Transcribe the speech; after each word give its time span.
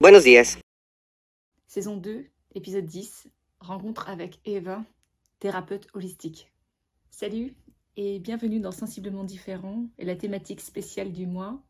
Buenos 0.00 0.24
días. 0.24 0.58
Saison 1.68 1.96
2, 1.96 2.26
épisode 2.56 2.84
10, 2.84 3.28
rencontre 3.60 4.08
avec 4.08 4.40
Eva, 4.44 4.84
thérapeute 5.38 5.86
holistique. 5.94 6.52
Salut 7.10 7.54
et 7.96 8.18
bienvenue 8.18 8.58
dans 8.58 8.72
Sensiblement 8.72 9.22
différent 9.22 9.86
et 9.98 10.04
la 10.04 10.16
thématique 10.16 10.60
spéciale 10.60 11.12
du 11.12 11.28
mois, 11.28 11.62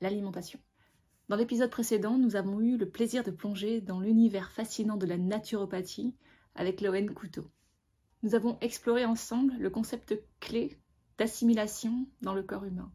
l'alimentation. 0.00 0.58
Dans 1.28 1.36
l'épisode 1.36 1.70
précédent, 1.70 2.16
nous 2.16 2.34
avons 2.34 2.60
eu 2.60 2.78
le 2.78 2.88
plaisir 2.88 3.22
de 3.22 3.30
plonger 3.30 3.82
dans 3.82 4.00
l'univers 4.00 4.50
fascinant 4.50 4.96
de 4.96 5.06
la 5.06 5.18
naturopathie 5.18 6.14
avec 6.54 6.80
Loen 6.80 7.12
Couteau. 7.12 7.46
Nous 8.22 8.34
avons 8.34 8.56
exploré 8.62 9.04
ensemble 9.04 9.52
le 9.58 9.68
concept 9.68 10.18
clé 10.40 10.78
d'assimilation 11.18 12.06
dans 12.22 12.34
le 12.34 12.42
corps 12.42 12.64
humain. 12.64 12.90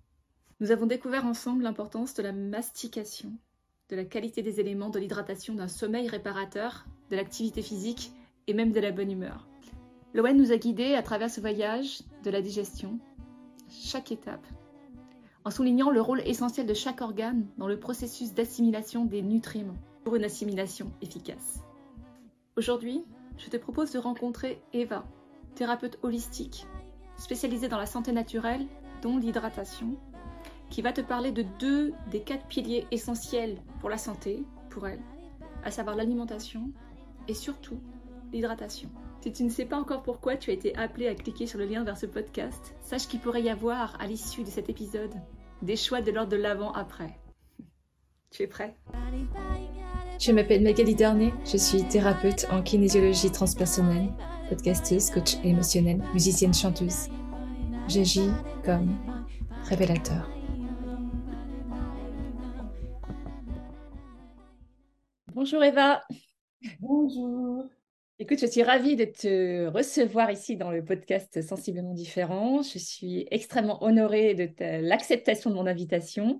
Nous 0.59 0.71
avons 0.71 0.88
découvert 0.88 1.27
ensemble 1.27 1.63
l'importance 1.63 2.15
de 2.15 2.23
la 2.23 2.34
mastication, 2.34 3.38
de 3.89 3.95
la 3.95 4.05
qualité 4.05 4.41
des 4.41 4.59
éléments, 4.59 4.89
de 4.89 5.00
l'hydratation, 5.00 5.55
d'un 5.55 5.68
sommeil 5.68 6.07
réparateur, 6.07 6.86
de 7.10 7.15
l'activité 7.15 7.61
physique 7.61 8.11
et 8.47 8.54
même 8.54 8.71
de 8.71 8.79
la 8.79 8.92
bonne 8.92 9.11
humeur. 9.11 9.47
Loen 10.14 10.37
nous 10.37 10.51
a 10.51 10.57
guidés 10.57 10.96
à 10.96 11.04
travers 11.04 11.29
ce 11.29 11.42
voyage 11.42 12.01
de 12.23 12.29
la 12.29 12.42
digestion, 12.42 13.00
chaque 13.69 14.11
étape, 14.11 14.46
en 15.46 15.51
soulignant 15.51 15.89
le 15.89 16.01
rôle 16.01 16.21
essentiel 16.21 16.65
de 16.65 16.73
chaque 16.73 17.01
organe 17.01 17.47
dans 17.57 17.68
le 17.68 17.79
processus 17.79 18.33
d'assimilation 18.33 19.06
des 19.06 19.21
nutriments 19.21 19.78
pour 20.04 20.15
une 20.15 20.23
assimilation 20.23 20.92
efficace. 21.01 21.61
Aujourd'hui, 22.56 23.04
je 23.37 23.50
te 23.50 23.57
propose 23.57 23.92
de 23.92 24.00
rencontrer 24.00 24.61
Eva, 24.73 25.04
thérapeute 25.56 25.97
holistique, 26.04 26.68
spécialisée 27.18 27.68
dans 27.68 27.79
la 27.79 27.86
santé 27.86 28.11
naturelle, 28.11 28.65
dont 29.01 29.18
l'hydratation, 29.18 29.95
qui 30.73 30.82
va 30.82 30.91
te 30.91 31.01
parler 31.01 31.32
de 31.32 31.45
deux 31.59 31.93
des 32.09 32.22
quatre 32.22 32.47
piliers 32.47 32.88
essentiels 32.89 33.61
pour 33.80 33.91
la 33.91 34.00
santé, 34.00 34.44
pour 34.72 34.88
elle, 34.88 35.03
à 35.64 35.69
savoir 35.69 35.95
l'alimentation 35.95 36.72
et 37.27 37.36
surtout 37.36 37.80
l'hydratation. 38.31 38.89
Si 39.22 39.31
tu 39.31 39.44
ne 39.44 39.50
sais 39.50 39.66
pas 39.66 39.78
encore 39.78 40.02
pourquoi 40.02 40.36
tu 40.36 40.50
as 40.50 40.53
été 40.56 40.75
appelé 40.75 41.08
à 41.08 41.14
cliquer 41.14 41.45
sur 41.45 41.59
le 41.59 41.66
lien 41.66 41.83
vers 41.83 41.95
ce 41.95 42.08
podcast, 42.08 42.73
sache 42.81 43.08
qu'il 43.08 43.20
pourrait 43.20 43.44
y 43.44 43.52
avoir, 43.52 44.02
à 44.02 44.08
l'issue 44.08 44.42
de 44.42 44.50
cet 44.50 44.67
épisode, 44.67 45.14
des 45.61 45.75
choix 45.75 46.02
de 46.02 46.09
l'ordre 46.09 46.31
de 46.31 46.38
l'avant-après. 46.38 47.20
Tu 48.31 48.42
es 48.42 48.48
prêt? 48.48 48.76
Je 50.20 50.31
m'appelle 50.31 50.64
Magali 50.64 50.95
Darnay, 50.95 51.31
je 51.45 51.58
suis 51.58 51.88
thérapeute 51.88 52.48
en 52.50 52.64
kinésiologie 52.64 53.31
transpersonnelle, 53.31 54.09
podcasteuse, 54.50 55.11
coach 55.11 55.36
émotionnelle, 55.44 56.02
musicienne 56.14 56.53
chanteuse. 56.53 57.09
J'agis 57.88 58.31
comme 58.66 58.98
révélateur. 59.70 60.33
Bonjour 65.36 65.64
Eva. 65.64 66.03
Bonjour. 66.80 67.66
Écoute, 68.20 68.39
je 68.39 68.45
suis 68.45 68.62
ravie 68.62 68.95
de 68.95 69.06
te 69.06 69.66
recevoir 69.66 70.30
ici 70.30 70.58
dans 70.58 70.70
le 70.70 70.86
podcast 70.86 71.42
Sensiblement 71.42 71.95
différent. 71.95 72.62
Je 72.62 72.78
suis 72.78 73.26
extrêmement 73.31 73.84
honorée 73.84 74.36
de 74.36 74.88
l'acceptation 74.88 75.50
de 75.50 75.56
mon 75.56 75.66
invitation. 75.66 76.39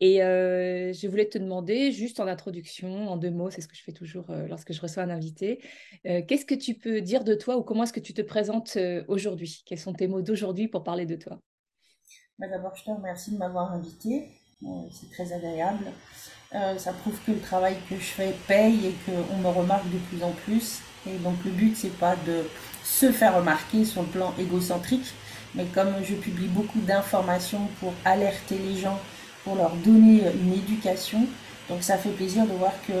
Et 0.00 0.20
euh, 0.24 0.92
je 0.92 1.06
voulais 1.06 1.28
te 1.28 1.38
demander, 1.38 1.92
juste 1.92 2.18
en 2.18 2.26
introduction, 2.26 3.08
en 3.08 3.16
deux 3.16 3.30
mots, 3.30 3.50
c'est 3.50 3.60
ce 3.60 3.68
que 3.68 3.76
je 3.76 3.84
fais 3.84 3.92
toujours 3.92 4.28
euh, 4.30 4.48
lorsque 4.48 4.72
je 4.72 4.80
reçois 4.80 5.04
un 5.04 5.10
invité, 5.10 5.62
euh, 6.04 6.20
qu'est-ce 6.26 6.44
que 6.44 6.56
tu 6.56 6.74
peux 6.74 7.00
dire 7.00 7.22
de 7.22 7.36
toi 7.36 7.56
ou 7.56 7.62
comment 7.62 7.84
est-ce 7.84 7.92
que 7.92 8.00
tu 8.00 8.14
te 8.14 8.22
présentes 8.22 8.76
aujourd'hui? 9.06 9.62
Quels 9.64 9.78
sont 9.78 9.92
tes 9.92 10.08
mots 10.08 10.22
d'aujourd'hui 10.22 10.66
pour 10.66 10.82
parler 10.82 11.06
de 11.06 11.14
toi? 11.14 11.38
Bah, 12.40 12.48
D'abord, 12.48 12.74
je 12.74 12.82
te 12.82 12.90
remercie 12.90 13.30
de 13.30 13.36
m'avoir 13.36 13.72
invité. 13.72 14.28
c'est 14.90 15.10
très 15.12 15.32
agréable. 15.32 15.84
Ça 16.78 16.92
prouve 16.92 17.18
que 17.26 17.32
le 17.32 17.40
travail 17.40 17.76
que 17.90 17.96
je 17.96 18.04
fais 18.04 18.34
paye 18.46 18.86
et 18.86 18.94
qu'on 19.04 19.36
me 19.38 19.48
remarque 19.48 19.90
de 19.90 19.98
plus 19.98 20.22
en 20.22 20.30
plus. 20.30 20.80
Et 21.06 21.18
donc 21.18 21.34
le 21.44 21.50
but, 21.50 21.76
c'est 21.76 21.96
pas 21.98 22.16
de 22.26 22.44
se 22.82 23.10
faire 23.10 23.36
remarquer 23.36 23.84
sur 23.84 24.02
le 24.02 24.08
plan 24.08 24.32
égocentrique, 24.38 25.12
mais 25.54 25.66
comme 25.66 25.92
je 26.02 26.14
publie 26.14 26.48
beaucoup 26.48 26.80
d'informations 26.80 27.66
pour 27.80 27.92
alerter 28.04 28.58
les 28.58 28.76
gens, 28.76 28.98
pour 29.42 29.56
leur 29.56 29.74
donner 29.76 30.22
une 30.42 30.52
éducation, 30.52 31.26
donc 31.68 31.82
ça 31.82 31.98
fait 31.98 32.10
plaisir 32.10 32.46
de 32.46 32.52
voir 32.52 32.72
que 32.86 32.92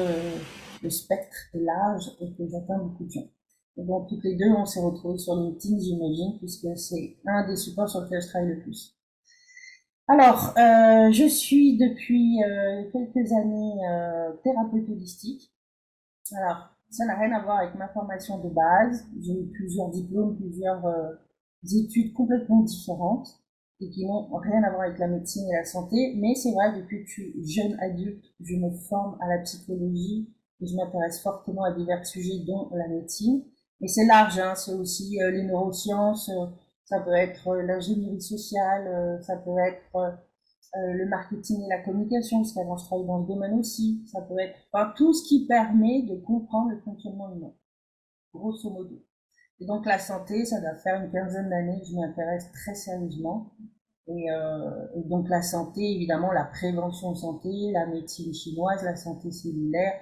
le 0.82 0.90
spectre 0.90 1.36
est 1.54 1.58
large 1.58 2.10
et 2.20 2.32
que 2.36 2.50
j'atteins 2.50 2.78
beaucoup 2.78 3.04
de 3.04 3.10
gens. 3.10 3.28
Et 3.76 3.82
donc 3.82 4.08
toutes 4.08 4.24
les 4.24 4.36
deux, 4.36 4.52
on 4.56 4.66
s'est 4.66 4.80
retrouvés 4.80 5.18
sur 5.18 5.34
LinkedIn, 5.34 5.78
j'imagine, 5.78 6.38
puisque 6.38 6.68
c'est 6.76 7.16
un 7.26 7.46
des 7.46 7.56
supports 7.56 7.88
sur 7.88 8.02
lesquels 8.02 8.22
je 8.22 8.28
travaille 8.28 8.48
le 8.50 8.60
plus. 8.60 8.94
Alors, 10.06 10.52
euh, 10.58 11.10
je 11.12 11.26
suis 11.26 11.78
depuis 11.78 12.42
euh, 12.44 12.90
quelques 12.92 13.32
années 13.32 13.74
euh, 13.88 14.32
thérapeute 14.42 14.88
holistique. 14.88 15.50
Alors, 16.36 16.68
ça 16.90 17.06
n'a 17.06 17.18
rien 17.18 17.32
à 17.32 17.42
voir 17.42 17.58
avec 17.58 17.74
ma 17.74 17.88
formation 17.88 18.38
de 18.38 18.50
base. 18.50 19.06
J'ai 19.20 19.32
eu 19.32 19.46
plusieurs 19.50 19.88
diplômes, 19.90 20.36
plusieurs 20.36 20.84
euh, 20.84 21.14
études 21.72 22.12
complètement 22.12 22.60
différentes 22.60 23.28
et 23.80 23.90
qui 23.90 24.06
n'ont 24.06 24.28
rien 24.36 24.62
à 24.62 24.70
voir 24.70 24.82
avec 24.82 24.98
la 24.98 25.08
médecine 25.08 25.48
et 25.48 25.56
la 25.56 25.64
santé. 25.64 26.14
Mais 26.16 26.34
c'est 26.34 26.52
vrai, 26.52 26.76
depuis 26.76 27.02
que 27.02 27.08
je 27.08 27.12
suis 27.12 27.46
jeune 27.46 27.76
adulte, 27.80 28.24
je 28.40 28.56
me 28.56 28.70
forme 28.70 29.16
à 29.20 29.28
la 29.28 29.38
psychologie 29.42 30.28
et 30.60 30.66
je 30.66 30.76
m'intéresse 30.76 31.20
fortement 31.22 31.64
à 31.64 31.72
divers 31.72 32.06
sujets, 32.06 32.44
dont 32.46 32.70
la 32.74 32.88
médecine. 32.88 33.42
Mais 33.80 33.88
c'est 33.88 34.06
large, 34.06 34.38
hein, 34.38 34.54
c'est 34.54 34.72
aussi 34.74 35.20
euh, 35.20 35.30
les 35.30 35.42
neurosciences, 35.42 36.28
euh, 36.30 36.46
ça 36.84 37.00
peut 37.00 37.14
être 37.14 37.56
l'ingénierie 37.56 38.20
sociale, 38.20 39.18
ça 39.22 39.36
peut 39.36 39.58
être 39.58 40.18
euh, 40.76 40.92
le 40.92 41.06
marketing 41.06 41.62
et 41.62 41.68
la 41.68 41.78
communication, 41.84 42.38
parce 42.38 42.52
qu'avant 42.52 42.76
je 42.76 42.84
travaille 42.86 43.06
dans 43.06 43.22
ce 43.22 43.28
domaine 43.28 43.54
aussi. 43.60 44.02
Ça 44.10 44.20
peut 44.22 44.38
être 44.40 44.56
enfin, 44.72 44.92
tout 44.96 45.12
ce 45.14 45.28
qui 45.28 45.46
permet 45.46 46.02
de 46.02 46.16
comprendre 46.16 46.70
le 46.70 46.80
fonctionnement 46.80 47.32
humain, 47.32 47.52
grosso 48.32 48.70
modo. 48.70 49.00
Et 49.60 49.66
donc 49.66 49.86
la 49.86 50.00
santé, 50.00 50.44
ça 50.44 50.60
doit 50.60 50.74
faire 50.74 51.00
une 51.00 51.12
quinzaine 51.12 51.48
d'années 51.48 51.80
que 51.80 51.86
je 51.86 51.94
m'y 51.94 52.02
intéresse 52.02 52.50
très 52.50 52.74
sérieusement. 52.74 53.52
Et, 54.08 54.30
euh, 54.32 54.86
et, 54.96 55.08
donc 55.08 55.28
la 55.28 55.42
santé, 55.42 55.80
évidemment, 55.80 56.32
la 56.32 56.44
prévention 56.44 57.14
santé, 57.14 57.70
la 57.72 57.86
médecine 57.86 58.34
chinoise, 58.34 58.82
la 58.82 58.96
santé 58.96 59.30
cellulaire, 59.30 59.94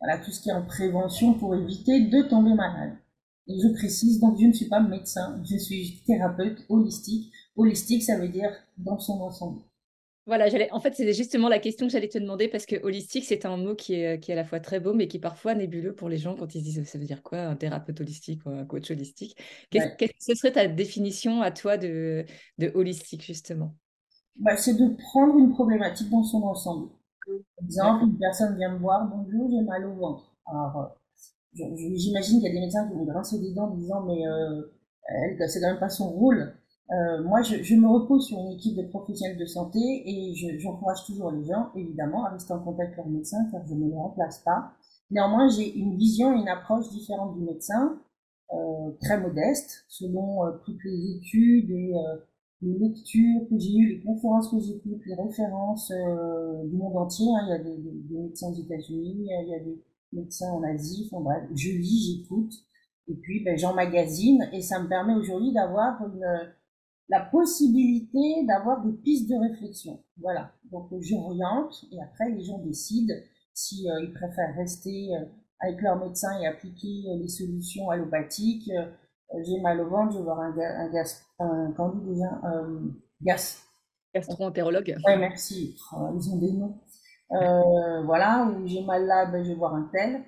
voilà 0.00 0.18
tout 0.18 0.30
ce 0.30 0.40
qui 0.40 0.50
est 0.50 0.54
en 0.54 0.64
prévention 0.64 1.34
pour 1.34 1.56
éviter 1.56 2.06
de 2.06 2.22
tomber 2.22 2.54
malade. 2.54 2.96
Je 3.50 3.68
précise, 3.74 4.20
donc 4.20 4.38
je 4.40 4.46
ne 4.46 4.52
suis 4.52 4.66
pas 4.66 4.80
médecin, 4.80 5.42
je 5.44 5.56
suis 5.56 6.00
thérapeute 6.06 6.64
holistique. 6.68 7.32
Holistique, 7.56 8.02
ça 8.02 8.16
veut 8.16 8.28
dire 8.28 8.50
dans 8.78 8.98
son 8.98 9.20
ensemble. 9.20 9.60
Voilà, 10.26 10.46
en 10.70 10.80
fait, 10.80 10.94
c'est 10.94 11.12
justement 11.12 11.48
la 11.48 11.58
question 11.58 11.86
que 11.86 11.92
j'allais 11.92 12.08
te 12.08 12.18
demander 12.18 12.46
parce 12.46 12.64
que 12.64 12.76
holistique, 12.84 13.24
c'est 13.24 13.46
un 13.46 13.56
mot 13.56 13.74
qui 13.74 13.94
est, 13.94 14.20
qui 14.20 14.30
est 14.30 14.34
à 14.34 14.36
la 14.36 14.44
fois 14.44 14.60
très 14.60 14.78
beau, 14.78 14.94
mais 14.94 15.08
qui 15.08 15.16
est 15.16 15.20
parfois 15.20 15.54
nébuleux 15.54 15.94
pour 15.94 16.08
les 16.08 16.18
gens 16.18 16.36
quand 16.36 16.54
ils 16.54 16.62
disent 16.62 16.84
ça 16.84 16.98
veut 16.98 17.04
dire 17.04 17.22
quoi, 17.22 17.40
un 17.40 17.56
thérapeute 17.56 18.00
holistique 18.00 18.46
ou 18.46 18.50
un 18.50 18.64
coach 18.64 18.90
holistique? 18.90 19.36
Quelle 19.70 19.96
que 19.96 20.04
ce 20.20 20.34
serait 20.34 20.52
ta 20.52 20.68
définition 20.68 21.42
à 21.42 21.50
toi 21.50 21.76
de, 21.78 22.24
de 22.58 22.70
holistique, 22.74 23.24
justement? 23.24 23.74
Bah, 24.36 24.56
C'est 24.56 24.74
de 24.74 24.94
prendre 24.96 25.36
une 25.38 25.52
problématique 25.52 26.10
dans 26.10 26.22
son 26.22 26.42
ensemble. 26.42 26.90
Par 27.26 27.64
exemple, 27.64 28.04
une 28.04 28.18
personne 28.18 28.56
vient 28.56 28.72
me 28.72 28.78
voir, 28.78 29.08
bonjour, 29.08 29.50
j'ai 29.50 29.62
mal 29.62 29.84
au 29.86 29.94
ventre. 29.94 30.34
Alors, 30.46 30.76
euh, 30.78 30.86
j'imagine 31.54 32.40
qu'il 32.40 32.48
y 32.48 32.50
a 32.50 32.54
des 32.54 32.60
médecins 32.60 32.88
qui 32.88 32.94
vont 32.94 33.04
grincer 33.04 33.38
des 33.40 33.52
dents 33.52 33.70
en 33.70 33.76
disant, 33.76 34.02
mais 34.02 34.26
euh, 34.26 34.62
c'est 35.48 35.60
quand 35.60 35.68
même 35.68 35.80
pas 35.80 35.88
son 35.88 36.10
rôle 36.10 36.54
euh, 36.92 37.22
moi, 37.22 37.40
je, 37.42 37.62
je, 37.62 37.76
me 37.76 37.86
repose 37.86 38.26
sur 38.26 38.38
une 38.40 38.52
équipe 38.52 38.76
de 38.76 38.82
professionnels 38.82 39.38
de 39.38 39.46
santé 39.46 39.78
et 39.78 40.34
j'encourage 40.58 41.04
toujours 41.06 41.30
les 41.30 41.44
gens, 41.44 41.70
évidemment, 41.76 42.24
à 42.24 42.30
rester 42.30 42.52
en 42.52 42.58
contact 42.58 42.94
avec 42.94 42.96
leur 42.96 43.06
médecin 43.06 43.46
car 43.52 43.64
je 43.64 43.74
ne 43.74 43.88
les 43.88 43.94
remplace 43.94 44.40
pas. 44.40 44.72
Néanmoins, 45.10 45.48
j'ai 45.48 45.72
une 45.72 45.96
vision 45.96 46.36
et 46.36 46.40
une 46.40 46.48
approche 46.48 46.88
différente 46.90 47.36
du 47.38 47.44
médecin, 47.44 48.00
euh, 48.52 48.90
très 49.00 49.20
modeste, 49.20 49.84
selon 49.88 50.44
euh, 50.44 50.50
toutes 50.64 50.82
les 50.84 51.16
études 51.16 51.70
et 51.70 51.94
euh, 51.94 52.16
les 52.62 52.76
lectures 52.76 53.48
que 53.48 53.56
j'ai 53.56 53.76
eues, 53.76 53.88
les 53.96 54.02
conférences 54.02 54.50
que 54.50 54.58
j'écoute, 54.58 55.00
les 55.06 55.14
références 55.14 55.92
euh, 55.92 56.64
du 56.64 56.76
monde 56.76 56.96
entier. 56.96 57.26
Hein. 57.36 57.46
Il 57.46 57.50
y 57.50 57.52
a 57.52 57.58
des, 57.58 57.76
des, 57.76 58.00
des 58.02 58.18
médecins 58.18 58.48
aux 58.48 58.60
États-Unis, 58.60 59.28
il 59.30 59.48
y 59.48 59.54
a 59.54 59.60
des 59.60 59.80
médecins 60.12 60.50
en 60.50 60.62
Asie, 60.62 61.08
enfin 61.10 61.22
bref, 61.22 61.42
je 61.54 61.70
lis, 61.70 62.22
j'écoute, 62.22 62.52
et 63.08 63.14
puis 63.14 63.42
ben, 63.44 63.56
j'emmagasine, 63.56 64.48
et 64.52 64.62
ça 64.62 64.80
me 64.80 64.88
permet 64.88 65.14
aujourd'hui 65.14 65.52
d'avoir 65.52 66.00
une 66.06 66.52
la 67.10 67.20
possibilité 67.20 68.46
d'avoir 68.46 68.82
des 68.84 68.92
pistes 68.92 69.28
de 69.28 69.34
réflexion. 69.34 70.02
Voilà. 70.18 70.52
Donc 70.70 70.88
j'oriente 71.00 71.84
et 71.92 72.00
après 72.00 72.30
les 72.30 72.42
gens 72.42 72.58
décident 72.58 73.14
si 73.52 73.90
euh, 73.90 74.04
ils 74.04 74.12
préfèrent 74.12 74.54
rester 74.54 75.14
euh, 75.16 75.24
avec 75.58 75.82
leur 75.82 75.98
médecin 75.98 76.40
et 76.40 76.46
appliquer 76.46 77.02
euh, 77.08 77.16
les 77.20 77.28
solutions 77.28 77.90
allopathiques. 77.90 78.70
J'ai 79.46 79.60
mal 79.60 79.80
au 79.80 79.88
ventre, 79.88 80.12
je 80.12 80.18
vais 80.18 80.24
voir 80.24 80.40
un, 80.40 80.56
un 80.58 80.90
gaz, 80.90 81.22
un 81.38 81.72
un 81.78 82.90
gas. 83.22 83.62
Gastro-entérologue. 84.12 84.96
Oui, 85.06 85.18
merci. 85.18 85.76
Oh, 85.92 86.08
ils 86.16 86.30
ont 86.30 86.36
des 86.38 86.52
noms. 86.52 86.74
Voilà, 87.30 88.46
ou 88.46 88.66
j'ai 88.66 88.84
mal 88.84 89.06
là, 89.06 89.26
ben, 89.26 89.42
je 89.44 89.50
vais 89.50 89.56
voir 89.56 89.74
un 89.74 89.88
tel 89.92 90.24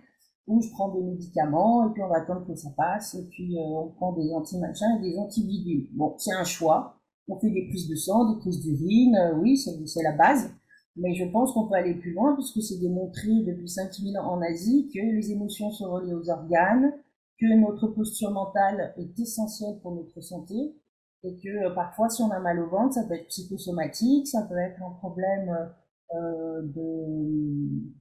où 0.47 0.61
je 0.61 0.71
prends 0.71 0.93
des 0.93 1.03
médicaments 1.03 1.89
et 1.89 1.93
puis 1.93 2.03
on 2.03 2.09
va 2.09 2.19
attendre 2.19 2.47
que 2.47 2.55
ça 2.55 2.71
passe 2.77 3.15
et 3.15 3.27
puis 3.29 3.57
euh, 3.57 3.63
on 3.63 3.89
prend 3.91 4.13
des 4.13 4.33
anti-machins 4.33 4.99
et 4.99 5.11
des 5.11 5.19
antivirules. 5.19 5.89
Bon, 5.93 6.15
c'est 6.19 6.33
un 6.33 6.45
choix. 6.45 6.99
On 7.29 7.39
fait 7.39 7.51
des 7.51 7.69
prises 7.69 7.89
de 7.89 7.95
sang, 7.95 8.33
des 8.33 8.41
prises 8.41 8.61
d'urine, 8.61 9.17
euh, 9.17 9.39
oui, 9.39 9.57
c'est 9.57 10.03
la 10.03 10.13
base. 10.13 10.51
Mais 10.97 11.15
je 11.15 11.25
pense 11.25 11.53
qu'on 11.53 11.69
peut 11.69 11.77
aller 11.77 11.95
plus 11.95 12.13
loin 12.13 12.35
puisque 12.35 12.61
c'est 12.61 12.79
démontré 12.79 13.29
depuis 13.47 13.69
5000 13.69 14.19
ans 14.19 14.33
en 14.33 14.43
Asie 14.43 14.91
que 14.93 14.99
les 14.99 15.31
émotions 15.31 15.71
sont 15.71 15.91
reliées 15.91 16.13
aux 16.13 16.29
organes, 16.29 16.93
que 17.41 17.59
notre 17.59 17.89
posture 17.89 18.31
mentale 18.31 18.93
est 18.99 19.19
essentielle 19.19 19.79
pour 19.81 19.95
notre 19.95 20.21
santé 20.21 20.75
et 21.23 21.37
que 21.39 21.49
euh, 21.49 21.75
parfois 21.75 22.09
si 22.09 22.21
on 22.21 22.31
a 22.31 22.41
mal 22.41 22.59
au 22.59 22.69
ventre, 22.69 22.95
ça 22.95 23.05
peut 23.05 23.15
être 23.15 23.29
psychosomatique, 23.29 24.27
ça 24.27 24.43
peut 24.43 24.59
être 24.59 24.83
un 24.83 24.91
problème 24.91 25.49
euh, 25.49 25.67
de, 26.13 27.93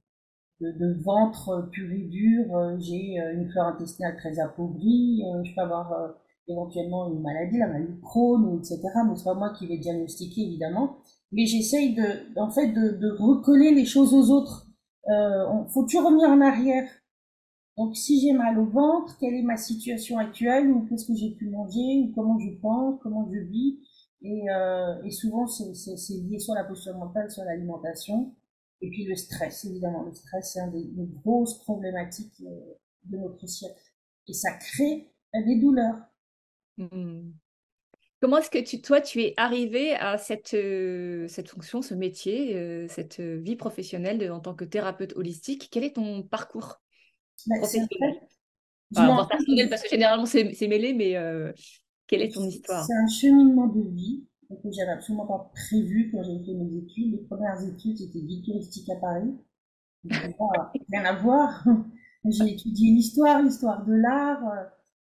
de, 0.61 1.03
ventre 1.03 1.69
pur 1.71 1.91
et 1.91 2.03
dur, 2.03 2.55
euh, 2.55 2.77
j'ai 2.79 3.17
une 3.33 3.49
flore 3.49 3.67
intestinale 3.67 4.17
très 4.17 4.39
appauvrie, 4.39 5.23
je 5.43 5.55
peux 5.55 5.61
avoir 5.61 6.15
éventuellement 6.47 7.11
une 7.11 7.21
maladie, 7.21 7.57
la 7.57 7.67
maladie 7.67 7.93
de 7.93 8.01
Crohn, 8.01 8.57
etc. 8.57 8.81
Mais 9.07 9.15
c'est 9.15 9.23
pas 9.23 9.33
moi 9.33 9.53
qui 9.57 9.67
vais 9.67 9.77
diagnostiquer 9.77 10.41
évidemment. 10.41 10.97
Mais 11.31 11.45
j'essaye 11.45 11.95
de, 11.95 12.39
en 12.39 12.49
fait, 12.49 12.67
de, 12.67 12.97
de, 12.97 13.11
recoller 13.11 13.71
les 13.71 13.85
choses 13.85 14.13
aux 14.13 14.31
autres. 14.31 14.67
Euh, 15.09 15.65
faut 15.73 15.83
toujours 15.83 16.05
revenir 16.05 16.29
en 16.29 16.41
arrière. 16.41 16.87
Donc, 17.77 17.95
si 17.95 18.19
j'ai 18.19 18.33
mal 18.33 18.59
au 18.59 18.65
ventre, 18.65 19.17
quelle 19.17 19.33
est 19.33 19.43
ma 19.43 19.57
situation 19.57 20.17
actuelle, 20.17 20.69
ou 20.69 20.85
qu'est-ce 20.85 21.07
que 21.07 21.15
j'ai 21.15 21.31
pu 21.31 21.49
manger, 21.49 22.03
ou 22.03 22.11
comment 22.13 22.37
je 22.39 22.51
pense, 22.61 22.99
comment 23.01 23.29
je 23.33 23.39
vis. 23.39 23.79
Et, 24.23 24.49
euh, 24.49 25.01
et 25.03 25.11
souvent, 25.11 25.47
c'est 25.47 26.13
lié 26.13 26.39
soit 26.39 26.55
à 26.57 26.61
la 26.61 26.67
posture 26.67 26.95
mentale, 26.95 27.29
soit 27.31 27.43
à 27.43 27.47
l'alimentation. 27.47 28.35
Et 28.81 28.89
puis 28.89 29.05
le 29.05 29.15
stress, 29.15 29.65
évidemment. 29.65 30.03
Le 30.03 30.13
stress, 30.13 30.53
c'est 30.53 30.59
une 30.59 30.71
des, 30.71 30.85
des, 30.85 31.07
grosses 31.23 31.59
problématiques 31.59 32.41
euh, 32.41 32.73
de 33.05 33.17
notre 33.17 33.47
siècle. 33.47 33.81
Et 34.27 34.33
ça 34.33 34.51
crée 34.53 35.11
des 35.33 35.59
douleurs. 35.59 35.97
Mmh. 36.77 37.31
Comment 38.21 38.37
est-ce 38.37 38.51
que 38.51 38.59
tu, 38.59 38.81
toi, 38.81 39.01
tu 39.01 39.21
es 39.23 39.33
arrivé 39.35 39.95
à 39.95 40.19
cette, 40.19 40.53
euh, 40.53 41.27
cette 41.27 41.49
fonction, 41.49 41.81
ce 41.81 41.95
métier, 41.95 42.55
euh, 42.55 42.87
cette 42.87 43.19
vie 43.19 43.55
professionnelle 43.55 44.31
en 44.31 44.39
tant 44.39 44.53
que 44.53 44.63
thérapeute 44.63 45.15
holistique? 45.15 45.69
Quel 45.71 45.83
est 45.83 45.95
ton 45.95 46.21
parcours 46.21 46.79
bah, 47.47 47.55
professionnel? 47.57 48.21
enfin, 48.95 49.25
personnel, 49.25 49.69
parce 49.69 49.81
que 49.81 49.89
généralement 49.89 50.27
c'est 50.27 50.67
mêlé, 50.67 50.93
mais 50.93 51.15
euh, 51.15 51.51
quelle 52.11 52.21
est 52.23 52.33
ton 52.33 52.45
histoire? 52.45 52.85
C'est 52.85 52.93
un 52.93 53.07
cheminement 53.07 53.67
de 53.67 53.81
vie 53.81 54.27
que 54.49 54.69
j'avais 54.71 54.91
absolument 54.91 55.25
pas 55.25 55.51
prévu 55.55 56.11
quand 56.11 56.21
j'ai 56.23 56.43
fait 56.45 56.53
mes 56.53 56.77
études. 56.77 57.13
Les 57.13 57.25
premières 57.25 57.63
études, 57.63 57.97
c'était 57.97 58.19
vie 58.19 58.43
touristique 58.43 58.89
à 58.89 58.97
Paris. 58.97 59.33
rien 60.03 61.05
à 61.05 61.15
voir. 61.15 61.65
J'ai 62.29 62.51
étudié 62.53 62.91
l'histoire, 62.91 63.41
l'histoire 63.41 63.83
de 63.83 63.93
l'art 63.93 64.43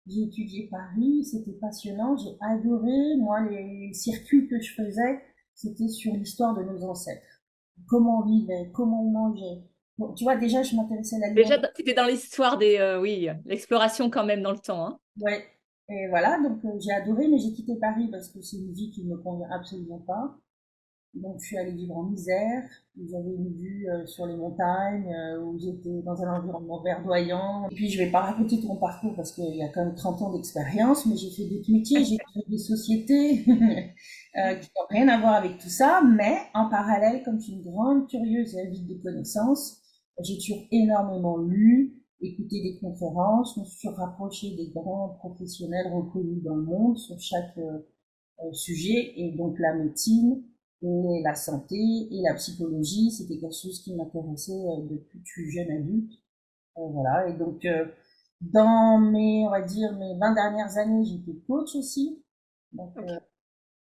j'ai 0.07 0.21
étudié 0.21 0.67
Paris, 0.69 1.25
c'était 1.25 1.57
passionnant, 1.59 2.15
j'ai 2.17 2.37
adoré. 2.41 3.17
Moi, 3.17 3.41
les 3.49 3.91
circuits 3.93 4.47
que 4.47 4.61
je 4.61 4.73
faisais, 4.73 5.21
c'était 5.55 5.87
sur 5.87 6.13
l'histoire 6.13 6.55
de 6.55 6.63
nos 6.63 6.83
ancêtres. 6.83 7.41
Comment 7.87 8.19
on 8.19 8.25
vivait, 8.25 8.69
comment 8.73 9.01
on 9.01 9.11
mangeait. 9.11 9.63
tu 10.15 10.23
vois, 10.23 10.35
déjà, 10.35 10.61
je 10.61 10.75
m'intéressais 10.75 11.15
à 11.15 11.27
la 11.27 11.33
Déjà, 11.33 11.59
c'était 11.75 11.93
dans 11.93 12.05
l'histoire 12.05 12.57
des, 12.57 12.77
euh, 12.77 13.01
oui, 13.01 13.27
l'exploration 13.45 14.09
quand 14.09 14.25
même 14.25 14.43
dans 14.43 14.51
le 14.51 14.59
temps. 14.59 14.85
Hein. 14.85 14.99
Ouais. 15.19 15.43
Et 15.89 16.07
voilà, 16.09 16.39
donc 16.41 16.63
euh, 16.65 16.79
j'ai 16.79 16.91
adoré, 16.91 17.27
mais 17.27 17.37
j'ai 17.37 17.53
quitté 17.53 17.75
Paris 17.75 18.07
parce 18.11 18.29
que 18.29 18.41
c'est 18.41 18.57
une 18.57 18.73
vie 18.73 18.91
qui 18.91 19.03
ne 19.03 19.11
me 19.11 19.17
convient 19.17 19.47
absolument 19.51 19.99
pas. 19.99 20.39
Donc 21.15 21.39
je 21.39 21.47
suis 21.47 21.57
allée 21.57 21.71
vivre 21.71 21.95
en 21.95 22.03
misère. 22.03 22.63
J'avais 23.09 23.29
une 23.29 23.53
vue 23.53 23.89
euh, 23.89 24.05
sur 24.05 24.25
les 24.25 24.35
montagnes 24.35 25.13
euh, 25.13 25.41
où 25.41 25.57
j'étais 25.57 26.01
dans 26.03 26.21
un 26.21 26.39
environnement 26.39 26.81
verdoyant. 26.81 27.67
Et 27.71 27.75
puis 27.75 27.89
je 27.89 27.97
vais 28.03 28.11
pas 28.11 28.21
raconter 28.21 28.59
tout 28.59 28.67
mon 28.67 28.75
parcours 28.75 29.15
parce 29.15 29.31
qu'il 29.31 29.55
y 29.55 29.63
a 29.63 29.69
quand 29.69 29.85
même 29.85 29.95
30 29.95 30.21
ans 30.21 30.33
d'expérience, 30.33 31.05
mais 31.05 31.15
j'ai 31.15 31.31
fait 31.31 31.49
d'autres 31.49 31.71
métiers, 31.71 32.03
j'ai 32.03 32.17
créé 32.17 32.43
des 32.49 32.57
sociétés 32.57 33.45
euh, 33.47 34.55
qui 34.55 34.69
n'ont 34.75 34.87
rien 34.89 35.07
à 35.07 35.19
voir 35.19 35.35
avec 35.35 35.57
tout 35.57 35.69
ça. 35.69 36.01
Mais 36.05 36.35
en 36.53 36.69
parallèle, 36.69 37.23
comme 37.23 37.39
je 37.39 37.45
suis 37.45 37.53
une 37.53 37.63
grande 37.63 38.09
curieuse 38.09 38.55
et 38.55 38.61
avide 38.61 38.87
de 38.87 39.01
connaissances, 39.01 39.81
j'ai 40.21 40.37
toujours 40.37 40.65
énormément 40.71 41.37
lu, 41.37 41.95
écouté 42.21 42.61
des 42.61 42.77
conférences, 42.79 43.57
me 43.57 43.65
suis 43.65 43.89
rapprochée 43.89 44.55
des 44.55 44.69
grands 44.69 45.09
professionnels 45.19 45.91
reconnus 45.93 46.43
dans 46.43 46.55
le 46.55 46.63
monde 46.63 46.97
sur 46.97 47.19
chaque 47.19 47.59
sujet 48.51 49.13
et 49.15 49.31
donc 49.37 49.57
la 49.59 49.75
médecine 49.75 50.43
et 50.81 51.21
la 51.23 51.35
santé 51.35 51.75
et 51.75 52.21
la 52.21 52.35
psychologie, 52.35 53.11
c'était 53.11 53.37
quelque 53.37 53.55
chose 53.55 53.81
qui 53.81 53.95
m'intéressait 53.95 54.51
euh, 54.51 54.83
depuis 54.89 55.19
que 55.21 55.25
je 55.25 55.31
suis 55.31 55.51
jeune 55.51 55.71
adulte. 55.71 56.11
Euh, 56.77 56.87
voilà, 56.89 57.29
et 57.29 57.33
donc 57.33 57.63
euh, 57.65 57.85
dans 58.41 58.99
mes, 58.99 59.45
on 59.47 59.49
va 59.49 59.61
dire, 59.61 59.97
mes 59.97 60.17
20 60.17 60.33
dernières 60.33 60.77
années, 60.77 61.05
j'étais 61.05 61.39
coach 61.47 61.75
aussi. 61.75 62.21
Donc, 62.73 62.93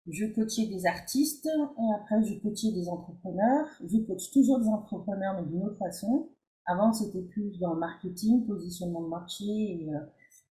je 0.07 0.25
coachais 0.27 0.67
des 0.67 0.85
artistes 0.85 1.45
et 1.45 1.93
après 2.01 2.23
je 2.23 2.39
coachais 2.39 2.71
des 2.71 2.87
entrepreneurs. 2.87 3.67
Je 3.81 3.97
coach 3.97 4.31
toujours 4.31 4.59
des 4.59 4.67
entrepreneurs 4.67 5.35
mais 5.35 5.47
d'une 5.47 5.63
autre 5.63 5.77
façon. 5.77 6.29
Avant 6.71 6.93
c'était 6.93 7.21
plus 7.21 7.57
dans 7.59 7.73
le 7.73 7.79
marketing, 7.79 8.45
positionnement 8.45 9.01
de 9.01 9.09
marché 9.09 9.45
et, 9.45 9.89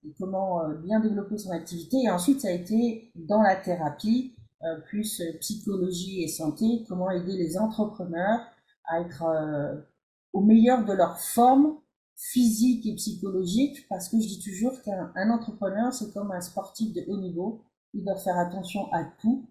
et 0.05 0.13
comment 0.17 0.61
bien 0.83 0.99
développer 0.99 1.37
son 1.37 1.51
activité. 1.51 1.97
Et 2.03 2.09
ensuite 2.09 2.41
ça 2.41 2.47
a 2.47 2.51
été 2.51 3.11
dans 3.15 3.41
la 3.41 3.55
thérapie 3.55 4.35
euh, 4.65 4.79
plus 4.87 5.19
euh, 5.19 5.37
psychologie 5.41 6.23
et 6.23 6.27
santé, 6.27 6.85
comment 6.87 7.11
aider 7.11 7.33
les 7.33 7.57
entrepreneurs 7.57 8.39
à 8.85 9.01
être 9.01 9.23
euh, 9.23 9.75
au 10.33 10.41
meilleur 10.41 10.85
de 10.85 10.93
leur 10.93 11.19
forme 11.19 11.77
physique 12.15 12.85
et 12.85 12.95
psychologique, 12.95 13.85
parce 13.89 14.07
que 14.07 14.19
je 14.19 14.27
dis 14.27 14.41
toujours 14.41 14.81
qu'un 14.81 15.29
entrepreneur, 15.29 15.93
c'est 15.93 16.11
comme 16.13 16.31
un 16.31 16.39
sportif 16.39 16.93
de 16.93 17.03
haut 17.07 17.19
niveau, 17.19 17.61
il 17.93 18.05
doit 18.05 18.15
faire 18.15 18.37
attention 18.39 18.91
à 18.93 19.03
tout, 19.19 19.45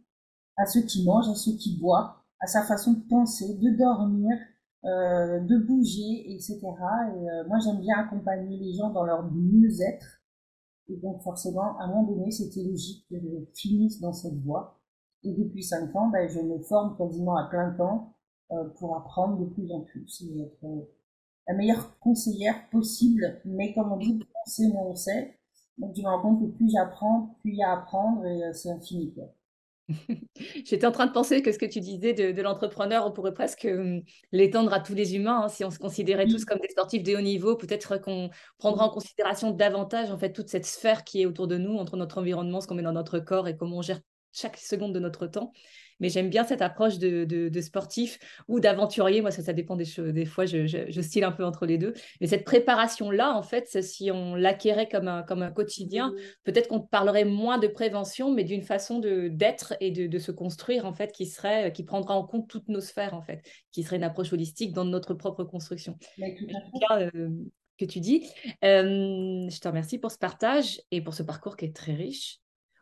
à 0.57 0.65
ce 0.65 0.79
qu'il 0.79 1.05
mange, 1.05 1.29
à 1.29 1.35
ce 1.35 1.51
qu'il 1.51 1.79
boit, 1.79 2.25
à 2.41 2.47
sa 2.47 2.63
façon 2.63 2.95
de 2.95 3.07
penser, 3.07 3.59
de 3.59 3.77
dormir, 3.77 4.37
euh, 4.85 5.41
de 5.41 5.59
bouger, 5.59 6.33
etc. 6.33 6.61
Et 6.61 7.49
moi, 7.49 7.59
j'aime 7.65 7.81
bien 7.81 7.99
accompagner 7.99 8.59
les 8.59 8.75
gens 8.75 8.91
dans 8.91 9.05
leur 9.05 9.31
mieux-être. 9.33 10.23
Et 10.89 10.97
donc, 10.97 11.23
forcément, 11.23 11.79
à 11.79 11.85
un 11.85 11.87
moment 11.89 12.05
donné, 12.05 12.31
c'était 12.31 12.63
logique 12.63 13.07
que 13.09 13.17
je 13.19 13.45
finisse 13.55 14.01
dans 14.01 14.13
cette 14.13 14.39
voie. 14.43 14.79
Et 15.23 15.33
depuis 15.33 15.63
cinq 15.63 15.95
ans, 15.97 16.09
ben, 16.09 16.29
je 16.29 16.41
me 16.41 16.59
forme 16.59 16.97
quasiment 16.97 17.37
à 17.37 17.49
plein 17.49 17.73
temps 17.73 18.15
euh, 18.53 18.69
pour 18.79 18.95
apprendre 18.97 19.39
de 19.39 19.47
plus 19.47 19.73
en 19.73 19.81
plus 19.81 20.23
et 20.23 20.43
être 20.43 20.65
euh, 20.65 20.83
la 21.49 21.55
meilleure 21.55 21.99
conseillère 21.99 22.69
possible. 22.71 23.41
Mais 23.47 23.73
comme 23.73 23.91
on 23.91 23.97
dit, 23.97 24.21
on 24.23 24.51
sait, 24.51 24.69
moins 24.69 24.85
on 24.85 24.95
sait. 24.95 25.39
Donc 25.79 25.95
je 25.97 26.03
me 26.03 26.09
rends 26.09 26.21
compte 26.21 26.41
que 26.41 26.57
plus 26.57 26.71
j'apprends, 26.71 27.37
plus 27.41 27.53
il 27.53 27.57
y 27.57 27.63
a 27.63 27.71
à 27.71 27.79
apprendre 27.79 28.25
et 28.27 28.45
euh, 28.45 28.53
c'est 28.53 28.71
infini. 28.71 29.15
Quoi. 29.15 29.25
J'étais 30.65 30.87
en 30.87 30.93
train 30.93 31.07
de 31.07 31.13
penser 31.13 31.43
que 31.43 31.53
ce 31.53 31.59
que 31.59 31.67
tu 31.67 31.81
disais 31.81 32.15
de, 32.15 32.33
de 32.33 32.43
l'entrepreneur, 32.43 33.07
on 33.07 33.13
pourrait 33.13 33.35
presque 33.35 33.67
hum, 33.71 34.03
l'étendre 34.33 34.73
à 34.73 34.81
tous 34.81 34.95
les 34.95 35.15
humains. 35.15 35.43
Hein. 35.45 35.49
si 35.49 35.65
on 35.65 35.71
se 35.71 35.79
considérait 35.79 36.27
tous 36.27 36.45
comme 36.45 36.59
des 36.59 36.69
sportifs 36.69 37.03
de 37.03 37.15
haut 37.15 37.21
niveau, 37.21 37.57
peut-être 37.57 37.99
qu'on 37.99 38.31
prendra 38.58 38.87
en 38.87 38.91
considération 38.91 39.51
davantage 39.51 40.11
en 40.11 40.19
fait 40.19 40.32
toute 40.32 40.49
cette 40.49 40.67
sphère 40.67 41.05
qui 41.05 41.23
est 41.23 41.27
autour 41.27 41.49
de 41.49 41.58
nous, 41.58 41.77
entre 41.77 41.97
notre 41.97 42.19
environnement, 42.19 42.61
ce 42.61 42.67
qu'on 42.67 42.75
met 42.75 42.82
dans 42.82 42.93
notre 42.93 43.19
corps 43.19 43.49
et 43.49 43.56
comment 43.56 43.79
on 43.79 43.82
gère 43.82 44.01
chaque 44.34 44.56
seconde 44.56 44.93
de 44.93 45.00
notre 45.00 45.26
temps. 45.26 45.53
Mais 46.00 46.08
j'aime 46.08 46.29
bien 46.29 46.44
cette 46.44 46.60
approche 46.60 46.98
de, 46.98 47.24
de, 47.24 47.60
sportif 47.60 48.19
ou 48.48 48.58
d'aventurier. 48.58 49.20
Moi, 49.20 49.31
ça, 49.31 49.43
ça 49.43 49.53
dépend 49.53 49.76
des 49.76 49.84
choses. 49.84 50.12
Des 50.12 50.24
fois, 50.24 50.44
je, 50.44 50.67
je, 50.67 51.00
style 51.00 51.22
un 51.22 51.31
peu 51.31 51.44
entre 51.44 51.67
les 51.67 51.79
deux. 51.79 51.94
Mais 52.20 52.26
cette 52.26 52.44
préparation-là, 52.44 53.32
en 53.32 53.43
fait, 53.43 53.81
si 53.82 54.10
on 54.10 54.34
l'acquérait 54.34 54.88
comme 54.88 55.06
un, 55.06 55.22
comme 55.22 55.43
un 55.43 55.53
quotidien, 55.53 56.12
peut-être 56.43 56.69
qu'on 56.69 56.81
parlerait 56.81 57.24
moins 57.24 57.58
de 57.58 57.69
prévention, 57.69 58.32
mais 58.32 58.43
d'une 58.43 58.62
façon 58.62 58.98
d'être 58.98 59.74
et 59.81 59.93
de, 59.93 60.08
de, 60.08 60.19
se 60.19 60.32
construire, 60.32 60.84
en 60.84 60.93
fait, 60.93 61.12
qui 61.12 61.26
serait, 61.26 61.72
qui 61.72 61.84
prendra 61.84 62.17
en 62.17 62.26
compte 62.26 62.48
toutes 62.48 62.69
nos 62.69 62.81
sphères, 62.81 63.14
en 63.14 63.22
fait, 63.22 63.43
qui 63.70 63.84
serait 63.84 63.96
une 63.96 64.05
approche 64.05 64.32
holistique 64.32 64.72
dans 64.72 64.84
notre 64.84 65.14
propre 65.14 65.44
construction. 65.44 65.96
Euh, 66.91 67.10
que 67.79 67.84
tu 67.84 68.00
dis. 68.00 68.29
Euh, 68.64 69.48
je 69.48 69.60
te 69.60 69.69
remercie 69.69 69.98
pour 69.98 70.10
ce 70.10 70.19
partage 70.19 70.81
et 70.91 71.03
pour 71.03 71.14
ce 71.14 71.22
parcours 71.22 71.56
qui 71.56 71.64
est 71.67 71.76
très 71.76 71.94
riche. 71.94 72.41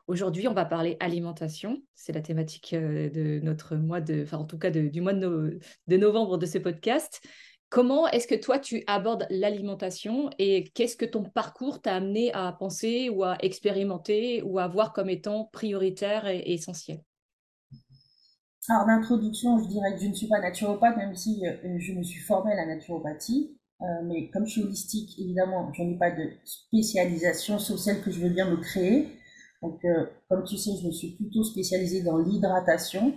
Aujourd'hui, 0.08 0.48
on 0.48 0.54
va 0.54 0.64
parler 0.64 0.96
alimentation. 0.98 1.80
C'est 1.94 2.12
la 2.12 2.20
thématique 2.20 2.74
euh, 2.74 3.08
de 3.08 3.40
notre 3.42 3.76
mois 3.76 4.00
enfin 4.22 4.38
en 4.38 4.44
tout 4.44 4.58
cas 4.58 4.70
du 4.70 5.00
mois 5.00 5.12
de, 5.12 5.60
novembre 5.88 6.38
de 6.38 6.46
ce 6.46 6.58
podcast. 6.58 7.20
Comment 7.68 8.08
est-ce 8.08 8.26
que 8.26 8.34
toi 8.34 8.58
tu 8.58 8.82
abordes 8.86 9.26
l'alimentation 9.30 10.28
et 10.38 10.64
qu'est-ce 10.74 10.96
que 10.96 11.06
ton 11.06 11.22
parcours 11.22 11.80
t'a 11.80 11.94
amené 11.94 12.32
à 12.34 12.52
penser 12.52 13.08
ou 13.10 13.22
à 13.22 13.36
expérimenter 13.40 14.42
ou 14.42 14.58
à 14.58 14.66
voir 14.66 14.92
comme 14.92 15.08
étant 15.08 15.48
prioritaire 15.52 16.26
et, 16.26 16.52
essentiel? 16.52 17.00
Alors 18.68 18.86
d'introduction, 18.86 19.58
je 19.62 19.68
dirais 19.68 19.94
que 19.94 20.02
je 20.02 20.08
ne 20.08 20.14
suis 20.14 20.28
pas 20.28 20.40
naturopathe, 20.40 20.96
même 20.96 21.14
si 21.14 21.46
euh, 21.46 21.78
je 21.78 21.92
me 21.92 22.02
suis 22.02 22.20
formée 22.20 22.52
à 22.52 22.56
la 22.56 22.66
naturopathie. 22.66 23.56
Euh, 23.80 23.84
mais 24.04 24.30
comme 24.30 24.46
je 24.46 24.52
suis 24.52 24.62
holistique, 24.62 25.18
évidemment, 25.18 25.72
je 25.72 25.82
n'ai 25.82 25.96
pas 25.96 26.10
de 26.10 26.30
spécialisation 26.44 27.58
sauf 27.58 27.78
celle 27.78 28.02
que 28.02 28.10
je 28.10 28.20
veux 28.20 28.28
bien 28.28 28.50
me 28.50 28.56
créer. 28.56 29.08
Donc, 29.62 29.84
euh, 29.84 30.06
comme 30.28 30.44
tu 30.44 30.58
sais, 30.58 30.72
je 30.80 30.86
me 30.86 30.92
suis 30.92 31.12
plutôt 31.12 31.44
spécialisée 31.44 32.02
dans 32.02 32.18
l'hydratation. 32.18 33.14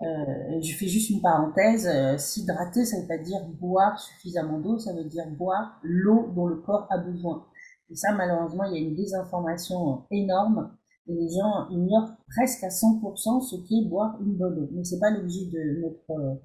Euh, 0.00 0.60
je 0.60 0.74
fais 0.74 0.88
juste 0.88 1.10
une 1.10 1.20
parenthèse. 1.20 1.86
Euh, 1.86 2.16
s'hydrater, 2.18 2.84
ça 2.84 2.96
ne 2.96 3.02
veut 3.02 3.08
pas 3.08 3.18
dire 3.18 3.44
boire 3.60 4.00
suffisamment 4.00 4.58
d'eau, 4.58 4.78
ça 4.78 4.92
veut 4.94 5.04
dire 5.04 5.26
boire 5.30 5.78
l'eau 5.82 6.30
dont 6.34 6.46
le 6.46 6.56
corps 6.56 6.86
a 6.90 6.98
besoin. 6.98 7.44
Et 7.90 7.94
ça, 7.94 8.12
malheureusement, 8.12 8.64
il 8.64 8.72
y 8.72 8.76
a 8.76 8.88
une 8.88 8.94
désinformation 8.94 10.04
énorme. 10.10 10.76
Et 11.08 11.14
les 11.14 11.28
gens 11.28 11.68
ignorent 11.70 12.12
presque 12.28 12.64
à 12.64 12.68
100% 12.68 13.42
ce 13.42 13.56
qu'est 13.68 13.88
boire 13.88 14.16
une 14.22 14.36
bonne 14.36 14.58
eau. 14.60 14.68
Mais 14.72 14.84
c'est 14.84 15.00
pas 15.00 15.10
l'objet 15.10 15.46
de 15.46 15.82
notre 15.82 16.40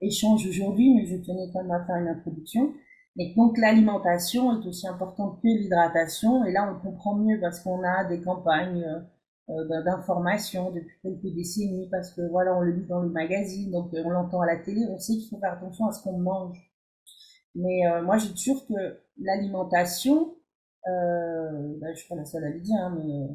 échange 0.00 0.46
aujourd'hui, 0.46 0.94
mais 0.94 1.06
je 1.06 1.16
tenais 1.16 1.50
quand 1.52 1.62
même 1.62 1.72
à 1.72 1.84
faire 1.84 1.96
une 1.96 2.08
introduction. 2.08 2.72
Et 3.18 3.32
donc 3.36 3.56
l'alimentation 3.58 4.60
est 4.60 4.66
aussi 4.66 4.88
importante 4.88 5.40
que 5.40 5.48
l'hydratation. 5.48 6.44
Et 6.44 6.52
là, 6.52 6.72
on 6.72 6.80
comprend 6.80 7.14
mieux 7.14 7.38
parce 7.40 7.60
qu'on 7.60 7.82
a 7.84 8.04
des 8.04 8.20
campagnes 8.20 8.84
euh, 9.50 9.82
d'information 9.82 10.70
depuis 10.72 10.96
quelques 11.02 11.34
décennies, 11.34 11.88
parce 11.90 12.12
que 12.12 12.22
voilà, 12.30 12.56
on 12.56 12.60
le 12.60 12.72
lit 12.72 12.86
dans 12.86 13.02
les 13.02 13.10
magazines, 13.10 13.70
donc 13.70 13.90
on 13.92 14.08
l'entend 14.08 14.40
à 14.40 14.46
la 14.46 14.56
télé, 14.56 14.86
on 14.88 14.98
sait 14.98 15.14
qu'il 15.14 15.28
faut 15.28 15.38
faire 15.38 15.52
attention 15.52 15.86
à 15.86 15.92
ce 15.92 16.02
qu'on 16.02 16.18
mange. 16.18 16.58
Mais 17.54 17.86
euh, 17.86 18.02
moi, 18.02 18.16
j'ai 18.16 18.34
sûr 18.34 18.66
que 18.66 19.02
l'alimentation, 19.20 20.34
euh, 20.88 21.78
ben, 21.78 21.94
je 21.94 21.98
suis 22.00 22.08
pas 22.08 22.16
la 22.16 22.24
seule 22.24 22.44
à 22.44 22.50
le 22.50 22.60
dire, 22.60 22.76
hein, 22.80 22.96
mais 22.96 23.28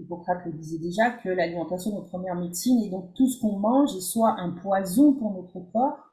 Hippocrate 0.00 0.46
le 0.46 0.52
disait 0.52 0.78
déjà, 0.78 1.10
que 1.10 1.28
l'alimentation 1.28 1.90
est 1.90 1.94
notre 1.94 2.08
première 2.08 2.36
médecine, 2.36 2.80
et 2.84 2.90
donc 2.90 3.12
tout 3.14 3.26
ce 3.26 3.40
qu'on 3.40 3.58
mange 3.58 3.96
est 3.96 4.00
soit 4.00 4.36
un 4.38 4.52
poison 4.52 5.12
pour 5.14 5.32
notre 5.34 5.58
corps, 5.72 6.07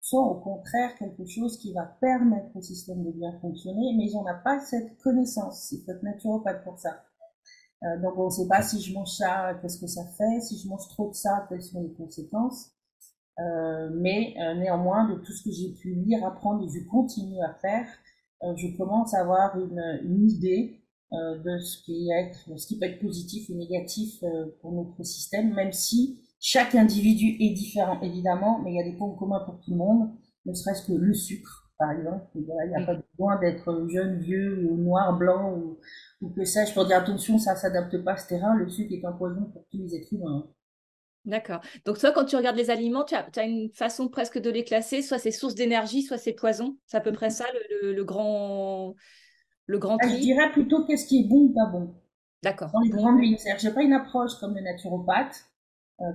soit 0.00 0.22
au 0.22 0.40
contraire 0.40 0.94
quelque 0.98 1.26
chose 1.26 1.58
qui 1.58 1.72
va 1.72 1.84
permettre 2.00 2.56
au 2.56 2.62
système 2.62 3.04
de 3.04 3.10
bien 3.10 3.32
fonctionner, 3.40 3.94
mais 3.96 4.14
on 4.14 4.24
n'a 4.24 4.34
pas 4.34 4.60
cette 4.60 4.98
connaissance. 4.98 5.68
C'est 5.68 5.84
peut-être 5.84 6.02
naturopathe 6.02 6.64
pour 6.64 6.78
ça. 6.78 7.04
Euh, 7.82 7.98
donc 8.00 8.18
on 8.18 8.26
ne 8.26 8.30
sait 8.30 8.48
pas 8.48 8.62
si 8.62 8.80
je 8.80 8.92
mange 8.94 9.10
ça, 9.10 9.58
qu'est-ce 9.60 9.80
que 9.80 9.86
ça 9.86 10.04
fait, 10.18 10.40
si 10.40 10.58
je 10.58 10.68
mange 10.68 10.86
trop 10.88 11.08
de 11.08 11.14
ça, 11.14 11.46
quelles 11.48 11.62
sont 11.62 11.82
les 11.82 11.92
conséquences. 11.92 12.72
Euh, 13.38 13.90
mais 13.94 14.34
euh, 14.38 14.54
néanmoins, 14.54 15.08
de 15.08 15.14
tout 15.16 15.32
ce 15.32 15.44
que 15.44 15.50
j'ai 15.50 15.72
pu 15.72 15.94
lire, 15.94 16.24
apprendre 16.26 16.62
et 16.64 16.68
je 16.68 16.86
continue 16.88 17.40
à 17.42 17.54
faire, 17.54 17.86
je 18.56 18.74
commence 18.78 19.12
à 19.12 19.20
avoir 19.20 19.58
une, 19.58 20.26
idée 20.26 20.80
de 21.12 21.58
ce 21.58 21.82
qui 21.84 22.78
peut 22.78 22.86
être 22.86 22.98
positif 22.98 23.50
ou 23.50 23.54
négatif 23.54 24.24
pour 24.62 24.72
notre 24.72 25.02
système, 25.02 25.52
même 25.52 25.72
si 25.72 26.22
chaque 26.40 26.74
individu 26.74 27.36
est 27.38 27.52
différent, 27.52 28.00
évidemment, 28.00 28.60
mais 28.64 28.72
il 28.72 28.76
y 28.76 28.80
a 28.80 28.84
des 28.84 28.96
points 28.96 29.14
communs 29.18 29.40
pour 29.44 29.60
tout 29.60 29.72
le 29.72 29.76
monde, 29.76 30.10
ne 30.46 30.54
serait-ce 30.54 30.86
que 30.86 30.92
le 30.92 31.12
sucre, 31.12 31.70
par 31.78 31.92
exemple. 31.92 32.24
Il 32.34 32.42
n'y 32.42 32.82
a 32.82 32.86
pas 32.86 32.94
besoin 32.94 33.38
d'être 33.38 33.86
jeune, 33.90 34.18
vieux, 34.18 34.66
ou 34.66 34.76
noir, 34.78 35.16
blanc, 35.18 35.54
ou, 35.54 35.78
ou 36.22 36.30
que 36.30 36.44
sais-je, 36.44 36.72
pour 36.72 36.86
dire 36.86 36.96
attention, 36.96 37.38
ça 37.38 37.52
ne 37.52 37.58
s'adapte 37.58 38.02
pas 38.02 38.12
à 38.12 38.16
ce 38.16 38.28
terrain. 38.28 38.54
Le 38.54 38.68
sucre 38.70 38.92
est 38.92 39.04
un 39.04 39.12
poison 39.12 39.44
pour 39.52 39.66
tous 39.70 39.78
les 39.78 39.94
êtres 39.94 40.14
humains. 40.14 40.46
D'accord. 41.26 41.60
Donc 41.84 41.98
toi, 41.98 42.12
quand 42.12 42.24
tu 42.24 42.36
regardes 42.36 42.56
les 42.56 42.70
aliments, 42.70 43.04
tu 43.04 43.14
as, 43.14 43.28
as 43.36 43.44
une 43.44 43.70
façon 43.74 44.08
presque 44.08 44.38
de 44.38 44.48
les 44.48 44.64
classer, 44.64 45.02
soit 45.02 45.18
c'est 45.18 45.30
source 45.30 45.54
d'énergie, 45.54 46.02
soit 46.02 46.16
c'est 46.16 46.32
poison. 46.32 46.78
C'est 46.86 46.96
à 46.96 47.00
peu 47.00 47.12
près 47.12 47.28
ça 47.28 47.44
le, 47.82 47.92
le, 47.92 48.04
grand 48.04 48.94
le 49.66 49.78
grand 49.78 49.98
ah, 50.00 50.08
Je 50.08 50.16
dirais 50.16 50.50
plutôt 50.52 50.86
qu'est-ce 50.86 51.06
qui 51.06 51.20
est 51.20 51.28
bon 51.28 51.48
ou 51.48 51.52
pas 51.52 51.66
bon. 51.66 51.94
D'accord. 52.42 52.70
Dans 52.72 52.80
les 52.80 52.88
grandes 52.88 53.20
lignes. 53.20 53.36
N'ai 53.62 53.70
pas 53.70 53.82
une 53.82 53.92
approche 53.92 54.34
comme 54.40 54.54
le 54.54 54.62
naturopathe 54.62 55.49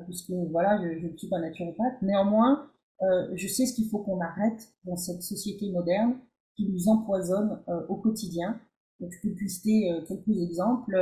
puisque 0.06 0.32
voilà, 0.51 0.80
je 0.82 1.08
ne 1.08 1.18
suis 1.18 1.30
pas 1.30 1.39
naturopathe. 1.39 2.01
Néanmoins, 2.01 2.70
euh, 3.01 3.27
je 3.36 3.48
sais 3.48 3.65
ce 3.65 3.74
qu'il 3.74 3.89
faut 3.89 4.00
qu'on 4.00 4.20
arrête 4.20 4.74
dans 4.86 4.96
cette 4.96 5.22
société 5.22 5.72
moderne 5.72 6.18
qui 6.56 6.70
nous 6.70 6.88
empoisonne 6.88 7.62
euh, 7.68 7.86
au 7.88 7.98
quotidien. 7.98 8.60
Donc, 9.00 9.12
je 9.12 9.30
peux 9.30 9.48
citer 9.48 9.89
quelques 10.08 10.42
exemples. 10.42 10.96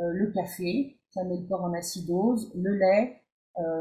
le 0.00 0.30
café, 0.32 1.00
ça 1.10 1.24
met 1.24 1.38
le 1.38 1.48
corps 1.48 1.64
en 1.64 1.72
acidose. 1.74 2.52
Le 2.54 2.76
lait, 2.76 3.20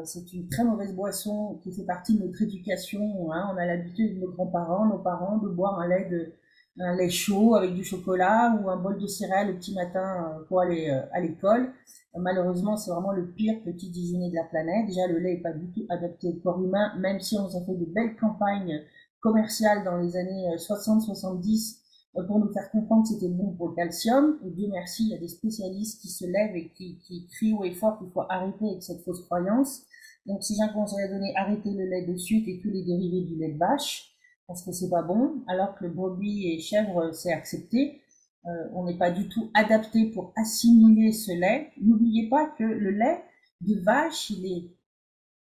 c'est 0.04 0.34
une 0.34 0.50
très 0.50 0.63
mauvaise 0.63 0.96
boisson 0.96 1.60
qui 1.62 1.72
fait 1.72 1.86
partie 1.86 2.18
de 2.18 2.25
notre 2.25 2.42
éducation. 2.42 3.32
Hein. 3.32 3.51
On 3.54 3.58
a 3.58 3.65
l'habitude, 3.68 4.20
nos 4.20 4.32
grands-parents, 4.32 4.88
nos 4.88 4.98
parents, 4.98 5.38
de 5.38 5.50
boire 5.50 5.80
un 5.80 5.88
lait 5.88 6.10
de, 6.10 6.34
un 6.79 6.96
lait 6.96 7.10
chaud 7.10 7.55
avec 7.55 7.74
du 7.74 7.84
chocolat 7.84 8.60
ou 8.62 8.70
un 8.70 8.77
bol 8.77 8.98
de 9.00 9.08
céréales 9.08 9.48
le 9.48 9.55
petit 9.55 9.74
matin 9.74 10.36
euh, 10.39 10.44
pour 10.48 10.62
aller 10.62 10.89
euh, 10.89 11.01
à 11.13 11.22
l'école. 11.22 11.72
Malheureusement, 12.17 12.77
c'est 12.77 12.91
vraiment 12.91 13.12
le 13.12 13.27
pire 13.27 13.62
petit 13.63 13.89
déjeuner 13.89 14.29
de 14.29 14.36
la 14.36 14.46
planète. 14.46 14.88
Déjà, 14.88 15.08
le 15.08 15.20
lait 15.20 15.36
n'est 15.36 15.41
pas 15.41 15.51
du 15.51 15.70
tout 15.72 15.86
adapté 15.89 16.29
au 16.29 16.34
corps 16.41 16.63
humain, 16.63 16.94
même 16.98 17.20
si 17.20 17.38
on 17.38 17.46
a 17.46 17.65
fait 17.65 17.75
de 17.75 17.86
belles 17.86 18.15
campagnes 18.15 18.82
commerciales 19.20 19.84
dans 19.84 19.98
les 19.98 20.15
années 20.15 20.55
60-70 20.55 21.77
euh, 22.17 22.24
pour 22.24 22.39
nous 22.39 22.51
faire 22.53 22.72
comprendre 22.72 23.03
que 23.03 23.10
c'était 23.10 23.27
bon 23.27 23.53
pour 23.53 23.70
le 23.70 23.75
calcium. 23.75 24.39
Et 24.46 24.51
Dieu 24.51 24.67
merci, 24.72 25.03
il 25.03 25.10
y 25.10 25.15
a 25.15 25.20
des 25.20 25.27
spécialistes 25.27 26.01
qui 26.01 26.10
se 26.10 26.25
lèvent 26.25 26.55
et 26.55 26.70
qui, 26.70 27.00
qui 27.00 27.27
crient 27.27 27.53
haut 27.53 27.65
et 27.65 27.74
fort 27.74 27.98
qu'il 28.00 28.10
faut 28.12 28.24
arrêter 28.29 28.70
avec 28.70 28.84
cette 28.84 29.01
fausse 29.03 29.24
croyance. 29.25 29.84
Donc, 30.25 30.41
si 30.41 30.55
j'ai 30.55 30.63
un 30.63 30.74
conseil 30.74 31.03
à 31.03 31.08
donner, 31.08 31.34
arrêtez 31.36 31.72
le 31.72 31.86
lait 31.86 32.05
de 32.05 32.15
suite 32.15 32.48
et 32.48 32.60
tous 32.62 32.70
les 32.70 32.84
dérivés 32.84 33.22
du 33.22 33.36
lait 33.36 33.51
de 33.51 33.58
vache 33.58 34.14
parce 34.48 34.64
que 34.64 34.72
c'est 34.72 34.90
pas 34.90 35.02
bon, 35.02 35.44
alors 35.48 35.75
que 35.75 35.86
le 35.86 35.92
brebis 35.92 36.52
et 36.52 36.60
chèvre, 36.60 37.12
c'est 37.14 37.34
accepté. 37.34 38.02
Euh, 38.46 38.70
on 38.74 38.86
n'est 38.86 38.98
pas 38.98 39.12
du 39.12 39.28
tout 39.28 39.50
adapté 39.56 40.12
pour 40.12 40.32
assimiler 40.36 41.12
ce 41.12 41.32
lait. 41.32 41.72
N'oubliez 41.82 42.30
pas 42.30 42.48
que 42.48 42.64
le 42.64 42.92
lait 42.92 43.24
de 43.62 43.80
vache, 43.80 44.30
il 44.30 44.46
est, 44.46 44.72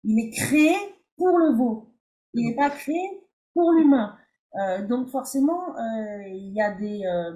il 0.03 0.19
est 0.19 0.31
créé 0.31 0.75
pour 1.17 1.37
le 1.37 1.55
veau. 1.55 1.93
Il 2.33 2.47
n'est 2.47 2.55
pas 2.55 2.69
créé 2.69 3.21
pour 3.53 3.71
l'humain. 3.71 4.17
Euh, 4.55 4.85
donc 4.87 5.09
forcément, 5.09 5.77
euh, 5.77 6.27
il 6.27 6.53
y 6.53 6.61
a 6.61 6.73
des... 6.73 7.05
Euh, 7.05 7.35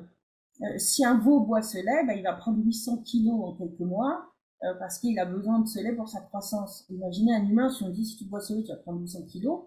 euh, 0.62 0.78
si 0.78 1.06
un 1.06 1.18
veau 1.18 1.42
boit 1.42 1.62
ce 1.62 1.78
lait, 1.78 2.06
ben, 2.06 2.18
il 2.18 2.24
va 2.24 2.34
prendre 2.34 2.60
800 2.64 2.98
kilos 3.04 3.40
en 3.42 3.54
quelques 3.56 3.80
mois 3.80 4.26
parce 4.78 5.00
qu'il 5.00 5.18
a 5.20 5.24
besoin 5.24 5.60
de 5.60 5.68
ce 5.70 5.80
lait 5.80 5.94
pour 5.94 6.10
sa 6.10 6.20
croissance. 6.20 6.86
Imaginez 6.90 7.34
un 7.34 7.48
humain, 7.48 7.70
si 7.70 7.82
on 7.82 7.90
dit 7.92 8.06
si 8.06 8.18
tu 8.18 8.26
bois 8.26 8.42
ce 8.42 8.54
lait, 8.54 8.64
tu 8.64 8.74
vas 8.74 8.78
prendre 8.78 9.00
800 9.00 9.22
kilos, 9.28 9.62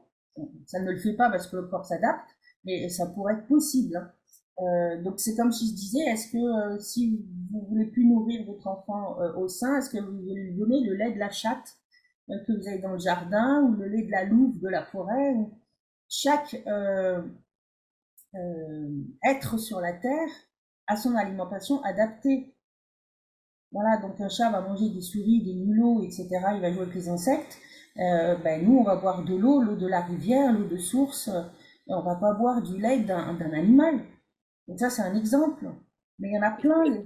ça 0.67 0.81
ne 0.81 0.91
le 0.91 0.99
fait 0.99 1.15
pas 1.15 1.31
parce 1.31 1.47
que 1.47 1.57
le 1.57 1.69
corps 1.69 1.85
s'adapte, 1.85 2.29
mais 2.65 2.89
ça 2.89 3.07
pourrait 3.07 3.35
être 3.35 3.47
possible. 3.47 3.97
Hein. 3.97 4.13
Euh, 4.61 5.03
donc 5.03 5.19
c'est 5.19 5.35
comme 5.35 5.51
si 5.51 5.71
je 5.71 5.75
disais, 5.75 6.05
est-ce 6.05 6.31
que 6.31 6.75
euh, 6.75 6.79
si 6.79 7.25
vous 7.51 7.67
voulez 7.69 7.87
plus 7.87 8.05
nourrir 8.05 8.45
votre 8.47 8.67
enfant 8.67 9.21
euh, 9.21 9.33
au 9.35 9.49
sein, 9.49 9.79
est-ce 9.79 9.91
que 9.91 9.99
vous 9.99 10.19
voulez 10.19 10.35
lui 10.35 10.55
donner 10.55 10.81
le 10.85 10.95
lait 10.95 11.13
de 11.13 11.19
la 11.19 11.31
chatte 11.31 11.77
que 12.29 12.53
vous 12.53 12.69
avez 12.69 12.79
dans 12.79 12.93
le 12.93 12.99
jardin 12.99 13.63
ou 13.63 13.75
le 13.75 13.89
lait 13.89 14.03
de 14.03 14.11
la 14.11 14.25
louve 14.25 14.59
de 14.61 14.69
la 14.69 14.85
forêt 14.85 15.35
Chaque 16.09 16.55
être 19.25 19.59
sur 19.59 19.81
la 19.81 19.93
terre 19.93 20.29
a 20.87 20.97
son 20.97 21.15
alimentation 21.17 21.83
adaptée. 21.83 22.55
Voilà, 23.73 23.99
donc 23.99 24.21
un 24.21 24.29
chat 24.29 24.51
va 24.51 24.61
manger 24.61 24.91
des 24.91 25.01
souris, 25.01 25.43
des 25.43 25.55
mulots, 25.55 26.03
etc. 26.03 26.29
Il 26.55 26.61
va 26.61 26.71
jouer 26.71 26.83
avec 26.83 26.95
les 26.95 27.09
insectes. 27.09 27.59
Euh, 27.99 28.37
ben 28.37 28.65
nous, 28.65 28.79
on 28.79 28.85
va 28.85 28.97
boire 28.97 29.23
de 29.25 29.35
l'eau, 29.37 29.61
l'eau 29.63 29.77
de 29.77 29.87
la 29.87 30.01
rivière, 30.01 30.53
l'eau 30.53 30.67
de 30.67 30.79
source, 30.79 31.29
et 31.29 31.93
on 31.95 32.03
va 32.03 32.17
pas 32.17 32.33
boire 32.35 32.63
du 32.63 32.79
lait 32.81 33.01
d'un 33.01 33.39
animal. 33.53 34.01
Donc 34.69 34.79
ça, 34.81 34.91
c'est 34.91 35.03
un 35.03 35.15
exemple. 35.17 35.67
Mais 36.19 36.31
il 36.31 36.35
y 36.35 36.39
en 36.39 36.43
a 36.43 36.53
plein. 36.53 37.05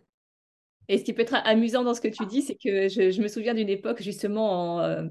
Et 0.88 0.99
ce 0.99 1.05
qui 1.05 1.12
peut 1.12 1.23
être 1.23 1.37
amusant 1.45 1.83
dans 1.83 1.95
ce 1.95 2.00
que 2.00 2.09
tu 2.09 2.26
dis, 2.26 2.43
c'est 2.43 2.55
que 2.55 2.88
je, 2.88 3.21
me 3.21 3.28
souviens 3.28 3.55
d'une 3.55 3.69
époque 3.69 4.02
justement 4.02 4.81
euh, 4.81 5.05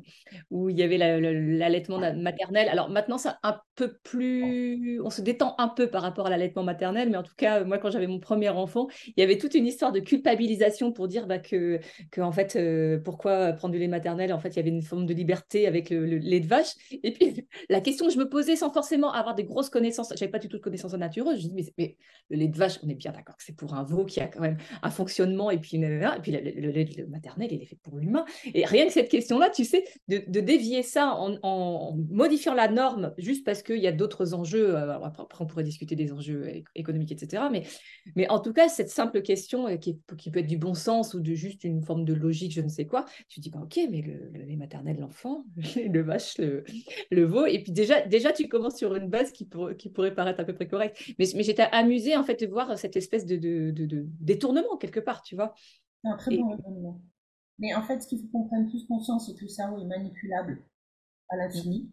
où 0.49 0.69
il 0.69 0.77
y 0.77 0.83
avait 0.83 0.97
l'allaitement 0.97 1.99
maternel. 2.15 2.69
Alors 2.69 2.89
maintenant, 2.89 3.17
c'est 3.17 3.29
un 3.43 3.59
peu 3.75 3.97
plus, 4.03 5.01
on 5.03 5.09
se 5.09 5.21
détend 5.21 5.55
un 5.57 5.67
peu 5.67 5.87
par 5.87 6.01
rapport 6.01 6.27
à 6.27 6.29
l'allaitement 6.29 6.63
maternel, 6.63 7.09
mais 7.09 7.17
en 7.17 7.23
tout 7.23 7.35
cas, 7.35 7.63
moi, 7.63 7.77
quand 7.77 7.91
j'avais 7.91 8.07
mon 8.07 8.19
premier 8.19 8.49
enfant, 8.49 8.87
il 9.07 9.13
y 9.17 9.23
avait 9.23 9.37
toute 9.37 9.53
une 9.53 9.67
histoire 9.67 9.91
de 9.91 9.99
culpabilisation 9.99 10.91
pour 10.91 11.07
dire 11.07 11.27
bah, 11.27 11.39
que, 11.39 11.79
en 12.17 12.31
fait, 12.31 12.55
euh, 12.55 12.99
pourquoi 12.99 13.53
prendre 13.53 13.73
du 13.73 13.79
lait 13.79 13.87
maternel? 13.87 14.33
En 14.33 14.39
fait, 14.39 14.49
il 14.49 14.55
y 14.57 14.59
avait 14.59 14.69
une 14.69 14.81
forme 14.81 15.05
de 15.05 15.13
liberté 15.13 15.67
avec 15.67 15.89
le, 15.89 16.05
lait 16.05 16.39
de 16.39 16.47
vache. 16.47 16.73
Et 17.03 17.11
puis, 17.11 17.47
la 17.69 17.81
question 17.81 18.07
que 18.07 18.13
je 18.13 18.17
me 18.17 18.29
posais 18.29 18.55
sans 18.55 18.71
forcément 18.71 19.11
avoir 19.11 19.35
des 19.35 19.43
grosses 19.43 19.69
connaissances, 19.69 20.13
j'avais 20.15 20.31
pas 20.31 20.39
du 20.39 20.47
tout 20.47 20.57
de 20.57 20.61
connaissances 20.61 20.93
en 20.93 20.97
nature, 20.97 21.25
je 21.35 21.47
me 21.47 21.61
dis, 21.61 21.73
mais, 21.77 21.97
le 22.29 22.37
lait 22.37 22.47
de 22.47 22.57
vache, 22.57 22.79
on 22.83 22.89
est 22.89 22.95
bien 22.95 23.11
d'accord 23.11 23.35
que 23.37 23.43
c'est 23.43 23.55
pour 23.55 23.73
un 23.73 23.83
veau 23.83 24.05
qui 24.05 24.19
a 24.19 24.27
quand 24.27 24.41
même 24.41 24.57
un 24.81 24.89
fonctionnement 24.89 25.51
et 25.51 25.57
puis, 25.65 25.77
et 25.77 26.19
puis 26.21 26.31
le, 26.31 26.71
lait 26.71 27.05
maternel, 27.07 27.49
il 27.51 27.61
est 27.61 27.65
fait 27.65 27.77
pour 27.81 27.97
l'humain. 27.97 28.25
Et 28.53 28.65
rien 28.65 28.85
que 28.85 28.93
cette 28.93 29.09
question-là, 29.09 29.49
tu 29.49 29.65
sais, 29.65 29.83
de, 30.07 30.39
dévier 30.39 30.83
ça 30.83 31.15
en, 31.15 31.37
en, 31.41 31.97
modifiant 32.09 32.53
la 32.53 32.67
norme 32.67 33.13
juste 33.17 33.45
parce 33.45 33.63
qu'il 33.63 33.77
y 33.77 33.87
a 33.87 33.91
d'autres 33.91 34.33
enjeux, 34.33 34.75
euh, 34.75 34.99
après 35.01 35.25
on 35.39 35.45
pourrait 35.47 35.63
discuter 35.63 35.95
des 35.95 36.11
enjeux 36.11 36.63
économiques, 36.75 37.11
etc. 37.11 37.43
Mais, 37.51 37.63
mais 38.15 38.29
en 38.29 38.39
tout 38.39 38.53
cas, 38.53 38.67
cette 38.67 38.89
simple 38.89 39.21
question 39.21 39.67
euh, 39.67 39.77
qui, 39.77 39.99
qui, 40.17 40.29
peut 40.29 40.39
être 40.39 40.47
du 40.47 40.57
bon 40.57 40.73
sens 40.73 41.13
ou 41.13 41.19
de 41.19 41.33
juste 41.33 41.63
une 41.63 41.81
forme 41.81 42.05
de 42.05 42.13
logique, 42.13 42.51
je 42.51 42.61
ne 42.61 42.69
sais 42.69 42.85
quoi, 42.85 43.05
tu 43.27 43.39
dis, 43.39 43.49
bah, 43.49 43.59
ok, 43.63 43.79
mais 43.89 44.01
le, 44.01 44.45
lait 44.45 44.55
maternel, 44.55 44.97
l'enfant, 44.99 45.45
le 45.75 46.01
vache, 46.01 46.37
le, 46.37 46.63
le 47.11 47.23
veau, 47.23 47.45
et 47.45 47.59
puis 47.63 47.71
déjà, 47.71 48.01
déjà, 48.01 48.31
tu 48.31 48.47
commences 48.47 48.77
sur 48.77 48.95
une 48.95 49.09
base 49.09 49.31
qui, 49.31 49.45
pour, 49.45 49.75
qui 49.75 49.89
pourrait 49.89 50.13
paraître 50.13 50.39
à 50.39 50.43
peu 50.43 50.53
près 50.53 50.67
correcte. 50.67 51.01
Mais, 51.17 51.25
mais 51.35 51.43
j'étais 51.43 51.67
amusée, 51.71 52.15
en 52.15 52.23
fait, 52.23 52.39
de 52.41 52.47
voir 52.47 52.77
cette 52.77 52.95
espèce 52.95 53.25
de, 53.25 53.37
de, 53.37 53.71
de 53.71 54.05
détournement, 54.19 54.77
quelque 54.77 54.99
part, 54.99 55.23
tu 55.23 55.35
vois. 55.35 55.54
C'est 56.01 56.09
un 56.09 56.17
très 56.17 56.37
bon 56.37 56.49
raisonnement. 56.49 57.01
Mais 57.59 57.73
en 57.73 57.83
fait, 57.83 58.01
ce 58.01 58.07
qu'il 58.07 58.19
faut 58.19 58.27
qu'on 58.27 58.47
prenne 58.47 58.69
tous 58.69 58.85
conscience, 58.87 59.27
c'est 59.27 59.35
que 59.35 59.43
le 59.43 59.49
cerveau 59.49 59.79
est 59.79 59.85
manipulable 59.85 60.63
à 61.29 61.37
l'infini. 61.37 61.91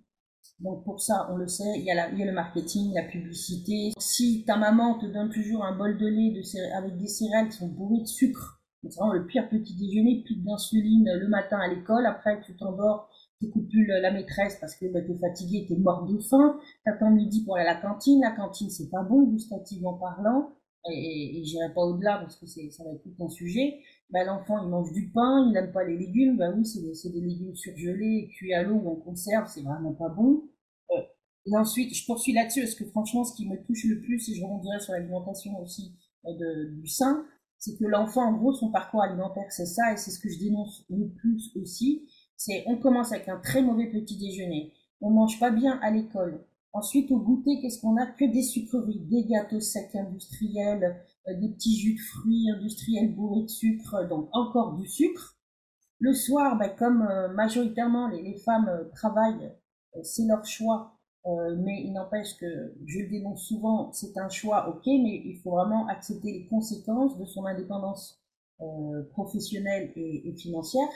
Donc 0.58 0.84
pour 0.84 1.00
ça, 1.00 1.28
on 1.30 1.36
le 1.36 1.46
sait, 1.46 1.78
il 1.78 1.84
y, 1.84 1.90
a 1.90 2.10
il 2.10 2.18
y, 2.18 2.22
a 2.22 2.26
le 2.26 2.32
marketing, 2.32 2.94
la 2.94 3.04
publicité. 3.04 3.92
Si 3.98 4.44
ta 4.44 4.56
maman 4.56 4.98
te 4.98 5.06
donne 5.06 5.30
toujours 5.30 5.64
un 5.64 5.76
bol 5.76 5.98
de 5.98 6.06
lait 6.06 6.32
de 6.32 6.76
avec 6.76 6.96
des 6.96 7.06
céréales 7.06 7.48
qui 7.48 7.58
sont 7.58 7.68
bourrées 7.68 8.00
de 8.00 8.06
sucre, 8.06 8.60
c'est 8.82 8.94
vraiment 8.96 9.12
le 9.12 9.26
pire 9.26 9.48
petit 9.48 9.76
déjeuner, 9.76 10.22
plus 10.24 10.36
d'insuline 10.36 11.08
le 11.14 11.28
matin 11.28 11.58
à 11.58 11.68
l'école, 11.68 12.06
après 12.06 12.40
tu 12.42 12.56
t'endors, 12.56 13.08
tu 13.38 13.48
plus 13.50 13.86
la 13.86 14.10
maîtresse 14.10 14.58
parce 14.60 14.74
que 14.76 14.86
bah, 14.92 15.00
tu 15.02 15.12
es 15.12 15.18
fatigué, 15.18 15.64
tu 15.66 15.74
es 15.74 15.76
mort 15.76 16.06
de 16.06 16.18
faim, 16.18 16.58
t'attends 16.84 17.10
midi 17.10 17.44
pour 17.44 17.56
aller 17.56 17.68
à 17.68 17.74
la 17.74 17.80
cantine, 17.80 18.20
la 18.20 18.32
cantine 18.32 18.70
c'est 18.70 18.90
pas 18.90 19.02
bon 19.02 19.22
gustativement 19.24 19.94
parlant, 19.94 20.52
et, 20.90 21.38
et 21.40 21.44
j'irai 21.44 21.72
pas 21.74 21.82
au-delà 21.82 22.18
parce 22.18 22.36
que 22.36 22.46
ça 22.46 22.84
va 22.84 22.90
être 22.90 23.02
tout 23.02 23.24
un 23.24 23.28
sujet. 23.28 23.80
Bah, 24.10 24.24
l'enfant 24.24 24.62
il 24.62 24.68
mange 24.68 24.92
du 24.92 25.10
pain, 25.10 25.46
il 25.46 25.52
n'aime 25.52 25.72
pas 25.72 25.84
les 25.84 25.96
légumes, 25.96 26.36
bah 26.36 26.50
oui 26.54 26.66
c'est 26.66 26.80
des, 26.80 27.20
des, 27.20 27.26
légumes 27.26 27.54
surgelés, 27.54 28.28
cuits 28.36 28.52
à 28.54 28.62
l'eau 28.62 28.74
ou 28.76 28.90
en 28.90 28.96
conserve, 28.96 29.48
c'est 29.48 29.62
vraiment 29.62 29.94
pas 29.94 30.08
bon. 30.08 30.42
Euh, 30.90 31.00
Et 31.46 31.56
ensuite, 31.56 31.94
je 31.94 32.04
poursuis 32.06 32.32
là-dessus, 32.32 32.60
parce 32.62 32.74
que 32.74 32.84
franchement, 32.86 33.24
ce 33.24 33.34
qui 33.34 33.48
me 33.48 33.56
touche 33.64 33.84
le 33.84 34.00
plus, 34.00 34.28
et 34.28 34.34
je 34.34 34.42
rebondirai 34.44 34.80
sur 34.80 34.92
l'alimentation 34.92 35.58
aussi 35.60 35.94
de, 36.24 36.70
du 36.80 36.86
sein, 36.86 37.24
c'est 37.58 37.76
que 37.78 37.84
l'enfant, 37.84 38.22
en 38.28 38.32
gros, 38.36 38.52
son 38.52 38.70
parcours 38.70 39.02
alimentaire, 39.02 39.46
c'est 39.50 39.66
ça, 39.66 39.92
et 39.92 39.96
c'est 39.96 40.10
ce 40.10 40.18
que 40.20 40.28
je 40.30 40.38
dénonce 40.38 40.84
le 40.90 41.08
plus 41.08 41.52
aussi, 41.56 42.08
c'est 42.36 42.64
on 42.66 42.76
commence 42.76 43.12
avec 43.12 43.28
un 43.28 43.38
très 43.38 43.62
mauvais 43.62 43.86
petit 43.90 44.18
déjeuner, 44.18 44.72
on 45.00 45.10
mange 45.10 45.38
pas 45.40 45.50
bien 45.50 45.78
à 45.82 45.90
l'école, 45.90 46.44
ensuite 46.72 47.10
au 47.10 47.18
goûter, 47.18 47.60
qu'est-ce 47.60 47.80
qu'on 47.80 47.96
a? 47.96 48.06
Que 48.06 48.24
des 48.24 48.42
sucreries, 48.42 49.00
des 49.00 49.24
gâteaux 49.24 49.60
secs 49.60 49.94
industriels, 49.94 51.02
euh, 51.28 51.34
des 51.38 51.50
petits 51.50 51.76
jus 51.76 51.94
de 51.94 52.00
fruits 52.00 52.50
industriels 52.50 53.14
bourrés 53.14 53.42
de 53.42 53.48
sucre, 53.48 54.08
donc 54.08 54.28
encore 54.32 54.76
du 54.76 54.86
sucre. 54.86 55.36
Le 55.98 56.14
soir, 56.14 56.58
ben, 56.58 56.70
comme 56.76 57.02
euh, 57.02 57.28
majoritairement 57.34 58.08
les, 58.08 58.36
femmes 58.38 58.68
euh, 58.68 58.84
travaillent, 58.94 59.52
c'est 60.02 60.24
leur 60.24 60.44
choix, 60.46 60.96
mais 61.26 61.82
il 61.84 61.92
n'empêche 61.92 62.38
que 62.38 62.74
je 62.86 63.00
le 63.00 63.10
dénonce 63.10 63.46
souvent, 63.46 63.92
c'est 63.92 64.16
un 64.16 64.30
choix, 64.30 64.70
ok, 64.70 64.86
mais 64.86 65.22
il 65.22 65.38
faut 65.44 65.50
vraiment 65.50 65.86
accepter 65.86 66.32
les 66.32 66.46
conséquences 66.46 67.18
de 67.18 67.26
son 67.26 67.44
indépendance 67.44 68.24
professionnelle 69.10 69.92
et, 69.94 70.30
et 70.30 70.34
financière. 70.34 70.88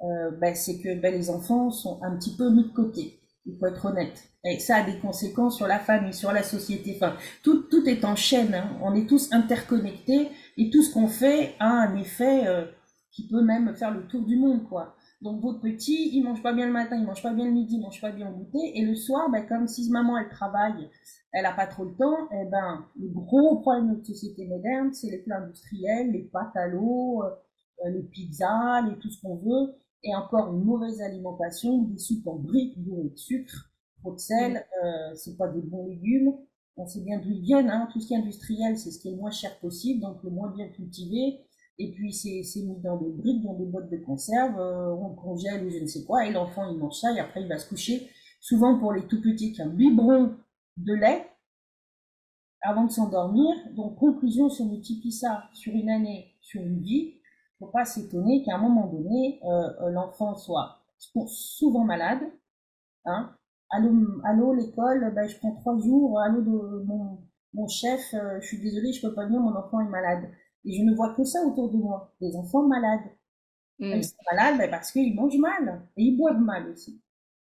Ben, 0.00 0.54
c'est 0.54 0.78
que 0.78 0.98
ben, 0.98 1.14
les 1.14 1.28
enfants 1.28 1.70
sont 1.70 2.02
un 2.02 2.16
petit 2.16 2.34
peu 2.34 2.50
mis 2.50 2.64
de 2.64 2.72
côté. 2.72 3.19
Il 3.46 3.56
faut 3.58 3.66
être 3.66 3.86
honnête. 3.86 4.30
Et 4.44 4.58
ça 4.58 4.76
a 4.76 4.82
des 4.84 4.98
conséquences 4.98 5.56
sur 5.56 5.66
la 5.66 5.78
famille, 5.78 6.12
sur 6.12 6.32
la 6.32 6.42
société. 6.42 6.94
Enfin, 6.96 7.16
tout, 7.42 7.62
tout 7.70 7.86
est 7.88 8.04
en 8.04 8.16
chaîne. 8.16 8.54
Hein. 8.54 8.76
On 8.82 8.94
est 8.94 9.08
tous 9.08 9.32
interconnectés 9.32 10.28
et 10.56 10.70
tout 10.70 10.82
ce 10.82 10.92
qu'on 10.92 11.08
fait 11.08 11.54
a 11.58 11.68
un 11.68 11.96
effet 11.96 12.46
euh, 12.46 12.66
qui 13.10 13.28
peut 13.28 13.42
même 13.42 13.74
faire 13.76 13.90
le 13.90 14.06
tour 14.06 14.24
du 14.24 14.36
monde, 14.36 14.68
quoi. 14.68 14.94
Donc 15.20 15.42
votre 15.42 15.60
petit, 15.60 16.10
il 16.14 16.22
mange 16.22 16.42
pas 16.42 16.54
bien 16.54 16.66
le 16.66 16.72
matin, 16.72 16.96
il 16.96 17.04
mange 17.04 17.22
pas 17.22 17.34
bien 17.34 17.44
le 17.44 17.50
midi, 17.50 17.76
il 17.76 17.82
mange 17.82 18.00
pas 18.00 18.10
bien 18.10 18.30
le 18.30 18.34
goûter, 18.34 18.72
et 18.74 18.84
le 18.86 18.94
soir, 18.94 19.28
ben, 19.30 19.46
comme 19.46 19.68
si 19.68 19.90
maman 19.90 20.16
elle 20.16 20.30
travaille, 20.30 20.88
elle 21.32 21.44
a 21.44 21.52
pas 21.52 21.66
trop 21.66 21.84
le 21.84 21.94
temps, 21.94 22.24
et 22.32 22.42
eh 22.42 22.50
ben 22.50 22.86
le 22.98 23.08
gros 23.08 23.60
problème 23.60 23.88
de 23.88 23.94
notre 23.96 24.06
société 24.06 24.46
moderne, 24.46 24.94
c'est 24.94 25.10
les 25.10 25.18
plats 25.18 25.38
industriels, 25.38 26.10
les 26.10 26.22
pâtes 26.22 26.56
à 26.56 26.68
l'eau, 26.68 27.22
euh, 27.22 27.90
les 27.90 28.02
pizzas, 28.02 28.80
les 28.88 28.98
tout 28.98 29.10
ce 29.10 29.20
qu'on 29.20 29.36
veut, 29.36 29.74
et 30.02 30.14
encore 30.14 30.52
une 30.52 30.64
mauvaise 30.64 31.00
alimentation, 31.00 31.82
des 31.82 31.98
soupes 31.98 32.26
en 32.26 32.36
briques 32.36 32.78
bourrées 32.78 33.10
de 33.10 33.16
sucre, 33.16 33.70
trop 34.00 34.14
de 34.14 34.18
sel, 34.18 34.52
mm. 34.52 34.56
euh, 34.84 35.14
c'est 35.14 35.36
pas 35.36 35.48
des 35.48 35.62
bons 35.62 35.86
légumes. 35.86 36.34
On 36.76 36.86
sait 36.86 37.02
bien 37.02 37.18
d'où 37.18 37.30
ils 37.30 37.42
viennent, 37.42 37.68
hein. 37.68 37.88
tout 37.92 38.00
ce 38.00 38.06
qui 38.06 38.14
est 38.14 38.18
industriel, 38.18 38.78
c'est 38.78 38.90
ce 38.90 38.98
qui 39.00 39.08
est 39.08 39.10
le 39.10 39.18
moins 39.18 39.30
cher 39.30 39.58
possible, 39.60 40.00
donc 40.00 40.22
le 40.22 40.30
moins 40.30 40.50
bien 40.50 40.68
cultivé. 40.68 41.40
Et 41.78 41.92
puis 41.92 42.12
c'est 42.12 42.42
mis 42.62 42.80
dans 42.80 42.96
des 42.98 43.10
briques, 43.10 43.42
dans 43.42 43.54
des 43.54 43.66
boîtes 43.66 43.90
de 43.90 43.96
conserve, 43.98 44.58
euh, 44.58 44.94
on 44.94 45.14
congèle 45.14 45.66
ou 45.66 45.70
je 45.70 45.78
ne 45.78 45.86
sais 45.86 46.04
quoi, 46.04 46.26
et 46.26 46.32
l'enfant 46.32 46.70
il 46.70 46.78
mange 46.78 46.98
ça 46.98 47.12
et 47.12 47.18
après 47.18 47.42
il 47.42 47.48
va 47.48 47.58
se 47.58 47.68
coucher. 47.68 48.08
Souvent 48.40 48.78
pour 48.78 48.92
les 48.92 49.06
tout 49.06 49.20
petits, 49.20 49.54
un 49.60 49.68
biberon 49.68 50.36
de 50.76 50.94
lait 50.94 51.26
avant 52.62 52.84
de 52.84 52.90
s'endormir. 52.90 53.54
Donc 53.74 53.96
conclusion, 53.96 54.48
si 54.48 54.62
on 54.62 54.66
multiplie 54.66 55.12
ça 55.12 55.44
sur 55.52 55.74
une 55.74 55.90
année, 55.90 56.34
sur 56.40 56.62
une 56.62 56.80
vie, 56.80 57.19
faut 57.60 57.66
pas 57.66 57.84
s'étonner 57.84 58.42
qu'à 58.42 58.56
un 58.56 58.58
moment 58.58 58.86
donné, 58.86 59.38
euh, 59.44 59.48
euh, 59.82 59.90
l'enfant 59.90 60.34
soit 60.34 60.78
souvent 60.98 61.84
malade. 61.84 62.20
Hein. 63.04 63.30
Allô, 63.70 63.92
allô 64.24 64.54
l'école, 64.54 65.12
ben, 65.14 65.28
je 65.28 65.38
prends 65.38 65.54
trois 65.54 65.78
jours. 65.78 66.18
Allô, 66.20 66.40
de, 66.40 66.84
mon, 66.84 67.18
mon 67.54 67.68
chef, 67.68 68.00
euh, 68.14 68.40
je 68.40 68.46
suis 68.46 68.60
désolée, 68.60 68.92
je 68.92 69.06
peux 69.06 69.14
pas 69.14 69.26
venir, 69.26 69.40
mon 69.40 69.54
enfant 69.54 69.80
est 69.80 69.88
malade. 69.88 70.30
Et 70.64 70.72
je 70.72 70.82
ne 70.82 70.94
vois 70.94 71.14
que 71.14 71.22
ça 71.22 71.38
autour 71.46 71.70
de 71.70 71.76
moi, 71.76 72.12
des 72.20 72.34
enfants 72.34 72.66
malades. 72.66 73.10
Mm. 73.78 73.92
Ils 73.96 74.04
sont 74.04 74.16
malades 74.32 74.58
ben, 74.58 74.70
parce 74.70 74.90
qu'ils 74.90 75.14
mangent 75.14 75.38
mal 75.38 75.86
et 75.96 76.04
ils 76.04 76.16
boivent 76.16 76.40
mal 76.40 76.68
aussi. 76.70 77.00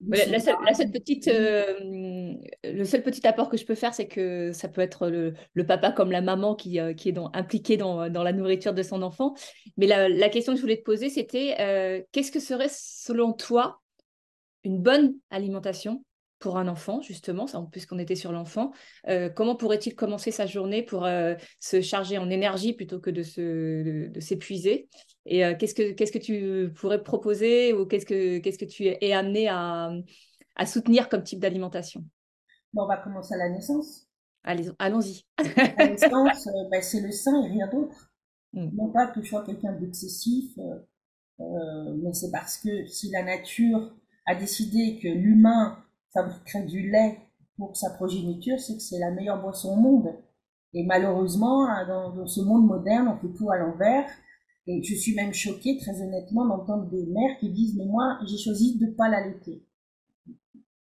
La, 0.08 0.40
seule, 0.40 0.92
petite, 0.92 1.28
euh, 1.28 2.36
le 2.64 2.84
seul 2.84 3.04
petit 3.04 3.26
apport 3.28 3.50
que 3.50 3.58
je 3.58 3.66
peux 3.66 3.76
faire, 3.76 3.94
c'est 3.94 4.08
que 4.08 4.52
ça 4.52 4.68
peut 4.68 4.82
être 4.82 5.08
le, 5.08 5.66
papa 5.66 5.92
comme 5.92 6.12
la 6.12 6.22
maman 6.22 6.56
qui, 6.56 6.80
euh, 6.80 6.94
qui 6.94 7.10
est 7.10 7.14
dans, 7.14 7.32
impliqué 7.34 7.78
dans, 7.78 8.10
dans, 8.10 8.24
la 8.24 8.34
nourriture 8.34 8.74
de 8.74 8.84
son 8.84 9.02
enfant. 9.02 9.34
Mais 9.78 9.88
la, 9.88 10.10
la 10.10 10.30
question 10.30 10.54
que 10.54 10.58
je 10.58 10.62
voulais 10.62 10.78
te 10.78 10.84
poser, 10.84 11.10
c'était 11.10 11.56
euh, 11.60 12.02
qu'est-ce 12.12 12.32
que 12.32 12.40
serait 12.40 12.70
selon 12.70 13.34
toi 13.34 13.82
une 14.64 14.82
bonne 14.82 15.16
alimentation 15.30 16.04
pour 16.44 16.58
un 16.58 16.68
enfant, 16.68 17.02
justement, 17.02 17.46
puisqu'on 17.72 18.00
était 18.00 18.16
sur 18.18 18.34
l'enfant, 18.34 18.74
comment 19.34 19.56
pourrait-il 19.56 19.96
commencer 19.96 20.30
sa 20.30 20.46
journée 20.46 20.84
pour 20.84 21.08
se 21.62 21.80
charger 21.80 22.18
en 22.18 22.30
énergie 22.30 22.74
plutôt 22.74 23.00
que 23.00 23.10
de, 23.10 23.24
se, 23.24 24.10
de 24.10 24.20
s'épuiser? 24.20 24.90
Et 25.26 25.46
euh, 25.46 25.56
qu'est-ce, 25.58 25.74
que, 25.74 25.94
qu'est-ce 25.94 26.12
que 26.12 26.18
tu 26.18 26.70
pourrais 26.74 27.02
proposer 27.02 27.72
ou 27.72 27.86
qu'est-ce 27.86 28.06
que, 28.06 28.40
qu'est-ce 28.40 28.58
que 28.58 28.66
tu 28.66 28.84
es 28.88 29.14
amené 29.14 29.48
à, 29.48 29.94
à 30.58 30.66
soutenir 30.66 31.08
comme 31.08 31.24
type 31.24 31.40
d'alimentation? 31.40 32.04
Bon, 32.74 32.84
On 32.84 32.88
va 32.88 32.98
commencer 32.98 33.36
à 33.36 33.38
la 33.38 33.50
naissance. 33.50 34.06
Allez, 34.44 34.70
allons-y. 34.80 35.24
la 35.78 35.88
naissance, 35.88 36.48
euh, 36.48 36.70
ben, 36.70 36.82
c'est 36.82 37.00
le 37.00 37.12
sein 37.12 37.42
et 37.46 37.52
rien 37.52 37.70
d'autre. 37.70 38.12
Hmm. 38.52 38.70
Non 38.74 38.90
pas 38.90 39.08
que 39.08 39.24
je 39.24 39.30
sois 39.30 39.46
quelqu'un 39.46 39.72
d'excessif, 39.72 40.52
euh, 41.40 41.94
mais 42.04 42.12
c'est 42.12 42.32
parce 42.32 42.58
que 42.58 42.86
si 42.86 43.10
la 43.12 43.24
nature 43.24 43.96
a 44.26 44.36
décidé 44.36 45.00
que 45.02 45.08
l'humain 45.08 45.83
fabriquerait 46.14 46.64
du 46.64 46.90
lait 46.90 47.20
pour 47.58 47.76
sa 47.76 47.92
progéniture, 47.92 48.60
c'est 48.60 48.76
que 48.76 48.82
c'est 48.82 49.00
la 49.00 49.12
meilleure 49.12 49.42
boisson 49.42 49.74
au 49.74 49.76
monde. 49.76 50.16
Et 50.74 50.84
malheureusement, 50.84 51.68
dans, 51.86 52.16
dans 52.16 52.26
ce 52.26 52.42
monde 52.42 52.66
moderne, 52.66 53.08
on 53.08 53.18
fait 53.18 53.34
tout 53.34 53.52
à 53.52 53.58
l'envers 53.58 54.10
et 54.66 54.82
je 54.82 54.96
suis 54.96 55.14
même 55.14 55.34
choquée, 55.34 55.78
très 55.78 56.02
honnêtement, 56.02 56.46
d'entendre 56.46 56.90
des 56.90 57.06
mères 57.06 57.38
qui 57.40 57.52
disent, 57.52 57.76
mais 57.78 57.86
moi, 57.86 58.20
j'ai 58.26 58.38
choisi 58.38 58.78
de 58.78 58.86
ne 58.86 58.92
pas 58.92 59.10
l'allaiter. 59.10 59.66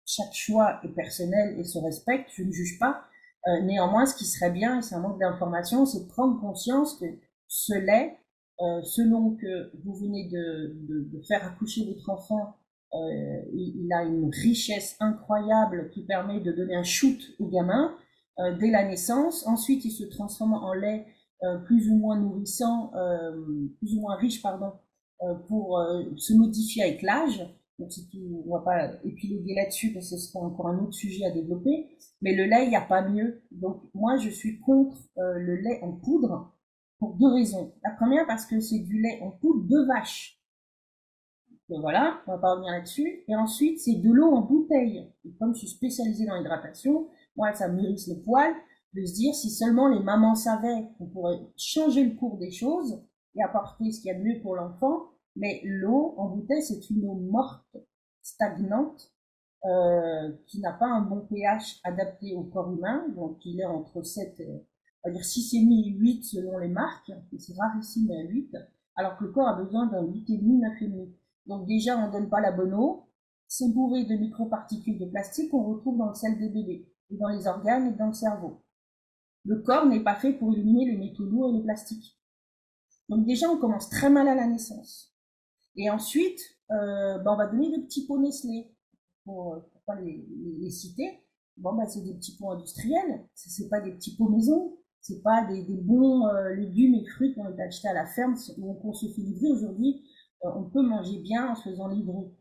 Chaque 0.06 0.34
choix 0.34 0.80
est 0.84 0.90
personnel 0.90 1.58
et 1.58 1.64
se 1.64 1.80
respecte, 1.80 2.30
je 2.36 2.44
ne 2.44 2.52
juge 2.52 2.78
pas. 2.78 3.04
Euh, 3.48 3.62
néanmoins, 3.62 4.06
ce 4.06 4.16
qui 4.16 4.26
serait 4.26 4.52
bien, 4.52 4.80
et 4.80 4.82
c'est 4.82 4.96
un 4.96 5.00
manque 5.00 5.20
d'information, 5.20 5.86
c'est 5.86 6.04
de 6.04 6.10
prendre 6.10 6.40
conscience 6.42 7.00
que 7.00 7.06
ce 7.48 7.74
lait, 7.74 8.18
euh, 8.60 8.82
selon 8.84 9.36
que 9.36 9.72
vous 9.84 9.94
venez 9.94 10.28
de 10.30 11.22
faire 11.26 11.46
accoucher 11.48 11.86
votre 11.86 12.10
enfant, 12.10 12.56
euh, 12.94 13.42
il, 13.54 13.92
a 13.94 14.04
une 14.04 14.32
richesse 14.32 14.96
incroyable 15.00 15.90
qui 15.92 16.04
permet 16.06 16.40
de 16.40 16.52
donner 16.52 16.76
un 16.76 16.84
shoot 16.84 17.20
au 17.38 17.48
gamin 17.48 17.96
euh, 18.40 18.58
dès 18.58 18.72
la 18.72 18.88
naissance. 18.88 19.46
Ensuite, 19.46 19.86
il 19.86 19.92
se 19.92 20.06
transforme 20.06 20.54
en 20.54 20.74
lait 20.74 21.06
euh, 21.44 21.60
plus 21.60 21.90
ou 21.90 21.96
moins 21.98 22.20
nourrissant, 22.20 22.92
plus 23.78 23.96
ou 23.96 24.02
moins 24.02 24.16
riche, 24.16 24.42
pardon, 24.42 24.74
pour 25.48 25.80
se 26.18 26.34
modifier 26.34 26.84
avec 26.84 27.02
l'âge. 27.02 27.46
Donc, 27.78 27.92
tout, 28.12 28.44
on 28.46 28.58
va 28.58 28.62
pas 28.62 28.92
épiloguer 29.06 29.56
là-dessus 29.56 29.94
parce 29.94 30.10
que 30.10 30.18
ce 30.18 30.28
sera 30.28 30.44
encore 30.44 30.68
un 30.68 30.80
autre 30.80 30.94
sujet 30.94 31.26
à 31.26 31.32
développer. 31.32 31.90
Mais 32.22 32.36
le 32.36 32.46
lait, 32.46 32.66
il 32.66 32.70
n'y 32.70 32.76
a 32.76 32.82
pas 32.82 33.08
mieux. 33.08 33.44
Donc, 33.52 33.84
moi, 33.94 34.18
je 34.18 34.30
suis 34.30 34.60
contre 34.60 34.98
le 35.16 35.56
lait 35.56 35.80
en 35.84 35.94
poudre 35.94 36.54
pour 36.98 37.16
deux 37.16 37.32
raisons. 37.32 37.74
La 37.84 37.92
première, 37.92 38.26
parce 38.28 38.46
que 38.46 38.60
c'est 38.60 38.80
du 38.80 39.02
lait 39.02 39.20
en 39.22 39.32
poudre 39.32 39.66
de 39.68 39.86
vache. 39.86 40.39
Donc 41.70 41.82
voilà, 41.82 42.22
on 42.26 42.32
va 42.32 42.38
pas 42.40 42.54
revenir 42.54 42.72
là-dessus. 42.72 43.24
Et 43.28 43.36
ensuite, 43.36 43.80
c'est 43.80 43.96
de 43.96 44.12
l'eau 44.12 44.32
en 44.32 44.42
bouteille. 44.42 45.08
Et 45.26 45.32
comme 45.40 45.54
je 45.54 45.60
suis 45.60 45.68
spécialisée 45.70 46.26
dans 46.26 46.36
l'hydratation, 46.36 47.08
moi, 47.36 47.54
ça 47.54 47.68
me 47.68 47.82
le 47.82 48.24
poil 48.24 48.54
de 48.94 49.06
se 49.06 49.14
dire 49.14 49.34
si 49.36 49.52
seulement 49.52 49.88
les 49.88 50.00
mamans 50.00 50.36
savaient 50.36 50.90
qu'on 50.98 51.06
pourrait 51.06 51.40
changer 51.56 52.04
le 52.04 52.16
cours 52.16 52.38
des 52.38 52.52
choses 52.52 53.04
et 53.36 53.44
apporter 53.44 53.92
ce 53.92 54.02
qu'il 54.02 54.08
y 54.08 54.12
a 54.12 54.18
de 54.18 54.24
mieux 54.24 54.42
pour 54.42 54.56
l'enfant, 54.56 55.12
mais 55.36 55.62
l'eau 55.64 56.16
en 56.18 56.30
bouteille, 56.30 56.64
c'est 56.64 56.90
une 56.90 57.06
eau 57.06 57.14
morte, 57.14 57.78
stagnante, 58.22 59.12
euh, 59.66 60.32
qui 60.48 60.60
n'a 60.60 60.74
pas 60.74 60.88
un 60.88 61.02
bon 61.02 61.22
pH 61.22 61.82
adapté 61.84 62.34
au 62.34 62.44
corps 62.44 62.72
humain, 62.72 63.08
donc 63.16 63.46
il 63.46 63.60
est 63.60 63.66
entre 63.66 64.02
7, 64.02 64.40
euh, 64.40 64.58
on 65.04 65.10
va 65.10 65.14
dire 65.14 65.24
6,5 65.24 65.88
et 65.88 65.92
8 65.92 66.24
selon 66.24 66.58
les 66.58 66.70
marques, 66.70 67.12
c'est 67.38 67.56
rarissime 67.58 68.10
à 68.12 68.24
8, 68.24 68.56
alors 68.96 69.18
que 69.18 69.26
le 69.26 69.32
corps 69.32 69.48
a 69.48 69.62
besoin 69.62 69.88
d'un 69.88 70.04
8,5, 70.04 70.42
9,5. 70.42 71.10
Donc 71.46 71.68
déjà, 71.68 71.98
on 71.98 72.08
ne 72.08 72.12
donne 72.12 72.30
pas 72.30 72.42
la 72.42 72.52
bonne 72.52 72.74
eau, 72.74 73.10
c'est 73.48 73.74
bourré 73.74 74.06
de 74.06 74.16
microparticules 74.16 75.00
de 75.00 75.06
plastique 75.06 75.52
qu'on 75.52 75.64
retrouve 75.64 75.98
dans 75.98 76.10
le 76.10 76.16
sel 76.16 76.38
des 76.38 76.50
bébés, 76.50 76.88
et 77.10 77.18
dans 77.18 77.30
les 77.30 77.48
organes 77.48 77.88
et 77.88 77.98
dans 77.98 78.08
le 78.08 78.14
cerveau. 78.14 78.64
Le 79.46 79.62
corps 79.62 79.86
n'est 79.86 80.04
pas 80.04 80.16
fait 80.16 80.34
pour 80.34 80.54
éliminer 80.54 80.92
les 80.92 80.98
métaux 80.98 81.26
lourds 81.26 81.50
et 81.50 81.58
les 81.58 81.64
plastiques. 81.64 82.20
Donc 83.08 83.26
déjà, 83.26 83.50
on 83.50 83.58
commence 83.58 83.90
très 83.90 84.10
mal 84.10 84.28
à 84.28 84.36
la 84.36 84.46
naissance. 84.46 85.16
Et 85.76 85.90
ensuite, 85.90 86.40
euh, 86.72 87.18
ben, 87.20 87.34
on 87.34 87.38
va 87.38 87.48
donner 87.48 87.76
des 87.76 87.84
petits 87.84 88.06
pots 88.06 88.20
Nestlé. 88.20 88.72
Pour, 89.24 89.54
euh, 89.54 89.60
pour 89.60 89.82
pas 89.84 89.96
les, 89.96 90.28
les, 90.60 90.70
citer. 90.70 91.24
Bon, 91.58 91.74
ben, 91.74 91.88
c'est 91.88 92.02
des 92.02 92.14
petits 92.14 92.38
pots 92.38 92.52
industriels. 92.52 93.28
C'est 93.34 93.70
pas 93.70 93.82
des 93.82 93.92
petits 93.92 94.16
pots 94.16 94.30
maison. 94.30 94.78
C'est 95.02 95.22
pas 95.24 95.46
des, 95.46 95.64
des 95.64 95.78
bons 95.78 96.28
euh, 96.28 96.54
légumes 96.54 96.96
et 96.96 97.06
fruits 97.06 97.34
qu'on 97.34 97.46
a 97.46 97.64
achetés 97.64 97.88
à 97.88 97.94
la 97.94 98.06
ferme 98.06 98.36
où 98.58 98.78
on 98.84 98.94
se 98.94 99.08
fait 99.08 99.22
livrer. 99.22 99.52
Aujourd'hui, 99.52 99.96
euh, 99.96 100.09
on 100.44 100.64
peut 100.64 100.82
manger 100.82 101.20
bien 101.20 101.52
en 101.52 101.56
se 101.56 101.70
faisant 101.70 101.88
livrer 101.88 102.32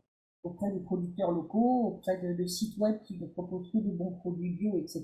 auprès 0.43 0.71
des 0.71 0.79
producteurs 0.79 1.31
locaux, 1.31 1.87
auprès 1.87 2.17
de, 2.21 2.33
de 2.33 2.45
sites 2.47 2.77
web 2.77 3.01
qui 3.03 3.17
nous 3.19 3.27
proposent 3.27 3.69
tous 3.71 3.81
des 3.81 3.91
bons 3.91 4.11
produits 4.11 4.55
bio, 4.55 4.77
etc. 4.77 5.03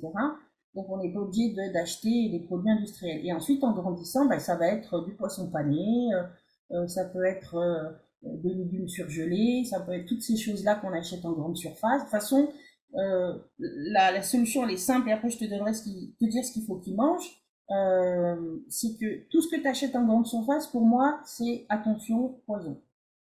Donc 0.76 0.90
on 0.90 0.98
n'est 0.98 1.12
pas 1.12 1.22
obligé 1.22 1.54
d'acheter 1.72 2.30
des 2.30 2.40
produits 2.40 2.70
industriels. 2.70 3.26
Et 3.26 3.32
ensuite, 3.32 3.64
en 3.64 3.72
grandissant, 3.72 4.26
ben, 4.28 4.40
ça 4.40 4.56
va 4.56 4.68
être 4.68 5.06
du 5.06 5.14
poisson 5.14 5.50
pané, 5.50 6.14
euh, 6.14 6.24
euh 6.72 6.88
ça 6.88 7.06
peut 7.06 7.26
être 7.26 7.56
euh, 7.56 7.92
des 8.24 8.54
légumes 8.54 8.88
surgelés, 8.88 9.64
ça 9.66 9.80
peut 9.80 9.94
être 9.94 10.06
toutes 10.06 10.22
ces 10.22 10.36
choses-là 10.36 10.76
qu'on 10.76 10.92
achète 10.92 11.24
en 11.26 11.32
grande 11.32 11.56
surface. 11.56 12.00
De 12.00 12.02
toute 12.02 12.12
façon, 12.12 12.50
euh, 12.96 13.34
la, 13.58 14.22
solution, 14.22 14.66
elle 14.66 14.74
est 14.74 14.78
simple, 14.78 15.10
et 15.10 15.14
après 15.14 15.30
je 15.30 15.38
te 15.38 15.46
donnerai 15.46 15.74
ce 15.74 15.84
qui, 15.84 16.16
te 16.20 16.26
dire 16.26 16.44
ce 16.44 16.52
qu'il 16.52 16.64
faut 16.64 16.78
qu'il 16.78 16.96
mange. 16.96 17.45
Euh, 17.71 18.58
c'est 18.69 18.97
que 18.99 19.28
tout 19.30 19.41
ce 19.41 19.49
que 19.49 19.60
tu 19.60 19.67
achètes 19.67 19.95
en 19.95 20.06
grande 20.06 20.28
surface, 20.28 20.67
pour 20.67 20.86
moi, 20.86 21.19
c'est 21.25 21.65
attention, 21.69 22.39
poison. 22.45 22.82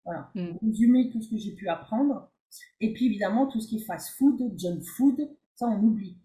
Voilà. 0.04 0.30
Mm. 0.34 0.56
Résumer 0.62 1.10
tout 1.10 1.22
ce 1.22 1.30
que 1.30 1.36
j'ai 1.36 1.52
pu 1.52 1.68
apprendre. 1.68 2.30
Et 2.80 2.92
puis 2.92 3.06
évidemment, 3.06 3.46
tout 3.46 3.60
ce 3.60 3.68
qui 3.68 3.76
est 3.76 3.84
fast 3.84 4.10
food, 4.16 4.52
junk 4.58 4.82
food, 4.82 5.28
ça 5.54 5.66
on 5.68 5.82
oublie. 5.82 6.16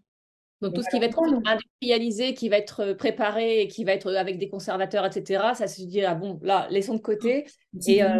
Donc 0.60 0.74
tout 0.74 0.82
ce 0.82 0.90
qui 0.90 0.98
va 0.98 1.06
être 1.06 1.22
industrialisé, 1.46 2.34
qui 2.34 2.48
va 2.48 2.58
être 2.58 2.92
préparé 2.94 3.62
et 3.62 3.68
qui 3.68 3.84
va 3.84 3.92
être 3.92 4.12
avec 4.14 4.38
des 4.38 4.48
conservateurs, 4.48 5.06
etc., 5.06 5.50
ça 5.54 5.68
se 5.68 5.82
dit, 5.82 6.02
ah 6.04 6.16
bon, 6.16 6.40
là, 6.42 6.66
laissons 6.70 6.94
de 6.94 7.00
côté 7.00 7.46
et, 7.86 8.02
euh, 8.02 8.18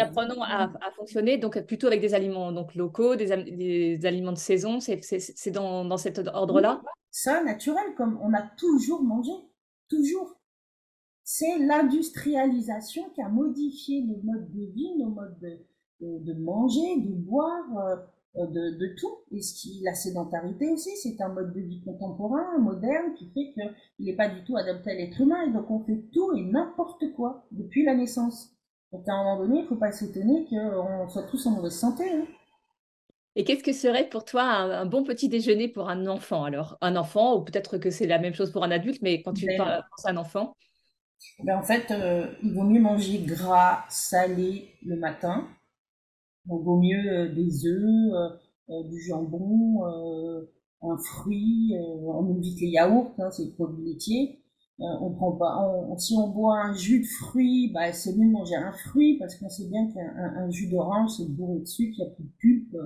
apprenons 0.00 0.42
à, 0.42 0.64
à, 0.64 0.90
fonctionner 0.96 1.36
donc 1.36 1.60
plutôt 1.66 1.88
avec 1.88 2.00
des 2.00 2.14
aliments 2.14 2.52
donc, 2.52 2.74
locaux, 2.74 3.16
des, 3.16 3.26
des 3.36 4.06
aliments 4.06 4.32
de 4.32 4.38
saison, 4.38 4.80
c'est 4.80 5.50
dans, 5.50 5.84
dans 5.84 5.98
cet 5.98 6.18
ordre-là 6.18 6.80
Ça, 7.10 7.44
naturel, 7.44 7.94
comme 7.96 8.18
on 8.22 8.32
a 8.32 8.42
toujours 8.56 9.02
mangé, 9.02 9.32
toujours. 9.88 10.38
C'est 11.24 11.58
l'industrialisation 11.58 13.10
qui 13.10 13.22
a 13.22 13.28
modifié 13.28 14.02
nos 14.02 14.16
modes 14.22 14.50
de 14.50 14.72
vie, 14.72 14.96
nos 14.98 15.10
modes 15.10 15.38
de, 15.40 15.60
de, 16.00 16.32
manger, 16.32 16.96
de 16.98 17.12
boire. 17.12 17.64
Euh, 18.36 18.46
de, 18.46 18.78
de, 18.78 18.94
tout. 18.98 19.18
Et 19.30 19.42
ce 19.42 19.52
qui, 19.52 19.82
la 19.84 19.94
sédentarité 19.94 20.70
aussi, 20.70 20.90
c'est 20.96 21.20
un 21.20 21.28
mode 21.28 21.52
de 21.52 21.60
vie 21.60 21.82
contemporain, 21.84 22.58
moderne, 22.58 23.12
qui 23.14 23.26
fait 23.26 23.52
qu'il 23.52 24.06
n'est 24.06 24.16
pas 24.16 24.28
du 24.28 24.42
tout 24.44 24.56
adapté 24.56 24.90
à 24.90 24.94
l'être 24.94 25.20
humain. 25.20 25.42
Et 25.46 25.52
donc 25.52 25.70
on 25.70 25.84
fait 25.84 26.02
tout 26.14 26.34
et 26.34 26.42
n'importe 26.42 27.12
quoi 27.14 27.44
depuis 27.50 27.84
la 27.84 27.94
naissance. 27.94 28.56
Donc 28.90 29.06
à 29.06 29.12
un 29.12 29.22
moment 29.22 29.38
donné, 29.38 29.58
il 29.58 29.62
ne 29.64 29.68
faut 29.68 29.76
pas 29.76 29.92
s'étonner 29.92 30.46
qu'on 30.48 31.08
soit 31.10 31.24
tous 31.24 31.46
en 31.46 31.50
mauvaise 31.50 31.78
santé. 31.78 32.04
Hein. 32.10 32.24
Et 33.36 33.44
qu'est-ce 33.44 33.62
que 33.62 33.72
serait 33.72 34.08
pour 34.08 34.24
toi 34.24 34.44
un, 34.44 34.86
bon 34.86 35.04
petit 35.04 35.28
déjeuner 35.28 35.68
pour 35.68 35.90
un 35.90 36.06
enfant 36.06 36.44
alors? 36.44 36.78
Un 36.80 36.96
enfant, 36.96 37.36
ou 37.36 37.42
peut-être 37.42 37.76
que 37.76 37.90
c'est 37.90 38.06
la 38.06 38.18
même 38.18 38.34
chose 38.34 38.50
pour 38.50 38.64
un 38.64 38.70
adulte, 38.70 39.02
mais 39.02 39.22
quand 39.22 39.34
tu 39.34 39.46
ben, 39.46 39.58
penses 39.58 40.06
à 40.06 40.10
un 40.10 40.16
enfant? 40.16 40.54
Ben 41.42 41.56
En 41.56 41.62
fait, 41.62 41.90
euh, 41.90 42.26
il 42.42 42.54
vaut 42.54 42.64
mieux 42.64 42.80
manger 42.80 43.18
gras, 43.18 43.84
salé 43.90 44.74
le 44.84 44.96
matin, 44.96 45.48
on 46.48 46.56
vaut 46.58 46.78
mieux 46.78 47.06
euh, 47.08 47.34
des 47.34 47.66
œufs, 47.66 48.12
euh, 48.14 48.28
euh, 48.70 48.82
du 48.84 49.00
jambon, 49.00 49.84
un 50.84 50.96
fruit, 50.98 51.74
on 51.78 52.36
évite 52.36 52.60
les 52.60 52.68
yaourts, 52.68 53.14
hein, 53.18 53.30
c'est 53.30 53.44
le 53.44 53.52
produit 53.52 53.84
laitier. 53.84 54.40
on 54.78 55.10
prend 55.12 55.32
pas, 55.32 55.56
si 55.98 56.14
on 56.16 56.28
boit 56.28 56.58
un 56.60 56.74
jus 56.74 57.00
de 57.00 57.06
fruits, 57.06 57.70
bah, 57.72 57.92
c'est 57.92 58.16
mieux 58.16 58.26
de 58.26 58.32
manger 58.32 58.56
un 58.56 58.72
fruit 58.72 59.16
parce 59.18 59.36
qu'on 59.36 59.48
sait 59.48 59.68
bien 59.68 59.88
qu'un 59.92 60.50
jus 60.50 60.68
d'orange 60.68 61.10
c'est 61.16 61.28
bourré 61.28 61.60
de 61.60 61.66
sucre, 61.66 61.94
il 61.98 62.04
n'y 62.04 62.10
a 62.10 62.14
plus 62.14 62.24
de 62.24 62.32
pulpe, 62.38 62.76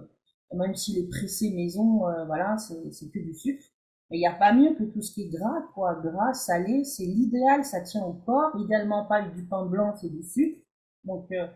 même 0.55 0.75
s'il 0.75 0.99
est 0.99 1.09
pressé 1.09 1.51
maison, 1.55 2.01
voilà, 2.27 2.57
c'est 2.59 3.11
que 3.11 3.19
du 3.19 3.35
sucre. 3.35 3.65
Mais 4.11 4.19
il 4.19 4.21
n'y 4.21 4.27
a 4.27 4.35
pas 4.35 4.53
mieux 4.53 4.75
que 4.75 4.85
tout 4.85 5.03
ce 5.03 5.13
qui 5.13 5.23
est 5.23 5.29
gras, 5.29 5.63
quoi, 5.75 5.95
gras, 5.95 6.33
salé, 6.35 6.85
c'est 6.85 7.07
l'idéal, 7.07 7.65
ça 7.65 7.81
tient 7.81 8.05
au 8.05 8.13
corps. 8.13 8.53
Idéalement 8.59 9.05
pas 9.07 9.23
du 9.23 9.45
pain 9.45 9.65
blanc, 9.67 9.95
c'est 9.97 10.11
du 10.11 10.23
sucre. 10.23 10.61
Donc 11.05 11.31
euh, 11.33 11.47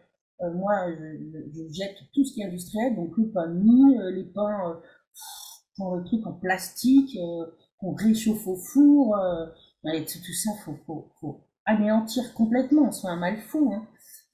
moi, 0.55 0.74
je, 0.90 1.72
jette 1.72 1.96
tout 2.12 2.24
ce 2.24 2.35
qui 2.35 2.40
est 2.40 2.46
industriel, 2.46 2.96
donc 2.96 3.16
le 3.16 3.31
pain 3.31 3.46
mie, 3.48 3.98
euh, 3.98 4.11
les 4.11 4.24
pains, 4.24 4.81
euh, 5.79 5.96
le 5.96 6.05
truc 6.05 6.26
en 6.26 6.33
plastique, 6.33 7.16
qu'on 7.79 7.94
réchauffe 7.94 8.46
au 8.46 8.57
four, 8.57 9.16
tout 9.83 10.33
ça, 10.33 10.50
faut, 10.64 10.76
faut, 10.87 11.09
faut 11.20 11.40
anéantir 11.64 12.35
complètement, 12.35 12.92
soit 12.92 13.11
un 13.11 13.16
mal 13.16 13.38
fou. 13.38 13.72
Hein. 13.72 13.87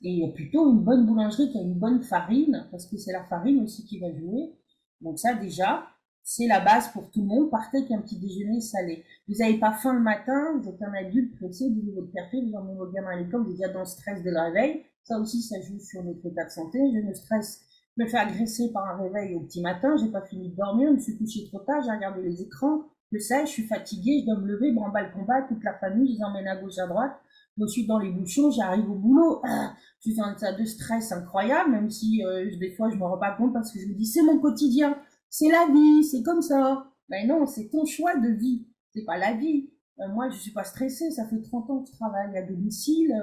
Et 0.02 0.30
plutôt 0.34 0.70
une 0.72 0.80
bonne 0.80 1.06
boulangerie 1.06 1.50
qui 1.50 1.58
a 1.58 1.62
une 1.62 1.78
bonne 1.78 2.02
farine, 2.02 2.66
parce 2.70 2.86
que 2.86 2.96
c'est 2.96 3.12
la 3.12 3.24
farine 3.24 3.62
aussi 3.62 3.84
qui 3.84 3.98
va 3.98 4.12
jouer. 4.12 4.54
Donc 5.00 5.18
ça 5.18 5.34
déjà, 5.34 5.86
c'est 6.22 6.46
la 6.46 6.60
base 6.60 6.92
pour 6.92 7.10
tout 7.10 7.20
le 7.20 7.26
monde. 7.26 7.50
Partez 7.50 7.78
avec 7.78 7.90
un 7.92 8.00
petit 8.00 8.18
déjeuner 8.18 8.60
salé. 8.60 9.04
Vous 9.28 9.36
n'avez 9.38 9.58
pas 9.58 9.72
faim 9.72 9.94
le 9.94 10.00
matin, 10.00 10.58
vous 10.58 10.68
êtes 10.68 10.82
un 10.82 10.92
adulte 10.92 11.36
pressé, 11.36 11.70
vous 11.70 11.92
votre 11.94 12.12
café, 12.12 12.42
vous 12.42 12.54
emmenez 12.56 12.76
votre 12.76 12.92
gamin 12.92 13.10
à 13.10 13.16
l'école, 13.16 13.44
vous 13.44 13.62
êtes 13.62 13.72
dans 13.72 13.80
le 13.80 13.86
stress 13.86 14.22
de 14.22 14.30
la 14.30 14.44
réveil. 14.44 14.84
Ça 15.06 15.20
aussi, 15.20 15.40
ça 15.40 15.60
joue 15.60 15.78
sur 15.78 16.02
notre 16.02 16.26
état 16.26 16.44
de 16.44 16.50
santé. 16.50 16.80
Je 16.92 16.98
me 16.98 17.14
stresse, 17.14 17.60
je 17.96 18.02
me 18.02 18.08
fais 18.08 18.16
agresser 18.16 18.72
par 18.72 18.88
un 18.88 19.00
réveil 19.00 19.36
au 19.36 19.40
petit 19.40 19.60
matin, 19.60 19.96
j'ai 19.96 20.10
pas 20.10 20.22
fini 20.22 20.50
de 20.50 20.56
dormir, 20.56 20.88
je 20.90 20.94
me 20.94 20.98
suis 20.98 21.16
couché 21.16 21.46
trop 21.46 21.60
tard, 21.60 21.80
j'ai 21.84 21.92
regardé 21.92 22.22
les 22.22 22.42
écrans, 22.42 22.82
je 23.12 23.18
sais, 23.18 23.46
je 23.46 23.52
suis 23.52 23.66
fatiguée, 23.68 24.22
je 24.22 24.26
dois 24.26 24.40
me 24.40 24.48
lever, 24.48 24.72
le 24.72 25.14
combat, 25.14 25.42
toute 25.42 25.62
la 25.62 25.74
famille, 25.74 26.08
je 26.08 26.18
les 26.18 26.24
emmène 26.24 26.48
à 26.48 26.56
gauche, 26.56 26.78
à 26.78 26.88
droite. 26.88 27.12
Je 27.56 27.66
suis 27.68 27.86
dans 27.86 28.00
les 28.00 28.10
bouchons, 28.10 28.50
j'arrive 28.50 28.90
au 28.90 28.96
boulot, 28.96 29.40
ah, 29.44 29.74
je 30.00 30.10
suis 30.10 30.16
dans 30.16 30.24
un 30.24 30.34
état 30.34 30.52
de 30.52 30.64
stress 30.64 31.12
incroyable, 31.12 31.70
même 31.70 31.88
si 31.88 32.24
euh, 32.26 32.50
des 32.58 32.72
fois 32.72 32.90
je 32.90 32.96
me 32.96 33.04
rends 33.04 33.16
pas 33.16 33.30
compte 33.36 33.52
parce 33.52 33.72
que 33.72 33.78
je 33.78 33.86
me 33.86 33.94
dis 33.94 34.06
c'est 34.06 34.22
mon 34.22 34.40
quotidien, 34.40 34.98
c'est 35.30 35.48
la 35.48 35.68
vie, 35.72 36.02
c'est 36.02 36.24
comme 36.24 36.42
ça. 36.42 36.90
Mais 37.08 37.24
non, 37.26 37.46
c'est 37.46 37.68
ton 37.68 37.86
choix 37.86 38.16
de 38.16 38.28
vie, 38.28 38.66
c'est 38.92 39.04
pas 39.04 39.18
la 39.18 39.34
vie. 39.34 39.70
Euh, 40.00 40.08
moi, 40.08 40.28
je 40.30 40.36
suis 40.36 40.50
pas 40.50 40.64
stressée, 40.64 41.12
ça 41.12 41.26
fait 41.28 41.40
30 41.40 41.70
ans 41.70 41.82
que 41.82 41.88
je 41.88 41.92
travaille 41.96 42.36
à 42.36 42.42
domicile. 42.42 43.14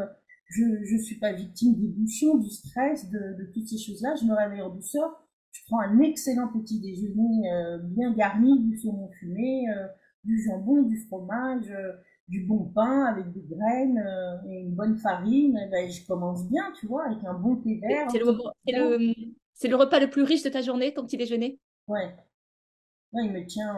Je 0.48 0.94
ne 0.96 1.02
suis 1.02 1.18
pas 1.18 1.34
victime 1.34 1.76
des 1.76 1.88
bouchons, 1.88 2.38
du 2.38 2.50
stress, 2.50 3.10
de, 3.10 3.18
de 3.18 3.52
toutes 3.54 3.68
ces 3.68 3.78
choses-là. 3.78 4.16
Je 4.22 4.26
me 4.26 4.36
réveille 4.36 4.62
en 4.62 4.70
douceur. 4.70 5.24
Je 5.52 5.62
prends 5.68 5.80
un 5.80 6.00
excellent 6.00 6.48
petit 6.48 6.80
déjeuner 6.80 7.52
euh, 7.52 7.78
bien 7.78 8.12
garni, 8.14 8.60
du 8.60 8.78
saumon 8.78 9.10
fumé, 9.20 9.66
euh, 9.70 9.88
du 10.24 10.42
jambon, 10.44 10.82
du 10.84 10.98
fromage, 10.98 11.70
euh, 11.70 11.94
du 12.28 12.46
bon 12.46 12.72
pain 12.74 13.06
avec 13.06 13.32
des 13.34 13.44
graines 13.50 14.04
et 14.50 14.62
une 14.62 14.74
bonne 14.74 14.98
farine. 14.98 15.60
ben, 15.72 15.90
je 15.90 16.06
commence 16.08 16.50
bien, 16.50 16.64
tu 16.80 16.88
vois, 16.88 17.06
avec 17.06 17.24
un 17.24 17.34
bon 17.34 17.58
thé 17.58 17.80
vert. 17.82 18.08
C'est 18.10 18.20
le, 18.20 18.26
le, 19.70 19.76
repas 19.76 20.00
le 20.00 20.10
plus 20.10 20.24
riche 20.24 20.44
de 20.44 20.50
ta 20.50 20.62
journée, 20.62 20.94
ton 20.94 21.06
petit 21.06 21.18
déjeuner? 21.18 21.60
Ouais. 21.88 22.16
Il 23.22 23.32
me 23.32 23.46
tient 23.46 23.76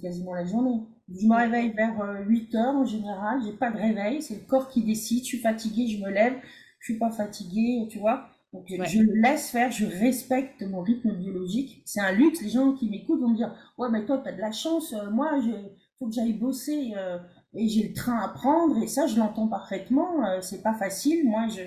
quasiment 0.00 0.34
la 0.34 0.44
journée. 0.44 0.80
Je 1.08 1.26
me 1.26 1.36
réveille 1.36 1.70
vers 1.72 1.94
8 2.26 2.54
euh, 2.54 2.58
heures 2.58 2.74
en 2.76 2.84
général, 2.84 3.40
j'ai 3.44 3.52
pas 3.52 3.70
de 3.70 3.76
réveil, 3.78 4.22
c'est 4.22 4.34
le 4.36 4.46
corps 4.46 4.68
qui 4.68 4.82
décide, 4.82 5.20
je 5.20 5.28
suis 5.28 5.38
fatiguée, 5.38 5.88
je 5.88 6.02
me 6.02 6.10
lève, 6.10 6.34
je 6.80 6.92
suis 6.92 6.98
pas 6.98 7.10
fatiguée, 7.10 7.86
tu 7.90 7.98
vois. 7.98 8.28
Donc 8.52 8.66
je 8.68 9.00
le 9.00 9.14
laisse 9.20 9.50
faire, 9.50 9.70
je 9.70 9.86
respecte 9.86 10.62
mon 10.62 10.82
rythme 10.82 11.12
biologique. 11.16 11.82
C'est 11.86 12.00
un 12.00 12.12
luxe, 12.12 12.42
les 12.42 12.50
gens 12.50 12.72
qui 12.74 12.88
m'écoutent 12.88 13.20
vont 13.20 13.28
me 13.30 13.36
dire 13.36 13.54
"Ouais, 13.78 13.88
mais 13.90 14.04
toi 14.04 14.18
tu 14.22 14.28
as 14.28 14.32
de 14.32 14.40
la 14.40 14.52
chance, 14.52 14.92
euh, 14.92 15.10
moi 15.10 15.32
il 15.42 15.70
faut 15.98 16.06
que 16.06 16.12
j'aille 16.14 16.34
bosser 16.34 16.92
euh, 16.96 17.18
et 17.54 17.68
j'ai 17.68 17.88
le 17.88 17.94
train 17.94 18.18
à 18.18 18.28
prendre" 18.28 18.82
et 18.82 18.86
ça 18.86 19.06
je 19.06 19.16
l'entends 19.18 19.48
parfaitement, 19.48 20.40
c'est 20.42 20.62
pas 20.62 20.74
facile. 20.74 21.26
Moi 21.28 21.48
je 21.48 21.62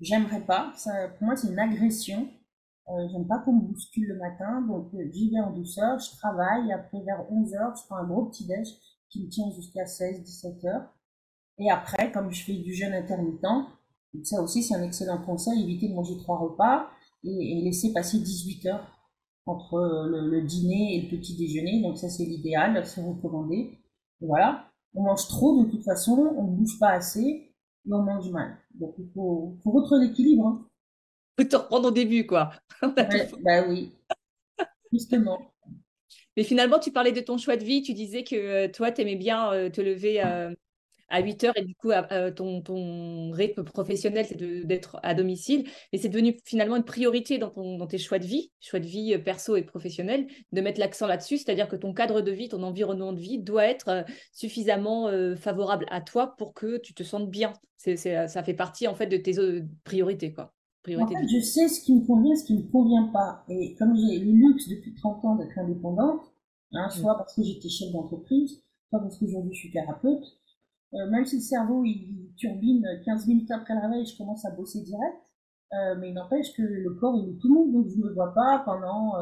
j'aimerais 0.00 0.40
pas, 0.40 0.72
ça 0.76 1.08
pour 1.18 1.26
moi 1.26 1.36
c'est 1.36 1.48
une 1.48 1.58
agression. 1.58 2.28
Euh, 2.88 3.08
j'aime 3.12 3.26
pas 3.26 3.38
qu'on 3.38 3.52
me 3.52 3.60
bouscule 3.60 4.08
le 4.08 4.16
matin, 4.16 4.62
donc 4.62 4.92
euh, 4.94 5.08
j'y 5.12 5.30
vais 5.30 5.40
en 5.40 5.52
douceur, 5.52 5.98
je 5.98 6.10
travaille, 6.16 6.72
après 6.72 7.00
vers 7.02 7.24
11h, 7.30 7.80
je 7.80 7.86
prends 7.86 7.96
un 7.96 8.06
gros 8.06 8.24
petit 8.26 8.46
déj 8.46 8.66
qui 9.08 9.24
me 9.24 9.28
tient 9.28 9.50
jusqu'à 9.52 9.84
16-17 9.84 10.66
heures. 10.66 10.88
Et 11.58 11.70
après, 11.70 12.10
comme 12.10 12.30
je 12.32 12.42
fais 12.42 12.56
du 12.56 12.74
jeûne 12.74 12.94
intermittent, 12.94 13.44
ça 14.24 14.42
aussi 14.42 14.62
c'est 14.62 14.74
un 14.74 14.82
excellent 14.82 15.22
conseil, 15.22 15.62
éviter 15.62 15.88
de 15.88 15.94
manger 15.94 16.16
trois 16.16 16.38
repas 16.38 16.88
et, 17.22 17.60
laisser 17.62 17.92
passer 17.92 18.18
18 18.18 18.66
heures 18.66 18.86
entre 19.46 19.74
euh, 19.74 20.06
le, 20.22 20.42
dîner 20.42 20.96
et 20.96 21.02
le 21.02 21.16
petit 21.16 21.36
déjeuner. 21.36 21.82
Donc 21.82 21.98
ça 21.98 22.08
c'est 22.08 22.24
l'idéal, 22.24 22.84
c'est 22.86 23.02
recommandé. 23.02 23.78
Et 24.20 24.26
voilà, 24.26 24.64
on 24.94 25.02
mange 25.02 25.28
trop 25.28 25.62
de 25.62 25.70
toute 25.70 25.84
façon, 25.84 26.34
on 26.36 26.44
ne 26.44 26.56
bouge 26.56 26.78
pas 26.80 26.90
assez 26.90 27.20
et 27.20 27.92
on 27.92 28.02
mange 28.02 28.30
mal. 28.30 28.56
Donc 28.74 28.94
il 28.98 29.08
faut, 29.14 29.56
faut 29.62 29.70
retrouver 29.70 30.06
l'équilibre. 30.06 30.46
Hein 30.46 30.66
te 31.48 31.56
reprendre 31.56 31.88
au 31.88 31.92
début, 31.92 32.26
quoi. 32.26 32.50
bah 32.82 33.64
oui, 33.68 33.92
justement. 34.92 35.52
Mais 36.36 36.44
finalement, 36.44 36.78
tu 36.78 36.92
parlais 36.92 37.12
de 37.12 37.20
ton 37.20 37.38
choix 37.38 37.56
de 37.56 37.64
vie, 37.64 37.82
tu 37.82 37.92
disais 37.92 38.24
que 38.24 38.36
euh, 38.36 38.68
toi, 38.68 38.92
tu 38.92 39.02
aimais 39.02 39.16
bien 39.16 39.52
euh, 39.52 39.68
te 39.68 39.80
lever 39.80 40.22
euh, 40.24 40.54
à 41.08 41.20
8 41.20 41.44
heures 41.44 41.56
et 41.56 41.64
du 41.64 41.74
coup, 41.74 41.90
ton, 42.36 42.62
ton 42.62 43.30
rythme 43.32 43.64
professionnel, 43.64 44.24
c'est 44.26 44.36
d'être 44.64 45.00
à 45.02 45.14
domicile. 45.14 45.68
Mais 45.92 45.98
c'est 45.98 46.08
devenu 46.08 46.38
finalement 46.44 46.76
une 46.76 46.84
priorité 46.84 47.38
dans, 47.38 47.50
ton, 47.50 47.78
dans 47.78 47.88
tes 47.88 47.98
choix 47.98 48.20
de 48.20 48.26
vie, 48.26 48.52
choix 48.60 48.78
de 48.78 48.86
vie 48.86 49.18
perso 49.18 49.56
et 49.56 49.62
professionnel, 49.62 50.28
de 50.52 50.60
mettre 50.60 50.78
l'accent 50.78 51.08
là-dessus, 51.08 51.38
c'est-à-dire 51.38 51.68
que 51.68 51.74
ton 51.74 51.92
cadre 51.92 52.20
de 52.20 52.30
vie, 52.30 52.48
ton 52.48 52.62
environnement 52.62 53.12
de 53.12 53.20
vie 53.20 53.38
doit 53.38 53.66
être 53.66 54.04
suffisamment 54.32 55.10
favorable 55.36 55.86
à 55.90 56.00
toi 56.00 56.36
pour 56.38 56.54
que 56.54 56.78
tu 56.78 56.94
te 56.94 57.02
sentes 57.02 57.28
bien. 57.28 57.54
Ça 57.76 58.42
fait 58.44 58.54
partie 58.54 58.86
en 58.86 58.94
fait 58.94 59.08
de 59.08 59.16
tes 59.16 59.34
priorités, 59.82 60.32
quoi 60.32 60.54
en 60.88 61.06
fait, 61.06 61.28
je 61.28 61.40
sais 61.40 61.68
ce 61.68 61.84
qui 61.84 61.94
me 61.94 62.06
convient, 62.06 62.34
ce 62.34 62.44
qui 62.44 62.54
ne 62.54 62.62
me 62.62 62.70
convient 62.70 63.08
pas. 63.12 63.44
Et 63.48 63.74
comme 63.76 63.94
j'ai 63.96 64.18
le 64.18 64.32
luxe 64.32 64.68
depuis 64.68 64.94
30 64.94 65.24
ans 65.24 65.36
d'être 65.36 65.58
indépendante, 65.58 66.22
hein, 66.72 66.86
mm. 66.86 66.90
soit 66.90 67.16
parce 67.16 67.34
que 67.34 67.42
j'étais 67.42 67.68
chef 67.68 67.92
d'entreprise, 67.92 68.62
soit 68.88 69.00
parce 69.00 69.18
qu'aujourd'hui 69.18 69.52
je 69.52 69.58
suis 69.58 69.70
thérapeute, 69.70 70.24
euh, 70.94 71.10
même 71.10 71.24
si 71.24 71.36
le 71.36 71.42
cerveau 71.42 71.84
il 71.84 72.32
turbine 72.36 72.84
15 73.04 73.26
minutes 73.28 73.50
après 73.50 73.74
le 73.74 73.80
réveil, 73.80 74.06
je 74.06 74.16
commence 74.16 74.44
à 74.44 74.50
bosser 74.50 74.80
direct, 74.80 75.22
euh, 75.72 75.96
mais 76.00 76.10
il 76.10 76.14
n'empêche 76.14 76.52
que 76.54 76.62
le 76.62 76.94
corps 76.94 77.16
il 77.16 77.34
est 77.34 77.38
tout 77.38 77.48
le 77.48 77.54
monde, 77.54 77.72
donc 77.72 77.88
je 77.88 77.96
ne 77.98 78.04
me 78.04 78.14
vois 78.14 78.32
pas 78.34 78.62
pendant 78.64 79.12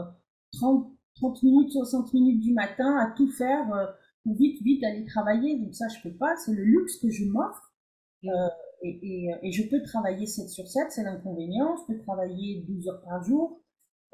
30, 0.52 0.86
euh, 0.86 0.94
30 1.16 1.42
minutes, 1.42 1.72
60 1.72 2.14
minutes 2.14 2.40
du 2.40 2.54
matin 2.54 2.96
à 2.98 3.12
tout 3.16 3.28
faire 3.28 3.66
pour 4.22 4.36
vite, 4.36 4.62
vite 4.62 4.84
aller 4.84 5.04
travailler. 5.04 5.58
Donc 5.58 5.74
ça, 5.74 5.88
je 5.88 6.08
peux 6.08 6.16
pas, 6.16 6.36
c'est 6.36 6.54
le 6.54 6.62
luxe 6.62 6.98
que 6.98 7.10
je 7.10 7.24
m'offre. 7.24 7.74
Mm. 8.22 8.30
Et, 8.82 8.98
et, 9.02 9.30
et, 9.42 9.52
je 9.52 9.68
peux 9.68 9.82
travailler 9.82 10.26
7 10.26 10.48
sur 10.48 10.66
7, 10.66 10.90
c'est 10.90 11.02
l'inconvénient. 11.02 11.76
Je 11.76 11.92
peux 11.92 12.00
travailler 12.00 12.64
12 12.68 12.88
heures 12.88 13.02
par 13.02 13.22
jour. 13.22 13.60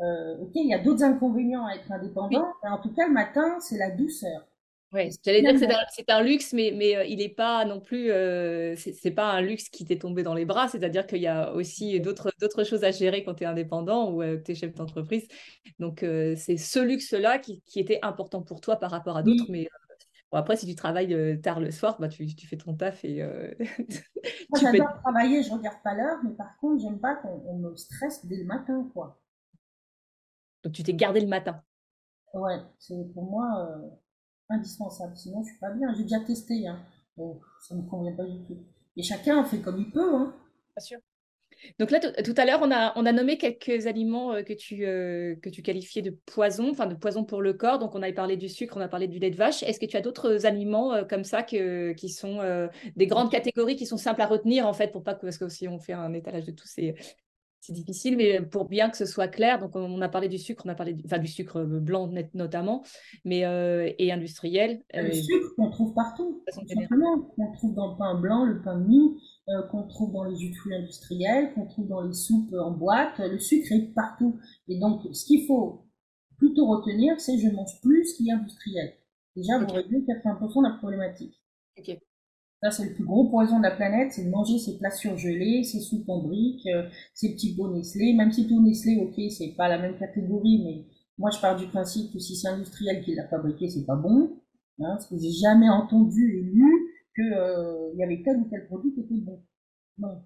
ok, 0.01 0.51
il 0.55 0.69
y 0.69 0.75
a 0.75 0.83
d'autres 0.83 1.05
inconvénients 1.05 1.67
à 1.67 1.75
être 1.75 1.91
indépendant, 1.93 2.47
mais 2.63 2.71
en 2.71 2.81
tout 2.81 2.93
cas, 2.95 3.07
le 3.07 3.13
matin, 3.13 3.59
c'est 3.61 3.79
la 3.79 3.91
douceur. 3.91 4.47
Oui, 4.95 5.11
j'allais 5.25 5.43
dire 5.43 5.53
que 5.55 5.59
c'est 5.91 6.09
un, 6.09 6.23
luxe, 6.23 6.53
mais, 6.53 6.73
mais 6.73 6.95
euh, 6.95 7.05
il 7.05 7.19
n'est 7.19 7.29
pas 7.29 7.65
non 7.65 7.81
plus, 7.81 8.13
euh, 8.13 8.77
c'est 8.77 9.11
pas 9.11 9.33
un 9.33 9.41
luxe 9.41 9.69
qui 9.69 9.85
t'est 9.85 9.99
tombé 9.99 10.23
dans 10.23 10.35
les 10.35 10.45
bras, 10.45 10.69
c'est-à-dire 10.69 11.09
qu'il 11.09 11.21
y 11.21 11.27
a 11.27 11.53
aussi 11.53 12.01
d'autres 12.01 12.31
choses 12.63 12.85
à 12.85 12.93
gérer 12.93 13.25
quand 13.25 13.35
tu 13.35 13.43
es 13.43 13.47
indépendant 13.47 14.13
ou 14.13 14.23
euh, 14.23 14.37
que 14.37 14.45
tu 14.45 14.53
es 14.53 14.55
chef 14.55 14.73
d'entreprise. 14.73 15.27
Donc, 15.81 16.01
c'est 16.37 16.57
ce 16.57 16.79
luxe-là 16.79 17.41
qui, 17.41 17.61
qui, 17.67 17.81
était 17.81 17.99
important 18.03 18.41
pour 18.43 18.61
toi 18.61 18.77
par 18.77 18.93
rapport 18.93 19.17
à 19.17 19.25
d'autres, 19.25 19.47
mais 19.49 19.69
bon, 20.35 20.41
après, 20.41 20.57
si 20.57 20.67
tu 20.67 20.75
travailles 20.75 21.41
tard 21.41 21.61
le 21.61 21.71
soir, 21.71 21.97
bah, 22.01 22.09
tu, 22.09 22.27
tu 22.27 22.47
fais 22.47 22.57
ton 22.57 22.75
taf 22.75 23.05
et. 23.05 23.23
Moi, 24.51 24.61
j'adore 24.61 24.99
travailler, 25.01 25.43
je 25.43 25.53
regarde 25.53 25.79
pas 25.83 25.95
l'heure, 25.95 26.19
mais 26.25 26.33
par 26.33 26.57
contre, 26.59 26.83
j'aime 26.83 26.99
pas 26.99 27.15
qu'on 27.15 27.59
me 27.59 27.77
stresse 27.77 28.27
dès 28.27 28.37
le 28.37 28.45
matin, 28.45 28.89
quoi. 28.93 29.21
Donc, 30.63 30.73
tu 30.73 30.83
t'es 30.83 30.95
gardé 30.95 31.21
le 31.21 31.29
matin. 31.29 31.63
Ouais, 32.33 32.59
c'est 32.79 33.13
pour 33.13 33.25
moi 33.31 33.69
indispensable. 34.49 35.17
Sinon, 35.17 35.43
je 35.43 35.51
suis 35.51 35.59
pas 35.61 35.71
bien. 35.71 35.95
J'ai 35.95 36.03
déjà 36.03 36.21
testé, 36.21 36.67
hein. 36.67 36.81
Donc, 37.17 37.43
ça 37.61 37.75
me 37.75 37.83
convient 37.83 38.17
pas 38.17 38.25
du 38.25 38.43
tout. 38.45 38.59
Et 38.97 39.03
chacun 39.03 39.45
fait 39.45 39.61
comme 39.61 39.79
il 39.79 39.91
peut, 39.91 40.15
hein. 40.15 40.35
Bien 40.77 40.85
sûr. 40.85 40.99
Donc 41.79 41.91
là, 41.91 42.01
tout 42.01 42.35
à 42.37 42.45
l'heure, 42.45 42.61
on 42.63 42.71
a, 42.71 42.93
on 42.97 43.07
a 43.07 43.13
nommé 43.13 43.39
quelques 43.39 43.87
aliments 43.87 44.33
euh, 44.33 44.43
que 44.43 44.53
tu, 44.53 44.85
euh, 44.87 45.35
que 45.37 45.49
tu 45.49 45.63
qualifiais 45.63 46.03
de 46.03 46.11
poison, 46.27 46.71
enfin 46.71 46.87
de 46.87 46.95
poison 46.95 47.25
pour 47.25 47.43
le 47.43 47.53
corps. 47.53 47.79
Donc 47.79 47.95
on 47.95 48.03
avait 48.03 48.13
parlé 48.13 48.37
du 48.37 48.49
sucre, 48.49 48.77
on 48.77 48.81
a 48.81 48.89
parlé 48.89 49.09
du 49.09 49.19
lait 49.19 49.31
de 49.31 49.37
vache. 49.37 49.63
Est-ce 49.63 49.81
que 49.81 49.87
tu 49.87 49.97
as 49.97 50.01
d'autres 50.01 50.47
aliments 50.47 50.93
euh, 50.93 51.05
comme 51.05 51.25
ça 51.25 51.43
que, 51.43 51.93
qui 51.93 52.09
sont 52.09 52.41
des 52.97 53.07
grandes 53.07 53.31
catégories 53.31 53.77
qui 53.77 53.87
sont 53.87 53.97
simples 53.97 54.23
à 54.23 54.27
retenir 54.27 54.67
en 54.67 54.73
fait 54.73 54.93
pour 54.93 55.03
pas 55.03 55.15
que 55.15 55.23
parce 55.23 55.39
que 55.39 55.49
si 55.49 55.69
on 55.69 55.79
fait 55.79 55.93
un 55.93 56.13
étalage 56.13 56.47
de 56.47 56.55
ces, 56.65 56.95
c'est 57.67 57.73
difficile, 57.73 58.17
mais 58.19 58.43
pour 58.43 58.69
bien 58.69 58.91
que 58.91 58.97
ce 58.97 59.07
soit 59.07 59.29
clair, 59.29 59.59
donc 59.59 59.75
on 59.75 60.03
a 60.03 60.09
parlé 60.11 60.29
du 60.29 60.37
sucre, 60.37 60.65
on 60.67 60.69
a 60.69 60.75
parlé 60.75 60.93
du, 60.93 61.03
enfin, 61.07 61.17
du 61.17 61.29
sucre 61.29 61.63
blanc 61.63 62.11
notamment, 62.35 62.85
mais 63.25 63.47
euh, 63.47 63.91
et 63.99 64.13
industriel. 64.13 64.83
Le 64.93 65.13
sucre 65.13 65.55
qu'on 65.57 65.71
trouve 65.71 65.95
partout, 65.95 66.45
simplement, 66.53 67.21
qu'on 67.21 67.53
trouve 67.53 67.75
dans 67.75 67.93
le 67.93 67.97
pain 67.97 68.15
blanc, 68.17 68.45
le 68.45 68.61
pain 68.61 68.79
de 68.79 68.87
mie, 68.87 69.17
qu'on 69.71 69.87
trouve 69.87 70.13
dans 70.13 70.25
les 70.25 70.37
jus 70.37 70.55
industriels, 70.75 71.53
qu'on 71.55 71.67
trouve 71.67 71.89
dans 71.89 72.01
les 72.01 72.15
soupes 72.15 72.55
en 72.55 72.71
boîte, 72.71 73.19
le 73.19 73.39
sucre 73.39 73.73
est 73.73 73.93
partout. 73.95 74.39
Et 74.69 74.79
donc, 74.79 75.03
ce 75.13 75.27
qu'il 75.27 75.47
faut 75.47 75.85
plutôt 76.39 76.67
retenir, 76.67 77.21
c'est 77.21 77.39
je 77.39 77.49
mange 77.49 77.81
plus 77.83 78.05
ce 78.07 78.17
qui 78.17 78.29
est 78.29 78.33
industriel. 78.33 78.95
Déjà, 79.37 79.59
vous 79.59 79.73
réduisez 79.73 80.07
80% 80.07 80.63
de 80.63 80.69
la 80.69 80.75
problématique. 80.79 81.43
Ok. 81.79 81.99
Ça, 82.63 82.71
c'est 82.71 82.89
le 82.89 82.95
plus 82.95 83.05
gros 83.05 83.29
poison 83.29 83.59
de 83.59 83.65
la 83.65 83.73
planète, 83.73 84.13
c'est 84.13 84.25
de 84.25 84.31
manger 84.31 84.59
ces 84.59 84.79
plats 84.79 84.91
surgelés, 84.91 85.65
ces 85.65 85.81
soupes 85.81 86.09
en 86.09 86.23
briques, 86.23 86.67
euh, 86.67 86.89
ces 87.13 87.35
petits 87.35 87.55
pots 87.55 87.71
Nestlé. 87.71 88.15
Même 88.15 88.33
si 88.33 88.47
tout 88.47 88.63
Nestlé, 88.63 88.97
ok, 88.97 89.21
c'est 89.31 89.55
pas 89.57 89.69
la 89.69 89.79
même 89.79 89.99
catégorie, 89.99 90.63
mais 90.65 90.87
moi, 91.19 91.31
je 91.31 91.41
pars 91.41 91.57
du 91.57 91.67
principe 91.67 92.13
que 92.13 92.19
si 92.19 92.37
c'est 92.37 92.49
industriel 92.49 93.05
qui 93.05 93.15
l'a 93.15 93.29
fabriqué, 93.29 93.69
c'est 93.69 93.85
pas 93.85 93.97
bon. 93.97 94.41
Hein, 94.81 94.97
parce 94.97 95.07
que 95.07 95.19
j'ai 95.19 95.31
jamais 95.31 95.69
entendu 95.69 96.37
et 96.37 96.43
lu 96.43 96.84
qu'il 97.15 97.33
euh, 97.33 97.93
y 97.95 98.05
avait 98.05 98.23
tel 98.25 98.39
ou 98.39 98.49
tel 98.51 98.67
produit 98.67 98.93
qui 98.95 99.01
était 99.01 99.21
bon. 99.21 99.43
Non. 99.99 100.23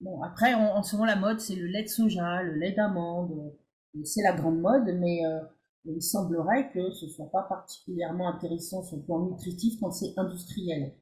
Bon, 0.00 0.22
après, 0.22 0.54
en, 0.54 0.82
ce 0.82 0.96
moment, 0.96 1.06
la 1.06 1.16
mode, 1.16 1.40
c'est 1.40 1.56
le 1.56 1.66
lait 1.66 1.82
de 1.82 1.88
soja, 1.88 2.42
le 2.42 2.54
lait 2.54 2.72
d'amande. 2.72 3.32
Euh, 3.32 4.00
c'est 4.04 4.22
la 4.22 4.32
grande 4.32 4.60
mode, 4.60 4.94
mais 4.98 5.20
il 5.84 6.02
semblerait 6.02 6.70
que 6.72 6.90
ce 6.92 7.08
soit 7.08 7.30
pas 7.30 7.42
particulièrement 7.42 8.28
intéressant 8.28 8.82
sur 8.82 8.96
le 8.96 9.02
plan 9.02 9.26
nutritif 9.26 9.80
quand 9.80 9.90
c'est 9.90 10.12
industriel. 10.16 10.94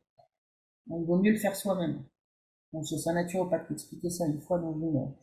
Il 0.90 1.04
vaut 1.04 1.18
mieux 1.18 1.32
le 1.32 1.38
faire 1.38 1.54
soi-même. 1.54 2.02
Donc, 2.72 2.86
c'est 2.86 3.08
un 3.08 3.14
naturopathe 3.14 3.66
qui 3.66 3.72
expliquait 3.74 4.10
ça 4.10 4.26
une 4.26 4.40
fois 4.40 4.58
dans 4.58 4.74
une, 4.74 5.14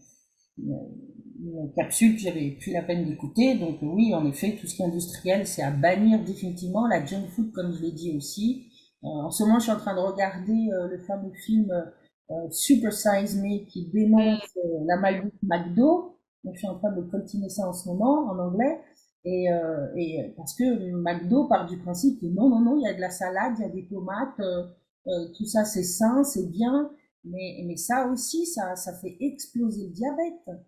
capsule 1.75 2.15
que 2.15 2.21
j'avais 2.21 2.51
pris 2.51 2.71
la 2.71 2.81
peine 2.81 3.05
d'écouter. 3.05 3.55
Donc, 3.57 3.77
oui, 3.81 4.13
en 4.13 4.25
effet, 4.25 4.57
tout 4.59 4.67
ce 4.67 4.75
qui 4.75 4.81
est 4.81 4.85
industriel, 4.85 5.45
c'est 5.45 5.61
à 5.61 5.71
bannir 5.71 6.23
définitivement. 6.23 6.87
La 6.87 7.05
junk 7.05 7.27
food, 7.29 7.51
comme 7.51 7.73
je 7.73 7.81
l'ai 7.81 7.91
dit 7.91 8.15
aussi. 8.15 8.71
Euh, 9.05 9.07
en 9.07 9.29
ce 9.29 9.43
moment, 9.43 9.59
je 9.59 9.63
suis 9.63 9.71
en 9.71 9.77
train 9.77 9.95
de 9.95 9.99
regarder 9.99 10.69
euh, 10.73 10.87
le 10.87 10.99
fameux 10.99 11.31
film 11.33 11.71
euh, 12.31 12.49
Super 12.49 12.91
Size 12.91 13.37
Me 13.41 13.65
qui 13.65 13.87
dénonce 13.87 14.57
la 14.85 14.97
maladie 14.97 15.31
McDo. 15.43 16.17
Donc, 16.43 16.55
je 16.55 16.59
suis 16.59 16.67
en 16.67 16.77
train 16.77 16.91
de 16.91 17.01
coltiner 17.03 17.49
ça 17.49 17.67
en 17.67 17.73
ce 17.73 17.87
moment 17.87 18.27
en 18.29 18.37
anglais. 18.39 18.81
Et, 19.27 19.47
et 19.95 20.33
parce 20.37 20.53
que 20.53 20.91
McDo 20.91 21.47
part 21.47 21.65
du 21.65 21.79
principe 21.79 22.21
que 22.21 22.27
non, 22.27 22.47
non, 22.47 22.59
non, 22.59 22.77
il 22.77 22.83
y 22.83 22.87
a 22.87 22.93
de 22.93 23.01
la 23.01 23.09
salade, 23.09 23.53
il 23.57 23.61
y 23.63 23.65
a 23.65 23.69
des 23.69 23.87
tomates, 23.87 24.39
euh, 25.07 25.27
tout 25.35 25.45
ça 25.45 25.65
c'est 25.65 25.83
sain, 25.83 26.23
c'est 26.23 26.47
bien, 26.47 26.91
mais, 27.23 27.63
mais 27.65 27.75
ça 27.75 28.07
aussi, 28.07 28.45
ça, 28.45 28.75
ça 28.75 28.93
fait 28.93 29.17
exploser 29.19 29.87
le 29.87 29.93
diabète, 29.93 30.59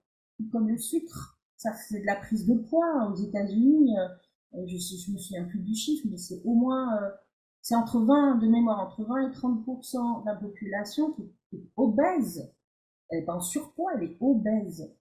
comme 0.52 0.68
le 0.70 0.78
sucre. 0.78 1.40
Ça 1.56 1.72
fait 1.74 2.02
de 2.02 2.06
la 2.06 2.16
prise 2.16 2.46
de 2.46 2.54
poids 2.56 3.12
aux 3.12 3.16
États-Unis. 3.16 3.96
Euh, 3.98 4.66
je, 4.68 4.78
je 4.78 5.12
me 5.12 5.18
souviens 5.18 5.46
plus 5.46 5.60
du 5.60 5.74
chiffre, 5.76 6.06
mais 6.10 6.18
c'est 6.18 6.42
au 6.46 6.54
moins, 6.54 6.96
euh, 7.02 7.10
c'est 7.68 7.76
entre 7.76 8.00
20, 8.00 8.36
de 8.36 8.48
mémoire, 8.48 8.80
entre 8.80 9.04
20 9.04 9.28
et 9.28 9.32
30% 9.34 10.22
de 10.22 10.26
la 10.26 10.36
population 10.36 11.12
qui 11.12 11.24
est 11.58 11.68
obèse. 11.76 12.50
Elle 13.10 13.24
est 13.24 13.30
en 13.30 13.42
surpoids, 13.42 13.92
elle 13.96 14.04
est 14.04 14.18
obèse. 14.22 14.96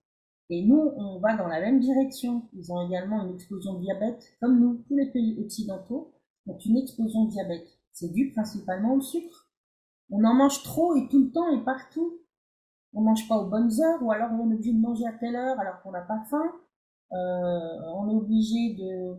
Et 0.50 0.64
nous, 0.66 0.92
on 0.96 1.20
va 1.20 1.37
dans 1.37 1.46
la 1.46 1.61
même 1.61 1.79
direction. 1.79 2.48
Ils 2.55 2.72
ont 2.72 2.85
également 2.85 3.24
une 3.24 3.35
explosion 3.35 3.74
de 3.74 3.83
diabète, 3.83 4.37
comme 4.40 4.59
nous, 4.59 4.83
tous 4.88 4.96
les 4.96 5.12
pays 5.12 5.38
occidentaux 5.40 6.12
ont 6.48 6.59
une 6.59 6.76
explosion 6.76 7.26
de 7.26 7.31
diabète 7.31 7.68
c'est 7.92 8.12
dû 8.12 8.33
principalement 8.33 8.94
au 8.94 9.00
sucre. 9.00 9.48
On 10.11 10.24
en 10.24 10.35
mange 10.35 10.64
trop 10.64 10.96
et 10.96 11.07
tout 11.09 11.20
le 11.20 11.31
temps 11.31 11.48
et 11.48 11.64
partout. 11.64 12.18
On 12.92 13.00
mange 13.00 13.29
pas 13.29 13.37
aux 13.37 13.48
bonnes 13.48 13.70
heures 13.81 14.02
ou 14.02 14.11
alors 14.11 14.33
on 14.33 14.50
est 14.50 14.55
obligé 14.55 14.72
de 14.72 14.81
manger 14.81 15.07
à 15.07 15.12
telle 15.12 15.37
heure 15.37 15.59
alors 15.61 15.81
qu'on 15.83 15.92
n'a 15.92 16.02
pas 16.02 16.20
faim. 16.29 16.52
Euh, 17.12 17.92
on 17.94 18.11
est 18.11 18.14
obligé 18.16 18.74
de, 18.74 19.16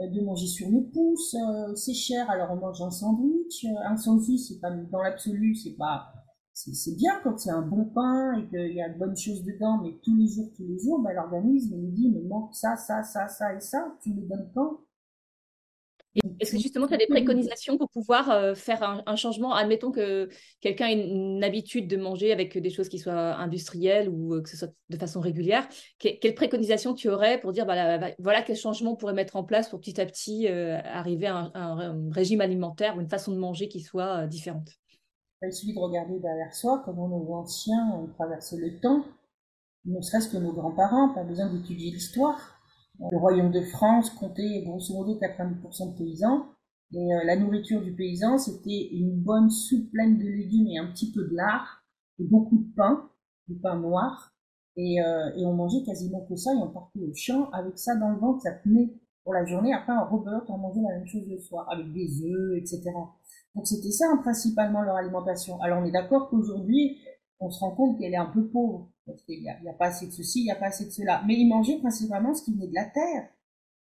de 0.00 0.20
manger 0.22 0.46
sur 0.46 0.68
le 0.70 0.82
pouce, 0.92 1.34
euh, 1.34 1.74
c'est 1.74 1.94
cher 1.94 2.28
alors 2.30 2.50
on 2.52 2.56
mange 2.56 2.82
un 2.82 2.90
sandwich. 2.90 3.66
Un 3.84 3.96
sandwich, 3.96 4.40
c'est 4.48 4.60
pas 4.60 4.70
dans 4.70 5.02
l'absolu, 5.02 5.54
c'est 5.54 5.76
pas 5.76 6.12
c'est 6.54 6.94
bien 6.94 7.20
quand 7.24 7.36
c'est 7.36 7.50
un 7.50 7.62
bon 7.62 7.84
pain 7.86 8.34
et 8.38 8.48
qu'il 8.48 8.76
y 8.76 8.80
a 8.80 8.88
de 8.88 8.96
bonnes 8.96 9.16
choses 9.16 9.42
dedans, 9.44 9.80
mais 9.82 9.98
tous 10.04 10.14
les 10.14 10.28
jours, 10.28 10.50
tous 10.56 10.62
les 10.64 10.78
jours, 10.78 11.00
ben, 11.00 11.12
l'organisme 11.12 11.76
me 11.76 11.90
dit, 11.90 12.10
mais 12.10 12.22
manque 12.22 12.54
ça, 12.54 12.76
ça, 12.76 13.02
ça, 13.02 13.26
ça 13.26 13.54
et 13.54 13.60
ça, 13.60 13.96
tu 14.00 14.14
me 14.14 14.22
donnes 14.22 14.48
quand 14.54 14.78
est-ce 16.38 16.52
que 16.52 16.58
justement, 16.58 16.86
tu 16.86 16.94
as 16.94 16.98
des 16.98 17.06
préconisations 17.06 17.76
pour 17.76 17.88
pouvoir 17.90 18.30
euh, 18.30 18.54
faire 18.54 19.02
un, 19.04 19.16
changement? 19.16 19.52
Admettons 19.52 19.90
que 19.90 20.28
quelqu'un 20.60 20.86
ait 20.86 21.08
une, 21.08 21.42
habitude 21.42 21.88
de 21.88 21.96
manger 21.96 22.32
avec 22.32 22.56
des 22.56 22.70
choses 22.70 22.88
qui 22.88 22.98
soient 22.98 23.34
industrielles 23.34 24.08
ou 24.08 24.34
euh, 24.34 24.42
que 24.42 24.48
ce 24.48 24.56
soit 24.56 24.72
de 24.90 24.96
façon 24.96 25.20
régulière. 25.20 25.68
quelle 25.98 26.34
préconisation 26.34 26.94
tu 26.94 27.08
aurais 27.08 27.40
pour 27.40 27.52
dire, 27.52 27.66
bah, 27.66 28.10
voilà 28.18 28.42
quel 28.42 28.56
changement 28.56 28.92
on 28.92 28.96
pourrait 28.96 29.14
mettre 29.14 29.36
en 29.36 29.44
place 29.44 29.68
pour 29.68 29.80
petit 29.80 30.00
à 30.00 30.06
petit 30.06 30.46
euh, 30.48 30.78
arriver 30.84 31.26
à 31.26 31.50
un, 31.54 32.10
régime 32.12 32.40
alimentaire 32.40 32.96
ou 32.96 33.00
une 33.00 33.08
façon 33.08 33.32
de 33.32 33.38
manger 33.38 33.68
qui 33.68 33.80
soit 33.80 34.26
différente? 34.26 34.70
Il 35.42 35.52
suffit 35.52 35.74
de 35.74 35.80
regarder 35.80 36.18
derrière 36.20 36.54
soi 36.54 36.80
comment 36.84 37.08
nos 37.08 37.34
anciens 37.34 37.90
ont 37.92 38.06
traversé 38.06 38.56
le 38.56 38.78
temps, 38.80 39.04
ne 39.84 40.00
serait-ce 40.00 40.28
que 40.30 40.38
nos 40.38 40.52
grands-parents, 40.52 41.12
pas 41.12 41.24
besoin 41.24 41.52
d'étudier 41.52 41.90
l'histoire 41.90 42.53
le 42.98 43.18
royaume 43.18 43.50
de 43.50 43.60
France 43.60 44.10
comptait 44.10 44.62
grosso 44.64 44.94
modo 44.94 45.18
90% 45.18 45.92
de 45.92 45.98
paysans. 45.98 46.46
Et 46.92 47.12
euh, 47.12 47.24
la 47.24 47.36
nourriture 47.36 47.82
du 47.82 47.92
paysan, 47.92 48.38
c'était 48.38 48.88
une 48.92 49.12
bonne 49.16 49.50
soupe 49.50 49.90
pleine 49.90 50.16
de 50.16 50.24
légumes 50.24 50.68
et 50.68 50.78
un 50.78 50.86
petit 50.92 51.10
peu 51.10 51.24
de 51.24 51.34
lard, 51.34 51.82
et 52.20 52.24
beaucoup 52.24 52.58
de 52.58 52.74
pain, 52.76 53.10
du 53.48 53.56
pain 53.56 53.76
noir. 53.76 54.32
Et, 54.76 55.00
euh, 55.00 55.30
et 55.36 55.44
on 55.44 55.54
mangeait 55.54 55.82
quasiment 55.84 56.24
que 56.28 56.36
ça, 56.36 56.52
et 56.52 56.56
on 56.56 56.68
partait 56.68 57.00
au 57.00 57.12
champ 57.14 57.50
avec 57.50 57.78
ça 57.78 57.96
dans 57.96 58.10
le 58.10 58.18
ventre, 58.18 58.42
ça 58.42 58.52
tenait 58.52 58.94
pour 59.24 59.34
la 59.34 59.44
journée. 59.44 59.72
Après, 59.72 59.92
en 59.92 60.06
rebelote, 60.08 60.44
on 60.48 60.58
mangeait 60.58 60.82
la 60.82 60.98
même 60.98 61.06
chose 61.06 61.26
le 61.28 61.38
soir, 61.38 61.66
avec 61.70 61.92
des 61.92 62.22
œufs, 62.24 62.58
etc. 62.58 62.92
Donc 63.54 63.66
c'était 63.66 63.90
ça 63.90 64.06
principalement 64.20 64.82
leur 64.82 64.96
alimentation. 64.96 65.60
Alors 65.62 65.80
on 65.80 65.84
est 65.84 65.92
d'accord 65.92 66.28
qu'aujourd'hui, 66.28 66.98
on 67.40 67.50
se 67.50 67.60
rend 67.60 67.72
compte 67.72 67.98
qu'elle 67.98 68.12
est 68.12 68.18
un 68.18 68.26
peu 68.26 68.46
pauvre. 68.48 68.90
Parce 69.06 69.22
qu'il 69.22 69.40
n'y 69.40 69.48
a, 69.48 69.74
pas 69.74 69.86
assez 69.86 70.06
de 70.06 70.12
ceci, 70.12 70.40
il 70.40 70.44
n'y 70.44 70.50
a 70.50 70.56
pas 70.56 70.66
assez 70.66 70.86
de 70.86 70.90
cela. 70.90 71.22
Mais 71.26 71.34
ils 71.34 71.48
mangeaient 71.48 71.78
principalement 71.78 72.34
ce 72.34 72.42
qui 72.42 72.52
venait 72.52 72.68
de 72.68 72.74
la 72.74 72.86
terre. 72.86 73.28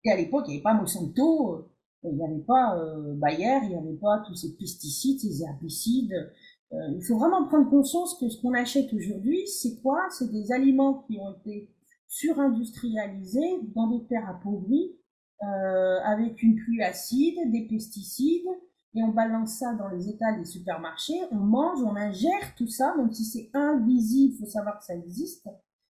Et 0.05 0.11
à 0.11 0.17
l'époque, 0.17 0.45
il 0.47 0.51
n'y 0.51 0.57
avait 0.57 0.63
pas 0.63 0.75
Monsanto, 0.75 1.55
euh, 1.55 1.69
il 2.05 2.17
n'y 2.17 2.25
avait 2.25 2.45
pas 2.45 2.77
euh, 2.77 3.15
Bayer, 3.15 3.59
il 3.65 3.69
n'y 3.71 3.77
avait 3.77 3.99
pas 4.01 4.23
tous 4.27 4.35
ces 4.35 4.57
pesticides, 4.57 5.21
ces 5.21 5.43
herbicides. 5.43 6.33
Euh, 6.73 6.77
il 6.97 7.05
faut 7.05 7.19
vraiment 7.19 7.47
prendre 7.47 7.71
conscience 7.71 8.19
que 8.19 8.29
ce 8.29 8.41
qu'on 8.41 8.55
achète 8.55 8.93
aujourd'hui, 8.93 9.47
c'est 9.47 9.81
quoi? 9.81 10.01
C'est 10.11 10.31
des 10.31 10.53
aliments 10.53 11.05
qui 11.07 11.19
ont 11.19 11.33
été 11.35 11.71
surindustrialisés 12.09 13.61
dans 13.75 13.89
des 13.89 14.05
terres 14.07 14.29
appauvries, 14.29 14.93
avec 15.41 16.43
une 16.43 16.57
pluie 16.57 16.83
acide, 16.83 17.37
des 17.53 17.67
pesticides, 17.67 18.49
et 18.97 19.03
on 19.03 19.09
balance 19.09 19.59
ça 19.59 19.75
dans 19.75 19.89
les 19.89 20.09
étals 20.09 20.39
des 20.39 20.47
supermarchés, 20.47 21.21
on 21.31 21.37
mange, 21.37 21.83
on 21.83 21.95
ingère 21.97 22.55
tout 22.57 22.67
ça, 22.67 22.95
même 22.97 23.13
si 23.13 23.25
c'est 23.25 23.51
invisible, 23.53 24.35
il 24.35 24.39
faut 24.39 24.51
savoir 24.51 24.79
que 24.79 24.85
ça 24.87 24.95
existe, 24.95 25.47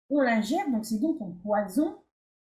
on 0.09 0.21
l'ingère, 0.21 0.69
donc 0.71 0.85
c'est 0.85 0.99
donc 0.99 1.21
un 1.21 1.31
poison 1.43 1.97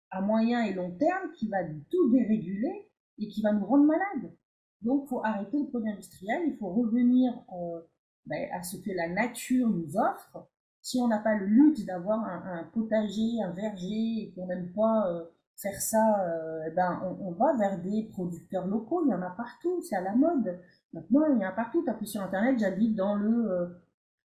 à 0.09 0.21
moyen 0.21 0.63
et 0.63 0.73
long 0.73 0.91
terme 0.91 1.31
qui 1.35 1.49
va 1.49 1.57
tout 1.89 2.09
déréguler 2.11 2.89
et 3.17 3.27
qui 3.27 3.41
va 3.41 3.51
nous 3.51 3.65
rendre 3.65 3.85
malades. 3.85 4.33
Donc 4.81 5.03
il 5.05 5.09
faut 5.09 5.23
arrêter 5.23 5.59
le 5.59 5.67
produit 5.67 5.91
industriel, 5.91 6.43
il 6.47 6.57
faut 6.57 6.69
revenir 6.69 7.33
euh, 7.53 7.81
ben, 8.25 8.47
à 8.53 8.63
ce 8.63 8.77
que 8.77 8.91
la 8.91 9.09
nature 9.09 9.67
nous 9.67 9.97
offre, 9.97 10.47
si 10.81 10.99
on 10.99 11.07
n'a 11.07 11.19
pas 11.19 11.35
le 11.35 11.45
luxe 11.45 11.83
d'avoir 11.85 12.23
un, 12.23 12.63
potager, 12.73 13.41
un 13.43 13.51
verger, 13.51 14.23
et 14.23 14.33
qu'on 14.35 14.47
n'aime 14.47 14.71
pas 14.73 15.09
euh, 15.09 15.25
faire 15.57 15.81
ça, 15.81 16.25
euh, 16.25 16.67
eh 16.67 16.71
ben 16.71 17.01
on, 17.21 17.31
va 17.31 17.55
vers 17.57 17.79
des 17.79 18.03
producteurs 18.11 18.67
locaux. 18.67 19.03
Il 19.05 19.11
y 19.11 19.13
en 19.13 19.21
a 19.21 19.29
partout, 19.29 19.81
c'est 19.81 19.95
à 19.95 20.01
la 20.01 20.15
mode. 20.15 20.59
Maintenant, 20.93 21.25
il 21.27 21.39
y 21.39 21.45
en 21.45 21.49
a 21.49 21.51
partout. 21.51 21.85
Tu 21.99 22.05
sur 22.05 22.21
Internet, 22.21 22.59
j'habite 22.59 22.95
dans 22.95 23.15
le 23.15 23.51
euh, 23.51 23.67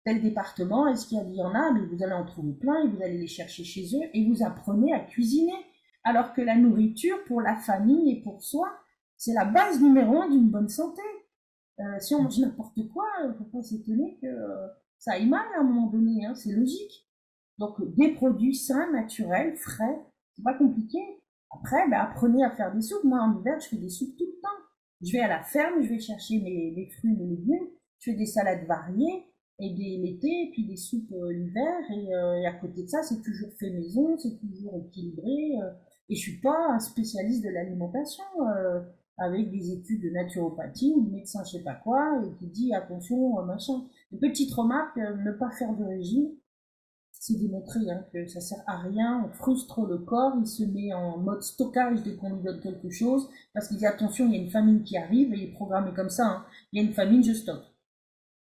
tel 0.04 0.22
département. 0.22 0.86
Est-ce 0.88 1.06
qu'il 1.06 1.34
y 1.34 1.42
en 1.42 1.54
a 1.54 1.72
Mais 1.72 1.86
vous 1.86 2.02
allez 2.02 2.12
en 2.12 2.24
trouver 2.24 2.52
plein 2.52 2.84
et 2.84 2.88
vous 2.88 3.02
allez 3.02 3.18
les 3.18 3.26
chercher 3.26 3.64
chez 3.64 3.84
eux 3.96 4.08
et 4.12 4.28
vous 4.28 4.42
apprenez 4.44 4.92
à 4.92 5.00
cuisiner. 5.00 5.54
Alors 6.04 6.34
que 6.34 6.42
la 6.42 6.56
nourriture, 6.56 7.16
pour 7.26 7.40
la 7.40 7.56
famille 7.56 8.12
et 8.12 8.22
pour 8.22 8.42
soi, 8.42 8.68
c'est 9.16 9.32
la 9.32 9.46
base 9.46 9.80
numéro 9.80 10.20
un 10.20 10.28
d'une 10.28 10.50
bonne 10.50 10.68
santé. 10.68 11.02
Euh, 11.80 11.98
si 11.98 12.14
on 12.14 12.22
mange 12.22 12.38
n'importe 12.38 12.88
quoi, 12.92 13.06
il 13.22 13.28
ne 13.28 13.34
faut 13.34 13.44
pas 13.44 13.62
s'étonner 13.62 14.18
que 14.20 14.28
ça 14.98 15.12
aille 15.12 15.28
mal 15.28 15.46
à 15.56 15.60
un 15.60 15.64
moment 15.64 15.88
donné, 15.88 16.24
hein, 16.26 16.34
c'est 16.34 16.52
logique. 16.52 17.08
Donc 17.58 17.76
des 17.96 18.12
produits 18.14 18.54
sains, 18.54 18.90
naturels, 18.92 19.56
frais, 19.56 20.04
c'est 20.34 20.42
pas 20.42 20.54
compliqué. 20.54 20.98
Après, 21.50 21.88
ben, 21.88 21.98
apprenez 21.98 22.44
à 22.44 22.50
faire 22.50 22.74
des 22.74 22.82
soupes. 22.82 23.04
Moi, 23.04 23.20
en 23.20 23.38
hiver, 23.40 23.58
je 23.60 23.68
fais 23.68 23.76
des 23.76 23.88
soupes 23.88 24.16
tout 24.16 24.26
le 24.26 24.40
temps. 24.40 24.64
Je 25.02 25.12
vais 25.12 25.20
à 25.20 25.28
la 25.28 25.42
ferme, 25.42 25.82
je 25.82 25.88
vais 25.88 25.98
chercher 25.98 26.40
mes, 26.40 26.88
fruits, 26.98 27.14
mes 27.16 27.26
légumes, 27.26 27.68
je 27.98 28.10
fais 28.10 28.16
des 28.16 28.26
salades 28.26 28.66
variées, 28.66 29.26
et 29.58 29.74
des 29.74 29.98
l'été, 29.98 30.50
puis 30.52 30.66
des 30.66 30.76
soupes 30.76 31.12
euh, 31.12 31.30
l'hiver, 31.30 31.78
et, 31.90 32.46
à 32.46 32.52
côté 32.54 32.84
de 32.84 32.88
ça, 32.88 33.02
c'est 33.02 33.20
toujours 33.20 33.50
fait 33.58 33.70
maison, 33.70 34.16
c'est 34.16 34.38
toujours 34.38 34.74
équilibré. 34.76 35.58
et 36.08 36.14
je 36.14 36.20
suis 36.20 36.40
pas 36.40 36.56
un 36.70 36.78
spécialiste 36.78 37.44
de 37.44 37.50
l'alimentation 37.50 38.24
avec 39.18 39.50
des 39.50 39.72
études 39.72 40.02
de 40.02 40.10
naturopathie 40.10 40.92
ou 40.96 41.04
de 41.04 41.10
médecin 41.10 41.42
je 41.44 41.58
sais 41.58 41.62
pas 41.62 41.74
quoi, 41.74 42.20
et 42.24 42.36
qui 42.38 42.46
dit 42.48 42.74
attention, 42.74 43.38
euh, 43.38 43.44
machin. 43.44 43.84
Une 44.12 44.18
petite 44.18 44.52
remarque, 44.52 44.96
euh, 44.98 45.16
ne 45.16 45.32
pas 45.32 45.50
faire 45.50 45.74
de 45.74 45.84
régime, 45.84 46.30
c'est 47.26 47.38
démontré 47.38 47.80
hein, 47.90 48.04
que 48.12 48.26
ça 48.26 48.42
sert 48.42 48.62
à 48.66 48.80
rien, 48.80 49.24
on 49.24 49.32
frustre 49.32 49.86
le 49.86 49.96
corps, 49.96 50.34
il 50.38 50.46
se 50.46 50.62
met 50.62 50.92
en 50.92 51.16
mode 51.16 51.42
stockage 51.42 52.02
dès 52.02 52.16
qu'on 52.16 52.34
lui 52.34 52.42
donne 52.42 52.60
quelque 52.60 52.90
chose, 52.90 53.30
parce 53.54 53.68
qu'il 53.68 53.78
dit 53.78 53.86
attention, 53.86 54.26
il 54.26 54.34
y 54.34 54.38
a 54.38 54.42
une 54.42 54.50
famine 54.50 54.82
qui 54.82 54.98
arrive, 54.98 55.32
et 55.32 55.38
il 55.38 55.44
est 55.44 55.52
programmé 55.52 55.92
comme 55.94 56.10
ça, 56.10 56.26
hein. 56.26 56.44
il 56.70 56.82
y 56.82 56.84
a 56.84 56.86
une 56.86 56.92
famine, 56.92 57.24
je 57.24 57.32
stocke. 57.32 57.64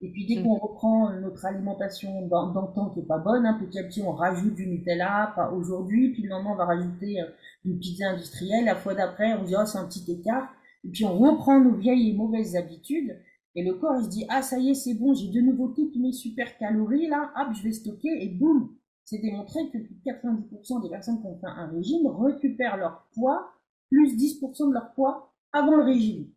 Et 0.02 0.12
puis 0.12 0.28
dès 0.28 0.40
mmh. 0.40 0.44
qu'on 0.44 0.58
reprend 0.60 1.12
notre 1.20 1.44
alimentation 1.48 2.28
dans, 2.28 2.50
le 2.50 2.76
temps 2.76 2.92
qui 2.92 3.00
est 3.00 3.08
pas 3.08 3.18
bonne, 3.18 3.48
hein, 3.48 3.58
petit 3.60 3.80
à 3.80 3.84
petit 3.84 4.04
on 4.04 4.12
rajoute 4.12 4.54
du 4.54 4.68
Nutella, 4.68 5.34
pas 5.36 5.50
aujourd'hui, 5.50 6.12
puis 6.12 6.22
le 6.22 6.30
lendemain 6.30 6.52
on 6.52 6.58
va 6.58 6.66
rajouter 6.66 7.20
euh, 7.20 7.26
une 7.66 7.80
pizza 7.80 8.10
industrielle, 8.10 8.66
la 8.66 8.76
fois 8.76 8.94
d'après 8.94 9.34
on 9.34 9.44
dit 9.44 9.56
oh 9.60 9.66
c'est 9.66 9.80
un 9.80 9.88
petit 9.88 10.06
écart, 10.12 10.54
et 10.84 10.90
puis 10.90 11.04
on 11.04 11.18
reprend 11.18 11.60
nos 11.60 11.74
vieilles 11.74 12.12
et 12.12 12.14
mauvaises 12.14 12.56
habitudes, 12.56 13.18
et 13.58 13.64
le 13.64 13.74
corps 13.74 13.96
il 14.00 14.06
se 14.06 14.10
dit 14.10 14.26
ah 14.30 14.44
ça 14.44 14.60
y 14.60 14.70
est 14.70 14.76
c'est 14.76 14.94
bon, 14.94 15.14
j'ai 15.16 15.30
de 15.30 15.42
nouveau 15.42 15.70
toutes 15.70 15.96
mes 15.96 16.14
super 16.14 16.58
calories 16.60 17.08
là, 17.08 17.34
hop 17.36 17.54
je 17.54 17.64
vais 17.64 17.72
stocker, 17.74 18.24
et 18.24 18.30
boum 18.30 18.76
C'est 19.04 19.18
démontré 19.18 19.60
que 19.74 19.80
90% 19.80 20.84
des 20.84 20.90
personnes 20.90 21.20
qui 21.20 21.26
ont 21.26 21.40
fait 21.40 21.48
un 21.48 21.68
régime 21.68 22.08
récupèrent 22.08 22.78
leur 22.78 23.08
poids, 23.14 23.52
plus 23.90 24.16
10% 24.16 24.70
de 24.70 24.74
leur 24.74 24.94
poids 24.94 25.34
avant 25.52 25.76
le 25.76 25.84
régime. 25.84 26.30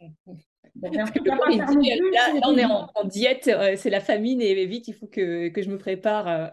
là, 0.00 1.04
on 2.44 2.56
est 2.56 2.64
en, 2.64 3.04
diète, 3.04 3.48
euh, 3.48 3.74
c'est 3.76 3.90
la 3.90 4.00
famine 4.00 4.40
et 4.40 4.64
vite, 4.64 4.88
il 4.88 4.94
faut 4.94 5.06
que, 5.06 5.48
que 5.48 5.60
je 5.60 5.68
me 5.68 5.76
prépare, 5.76 6.26
euh, 6.26 6.46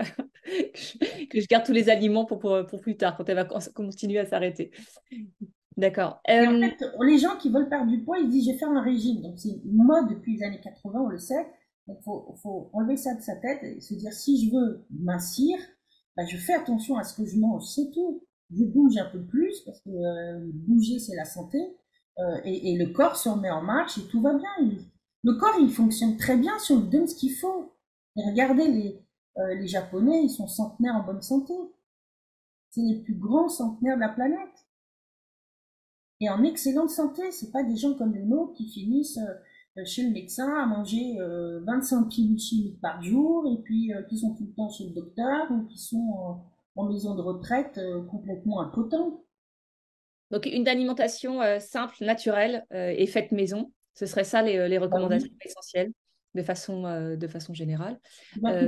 que, 1.29 1.39
je, 1.39 1.47
garde 1.47 1.65
tous 1.65 1.71
les 1.71 1.89
aliments 1.89 2.25
pour, 2.25 2.39
pour, 2.39 2.65
pour, 2.67 2.82
plus 2.82 2.97
tard, 2.97 3.15
quand 3.15 3.29
elle 3.29 3.38
va 3.38 3.45
continuer 3.45 4.19
à 4.19 4.25
s'arrêter. 4.25 4.71
D'accord. 5.79 6.19
En 6.27 6.33
euh, 6.33 6.59
fait, 6.59 6.85
les 7.05 7.17
gens 7.17 7.37
qui 7.37 7.49
veulent 7.49 7.69
perdre 7.69 7.89
du 7.89 8.03
poids, 8.03 8.19
ils 8.19 8.29
disent 8.29 8.47
je 8.47 8.51
vais 8.51 8.57
faire 8.57 8.69
un 8.69 8.81
régime. 8.81 9.21
Donc 9.21 9.39
c'est 9.39 9.61
une 9.63 9.83
mode 9.83 10.09
depuis 10.09 10.35
les 10.35 10.43
années 10.43 10.59
80, 10.61 10.99
on 10.99 11.07
le 11.07 11.17
sait. 11.17 11.47
Il 11.87 11.95
faut, 12.03 12.35
faut, 12.43 12.69
enlever 12.73 12.97
ça 12.97 13.15
de 13.15 13.21
sa 13.21 13.35
tête 13.37 13.63
et 13.63 13.79
se 13.79 13.93
dire 13.93 14.11
si 14.11 14.45
je 14.45 14.53
veux 14.53 14.85
mincir, 14.91 15.57
bah, 16.17 16.25
je 16.25 16.35
fais 16.35 16.53
attention 16.53 16.97
à 16.97 17.03
ce 17.03 17.15
que 17.15 17.25
je 17.25 17.39
mange, 17.39 17.63
c'est 17.63 17.89
tout. 17.91 18.23
Je 18.51 18.63
bouge 18.65 18.97
un 18.97 19.09
peu 19.09 19.23
plus 19.23 19.61
parce 19.65 19.79
que 19.81 19.89
euh, 19.89 20.51
bouger 20.53 20.99
c'est 20.99 21.15
la 21.15 21.25
santé 21.25 21.57
euh, 22.19 22.41
et, 22.43 22.73
et, 22.73 22.77
le 22.77 22.91
corps 22.91 23.15
se 23.15 23.29
remet 23.29 23.49
en 23.49 23.61
marche 23.61 23.97
et 23.97 24.07
tout 24.07 24.21
va 24.21 24.33
bien. 24.33 24.49
le 25.23 25.33
corps 25.39 25.55
il 25.61 25.71
fonctionne 25.71 26.17
très 26.17 26.35
bien 26.35 26.59
si 26.59 26.73
on 26.73 26.81
lui 26.81 26.89
donne 26.89 27.07
ce 27.07 27.15
qu'il 27.15 27.33
faut. 27.33 27.73
Et 28.17 28.21
regardez 28.29 28.67
les, 28.67 29.05
les 29.55 29.67
Japonais, 29.67 30.23
ils 30.23 30.29
sont 30.29 30.47
centenaires 30.47 30.95
en 30.95 31.05
bonne 31.05 31.21
santé. 31.21 31.53
C'est 32.71 32.81
les 32.81 33.01
plus 33.01 33.15
grands 33.15 33.47
centenaires 33.49 33.95
de 33.95 34.01
la 34.01 34.09
planète 34.09 34.68
et 36.19 36.29
en 36.29 36.43
excellente 36.43 36.89
santé. 36.89 37.32
C'est 37.32 37.51
pas 37.51 37.63
des 37.63 37.77
gens 37.77 37.93
comme 37.93 38.17
nôtres 38.17 38.53
qui 38.53 38.69
finissent 38.69 39.19
euh, 39.77 39.86
chez 39.86 40.03
le 40.03 40.12
médecin 40.12 40.51
à 40.55 40.65
manger 40.65 41.17
25 41.65 41.97
euh, 41.97 42.08
pilules 42.10 42.39
chimiques 42.39 42.82
par 42.82 43.01
jour 43.01 43.45
et 43.47 43.62
puis 43.63 43.93
euh, 43.93 44.03
qui 44.03 44.17
sont 44.17 44.34
tout 44.36 44.45
le 44.45 44.53
temps 44.53 44.69
chez 44.69 44.86
le 44.86 44.91
docteur 44.91 45.49
ou 45.51 45.65
qui 45.67 45.77
sont 45.77 46.41
en 46.75 46.86
maison 46.86 47.15
de 47.15 47.21
retraite 47.21 47.79
complètement 48.10 48.62
impotents. 48.62 49.23
Donc 50.32 50.45
une 50.45 50.67
alimentation 50.67 51.41
simple, 51.60 51.95
naturelle 52.01 52.65
et 52.71 53.05
faite 53.08 53.34
maison, 53.34 53.73
ce 53.95 54.05
serait 54.05 54.23
ça 54.23 54.41
les, 54.41 54.77
recommandations 54.77 55.34
essentielles 55.43 55.91
de 56.36 56.43
façon, 56.43 56.84
de 57.17 57.27
façon 57.27 57.53
générale. 57.53 57.99
ça 58.41 58.62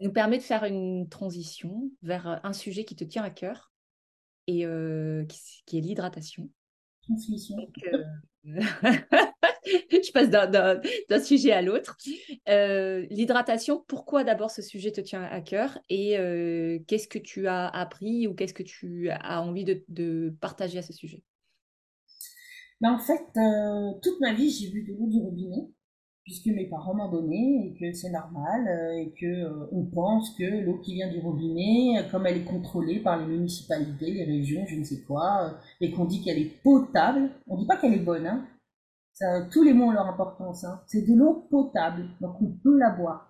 nous 0.00 0.12
permet 0.12 0.38
de 0.38 0.42
faire 0.42 0.62
une 0.62 1.08
transition 1.08 1.90
vers 2.02 2.40
un 2.44 2.52
sujet 2.52 2.84
qui 2.84 2.94
te 2.94 3.02
tient 3.02 3.24
à 3.24 3.30
cœur, 3.30 3.71
et 4.46 4.64
qui, 5.66 5.78
est 5.78 5.80
l'hydratation. 5.80 6.48
Euh, 7.10 8.04
je 9.64 10.12
passe 10.12 10.30
d'un 10.30 11.20
sujet 11.20 11.52
à 11.52 11.62
l'autre. 11.62 11.96
l'hydratation, 12.46 13.84
pourquoi 13.86 14.24
d'abord 14.24 14.50
ce 14.50 14.62
sujet 14.62 14.92
te 14.92 15.00
tient 15.00 15.22
à 15.22 15.40
cœur 15.40 15.78
et 15.88 16.12
qu'est-ce 16.86 17.08
que 17.08 17.18
tu 17.18 17.46
as 17.46 17.68
appris 17.68 18.26
ou 18.26 18.34
qu'est-ce 18.34 18.54
que 18.54 18.62
tu 18.62 19.10
as 19.10 19.42
envie 19.42 19.64
de, 19.64 20.34
partager 20.40 20.78
à 20.78 20.82
ce 20.82 20.92
sujet? 20.92 21.22
Ben, 22.80 22.92
En 22.92 22.98
fait, 22.98 23.24
toute 24.02 24.20
ma 24.20 24.34
vie, 24.34 24.50
j'ai 24.50 24.70
bu 24.70 24.82
de 24.82 24.92
l'eau 24.92 25.06
du 25.06 25.18
robinet 25.18 25.68
puisque 26.24 26.46
mes 26.46 26.66
parents 26.66 26.94
m'ont 26.94 27.10
donné 27.10 27.66
et 27.66 27.78
que 27.78 27.92
c'est 27.96 28.10
normal 28.10 28.68
euh, 28.68 28.98
et 28.98 29.12
que 29.18 29.26
euh, 29.26 29.68
on 29.72 29.84
pense 29.84 30.30
que 30.36 30.44
l'eau 30.64 30.78
qui 30.78 30.94
vient 30.94 31.10
du 31.10 31.18
robinet, 31.18 31.98
euh, 31.98 32.10
comme 32.10 32.26
elle 32.26 32.38
est 32.38 32.44
contrôlée 32.44 33.00
par 33.00 33.18
les 33.18 33.26
municipalités, 33.26 34.12
les 34.12 34.24
régions, 34.24 34.64
je 34.66 34.76
ne 34.76 34.84
sais 34.84 35.02
quoi, 35.02 35.54
et 35.80 35.90
qu'on 35.90 36.04
dit 36.04 36.22
qu'elle 36.22 36.38
est 36.38 36.62
potable, 36.62 37.30
on 37.48 37.56
dit 37.56 37.66
pas 37.66 37.76
qu'elle 37.76 37.94
est 37.94 38.04
bonne, 38.04 38.26
hein. 38.26 38.46
Ça, 39.14 39.42
tous 39.50 39.62
les 39.62 39.74
mots 39.74 39.88
ont 39.88 39.90
leur 39.90 40.06
importance. 40.06 40.64
Hein. 40.64 40.80
C'est 40.86 41.06
de 41.06 41.14
l'eau 41.14 41.46
potable, 41.50 42.08
donc 42.22 42.40
on 42.40 42.50
peut 42.62 42.78
la 42.78 42.90
boire. 42.90 43.28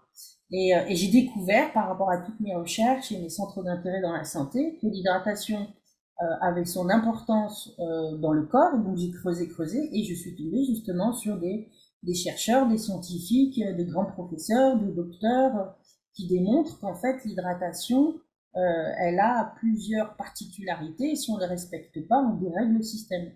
Et, 0.52 0.70
et 0.88 0.94
j'ai 0.94 1.10
découvert 1.10 1.72
par 1.72 1.88
rapport 1.88 2.10
à 2.10 2.18
toutes 2.18 2.38
mes 2.38 2.54
recherches 2.54 3.10
et 3.10 3.18
mes 3.18 3.30
centres 3.30 3.64
d'intérêt 3.64 4.00
dans 4.00 4.12
la 4.12 4.22
santé 4.22 4.78
que 4.80 4.86
l'hydratation 4.86 5.66
euh, 6.22 6.24
avait 6.40 6.64
son 6.64 6.88
importance 6.88 7.74
euh, 7.80 8.16
dans 8.18 8.32
le 8.32 8.46
corps. 8.46 8.78
Donc 8.78 8.96
j'ai 8.96 9.10
creusé, 9.10 9.48
creusé 9.48 9.88
et 9.92 10.04
je 10.04 10.14
suis 10.14 10.36
tombée 10.36 10.64
justement 10.64 11.12
sur 11.12 11.36
des 11.38 11.68
des 12.02 12.14
chercheurs, 12.14 12.68
des 12.68 12.78
scientifiques, 12.78 13.60
euh, 13.60 13.74
des 13.74 13.86
grands 13.86 14.06
professeurs, 14.06 14.78
des 14.78 14.92
docteurs 14.92 15.56
euh, 15.56 15.66
qui 16.14 16.26
démontrent 16.26 16.78
qu'en 16.80 16.94
fait 16.94 17.24
l'hydratation, 17.24 18.14
euh, 18.54 18.92
elle 18.98 19.18
a 19.18 19.54
plusieurs 19.56 20.14
particularités 20.16 21.12
et 21.12 21.16
si 21.16 21.30
on 21.30 21.36
ne 21.36 21.40
les 21.40 21.46
respecte 21.46 22.06
pas, 22.06 22.18
on 22.18 22.34
dérègle 22.34 22.74
le 22.74 22.82
système. 22.82 23.32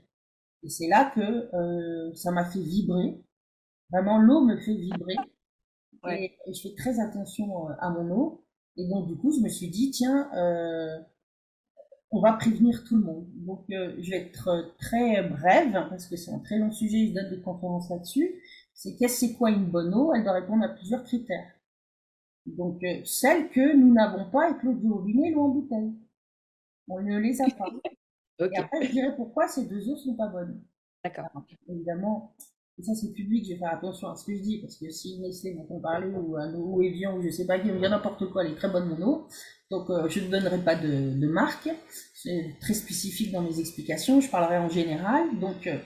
Et 0.63 0.69
c'est 0.69 0.89
là 0.89 1.11
que 1.15 1.21
euh, 1.55 2.15
ça 2.15 2.33
m'a 2.33 2.45
fait 2.45 2.61
vibrer. 2.61 3.23
Vraiment, 3.91 4.19
l'eau 4.19 4.45
me 4.45 4.59
fait 4.59 4.75
vibrer. 4.75 5.15
Et, 6.11 6.37
je 6.53 6.61
fais 6.61 6.75
très 6.77 7.01
attention 7.01 7.69
à 7.81 7.91
mon 7.91 8.11
eau. 8.11 8.45
Et 8.77 8.87
donc, 8.89 9.07
du 9.09 9.17
coup, 9.17 9.33
je 9.33 9.41
me 9.41 9.49
suis 9.49 9.69
dit, 9.69 9.91
tiens, 9.91 10.31
euh, 10.35 10.99
on 12.11 12.21
va 12.21 12.35
prévenir 12.35 12.85
tout 12.85 12.97
le 12.97 13.03
monde. 13.03 13.27
Donc, 13.37 13.65
je 13.69 14.11
vais 14.11 14.19
être 14.19 14.75
très 14.79 15.23
brève, 15.23 15.73
parce 15.89 16.07
que 16.07 16.17
c'est 16.17 16.31
un 16.31 16.39
très 16.41 16.59
long 16.59 16.71
sujet, 16.71 17.09
je 17.09 17.15
donne 17.15 17.31
des 17.31 17.41
conférences 17.41 17.89
là-dessus 17.89 18.35
c'est 18.77 18.95
qu'est-ce 18.97 19.27
c'est 19.27 19.33
quoi 19.33 19.51
une 19.51 19.65
bonne 19.65 19.93
eau 19.95 20.15
Elle 20.15 20.23
doit 20.23 20.35
répondre 20.35 20.65
à 20.65 20.69
plusieurs 20.69 21.03
critères. 21.03 21.51
Donc, 22.45 22.85
euh, 22.85 23.01
celles 23.05 23.49
que 23.49 23.75
nous 23.75 23.93
n'avons 23.93 24.31
pas 24.31 24.51
avec 24.51 24.63
l'eau 24.63 24.75
du 24.75 24.89
robinet, 24.89 25.31
l'eau 25.31 25.43
en 25.43 25.49
bouteille. 25.49 25.93
On 26.87 27.01
ne 27.01 27.19
les 27.19 27.41
a 27.41 27.47
pas. 27.51 27.67
Et 28.39 28.59
après, 28.59 28.83
je 28.83 28.93
dirais 28.93 29.17
pourquoi 29.17 29.49
ces 29.49 29.65
deux 29.65 29.91
eaux 29.91 29.97
sont 29.97 30.15
pas 30.15 30.29
bonnes. 30.29 30.63
D'accord. 31.03 31.27
Évidemment, 31.69 32.35
et 32.79 32.83
ça 32.83 32.95
c'est 32.95 33.13
public, 33.13 33.45
je 33.47 33.53
vais 33.53 33.59
faire 33.59 33.73
attention 33.73 34.09
à 34.09 34.17
ce 34.17 34.27
que 34.27 34.35
je 34.35 34.43
dis, 34.43 34.61
parce 34.61 34.77
que 34.77 34.91
si 34.91 35.19
Nestlé 35.21 35.55
m'entend 35.55 35.81
parler, 35.81 36.09
ou 36.09 36.37
un 36.37 36.55
eau 36.55 36.83
Evian, 36.83 37.17
ou 37.17 37.23
je 37.23 37.31
sais 37.31 37.47
pas 37.47 37.59
qui, 37.59 37.71
ou 37.71 37.79
bien 37.79 37.89
n'importe 37.89 38.31
quoi, 38.31 38.45
elle 38.45 38.53
est 38.53 38.57
très 38.57 38.69
bonne 38.69 38.89
mon 38.89 39.07
eau. 39.07 39.29
Donc, 39.71 39.91
euh, 39.91 40.09
je 40.09 40.21
ne 40.21 40.29
donnerai 40.29 40.59
pas 40.59 40.77
de, 40.77 41.19
de 41.19 41.27
marque. 41.27 41.69
C'est 42.15 42.55
très 42.61 42.75
spécifique 42.75 43.33
dans 43.33 43.43
mes 43.43 43.59
explications. 43.59 44.21
Je 44.21 44.31
parlerai 44.31 44.59
en 44.59 44.69
général. 44.69 45.39
Donc, 45.41 45.67
euh, 45.67 45.79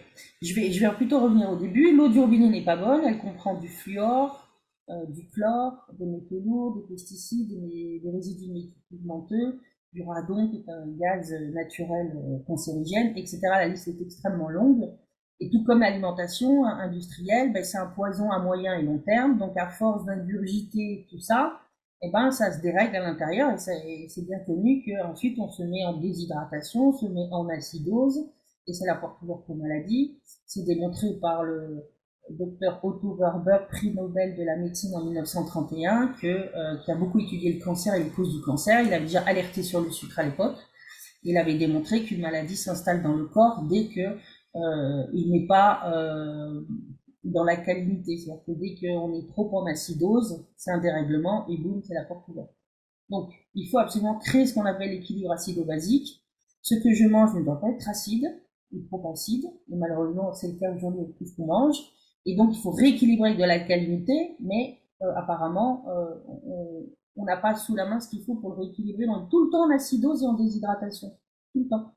je, 0.43 0.55
vais, 0.55 0.71
je 0.71 0.81
vais 0.81 0.95
plutôt 0.95 1.21
revenir 1.21 1.51
au 1.51 1.57
début. 1.57 1.97
L'eau 1.97 2.09
du 2.09 2.19
robinet 2.19 2.51
n'est 2.51 2.65
pas 2.65 2.77
bonne. 2.77 3.03
Elle 3.07 3.19
comprend 3.19 3.59
du 3.59 3.69
fluor, 3.69 4.49
euh, 4.91 5.07
du 5.07 5.29
chlore, 5.31 5.87
des 5.99 6.05
métaux 6.05 6.41
lourds, 6.41 6.77
des 6.77 6.95
pesticides, 6.95 7.49
des, 7.49 8.01
des 8.05 8.11
résidus 8.11 8.71
pigmenteux, 8.91 9.61
du 9.95 10.03
radon, 10.03 10.51
qui 10.51 10.59
est 10.59 10.71
un 10.71 10.87
gaz 10.99 11.33
naturel 11.55 12.13
cancérigène, 12.47 13.17
etc. 13.17 13.41
La 13.45 13.69
liste 13.69 13.89
est 13.89 14.01
extrêmement 14.03 14.51
longue. 14.51 14.91
Et 15.41 15.49
tout 15.49 15.65
comme 15.65 15.81
l'alimentation 15.81 16.67
industrielle, 16.67 17.53
ben, 17.53 17.65
c'est 17.65 17.79
un 17.79 17.87
poison 17.87 18.31
à 18.31 18.39
moyen 18.39 18.75
et 18.75 18.83
long 18.83 18.99
terme. 18.99 19.39
Donc, 19.39 19.57
à 19.57 19.69
force 19.69 20.05
d'ingurgiter 20.05 21.07
tout 21.11 21.21
ça, 21.21 21.61
eh 22.03 22.11
ben, 22.11 22.31
ça 22.31 22.53
se 22.53 22.61
dérègle 22.61 22.97
à 22.97 23.01
l'intérieur 23.01 23.53
et 23.53 24.09
c'est 24.09 24.27
bien 24.27 24.39
connu 24.47 24.83
qu'ensuite 24.85 25.39
on 25.39 25.51
se 25.51 25.63
met 25.63 25.85
en 25.85 25.99
déshydratation, 25.99 26.89
on 26.89 26.93
se 26.93 27.07
met 27.07 27.29
en 27.31 27.49
acidose 27.49 28.19
et 28.67 28.73
c'est 28.73 28.87
la 28.87 28.95
porte 28.95 29.21
ouverte 29.23 29.49
aux 29.49 29.55
maladies. 29.55 30.19
C'est 30.47 30.65
démontré 30.65 31.09
par 31.21 31.43
le 31.43 31.85
docteur 32.31 32.83
Otto 32.85 33.17
Werber, 33.17 33.67
prix 33.69 33.93
Nobel 33.93 34.37
de 34.37 34.43
la 34.45 34.57
médecine 34.57 34.95
en 34.95 35.05
1931, 35.05 36.15
que, 36.21 36.27
euh, 36.27 36.77
qui 36.85 36.91
a 36.91 36.95
beaucoup 36.95 37.19
étudié 37.19 37.53
le 37.55 37.63
cancer 37.63 37.95
et 37.95 38.05
les 38.05 38.11
causes 38.11 38.35
du 38.35 38.41
cancer. 38.43 38.81
Il 38.83 38.93
avait 38.93 39.05
déjà 39.05 39.21
alerté 39.23 39.63
sur 39.63 39.81
le 39.81 39.91
sucre 39.91 40.19
à 40.19 40.23
l'époque. 40.23 40.57
Il 41.23 41.37
avait 41.37 41.59
démontré 41.59 42.03
qu'une 42.03 42.21
maladie 42.21 42.57
s'installe 42.57 43.03
dans 43.03 43.15
le 43.15 43.27
corps 43.27 43.63
dès 43.69 43.89
que 43.89 44.17
il 44.55 45.31
n'est 45.31 45.47
pas 45.47 45.83
euh, 45.93 46.63
dans 47.25 47.45
la 47.45 47.57
qualité. 47.57 48.17
C'est-à-dire 48.17 48.45
que 48.45 48.53
dès 48.53 48.75
qu'on 48.75 49.13
est 49.15 49.29
trop 49.29 49.51
en 49.57 49.67
acidose, 49.67 50.45
c'est 50.57 50.71
un 50.71 50.81
dérèglement 50.81 51.47
et 51.49 51.57
boum, 51.57 51.83
c'est 51.83 51.95
la 51.95 52.05
porte 52.05 52.27
ouverte. 52.29 52.55
Donc, 53.09 53.31
il 53.55 53.69
faut 53.69 53.79
absolument 53.79 54.19
créer 54.19 54.47
ce 54.47 54.55
qu'on 54.55 54.65
appelle 54.65 54.91
l'équilibre 54.91 55.33
acido-basique. 55.33 56.25
Ce 56.63 56.75
que 56.75 56.93
je 56.93 57.07
mange 57.07 57.35
ne 57.35 57.43
doit 57.43 57.61
pas 57.61 57.71
être 57.71 57.89
acide 57.89 58.27
ou 58.73 58.83
trop 58.83 59.11
acide, 59.11 59.45
et 59.69 59.75
malheureusement, 59.75 60.33
c'est 60.33 60.47
le 60.47 60.59
cas 60.59 60.73
aujourd'hui 60.73 61.01
avec 61.01 61.17
tout 61.17 61.27
ce 61.27 61.35
qu'on 61.35 61.47
mange. 61.47 61.77
Et 62.25 62.37
donc, 62.37 62.51
il 62.55 62.61
faut 62.61 62.71
rééquilibrer 62.71 63.35
de 63.35 63.41
l'alcalinité, 63.41 64.37
mais 64.41 64.79
euh, 65.03 65.13
apparemment, 65.17 65.85
euh, 65.89 66.85
on 67.17 67.25
n'a 67.25 67.37
pas 67.37 67.55
sous 67.55 67.75
la 67.75 67.87
main 67.87 67.99
ce 67.99 68.09
qu'il 68.09 68.23
faut 68.23 68.37
pour 68.37 68.51
le 68.51 68.61
rééquilibrer. 68.61 69.07
Donc, 69.07 69.29
tout 69.31 69.45
le 69.45 69.51
temps 69.51 69.65
en 69.65 69.71
acidose 69.71 70.23
et 70.23 70.27
en 70.27 70.35
déshydratation. 70.35 71.11
Tout 71.53 71.63
le 71.63 71.69
temps. 71.69 71.93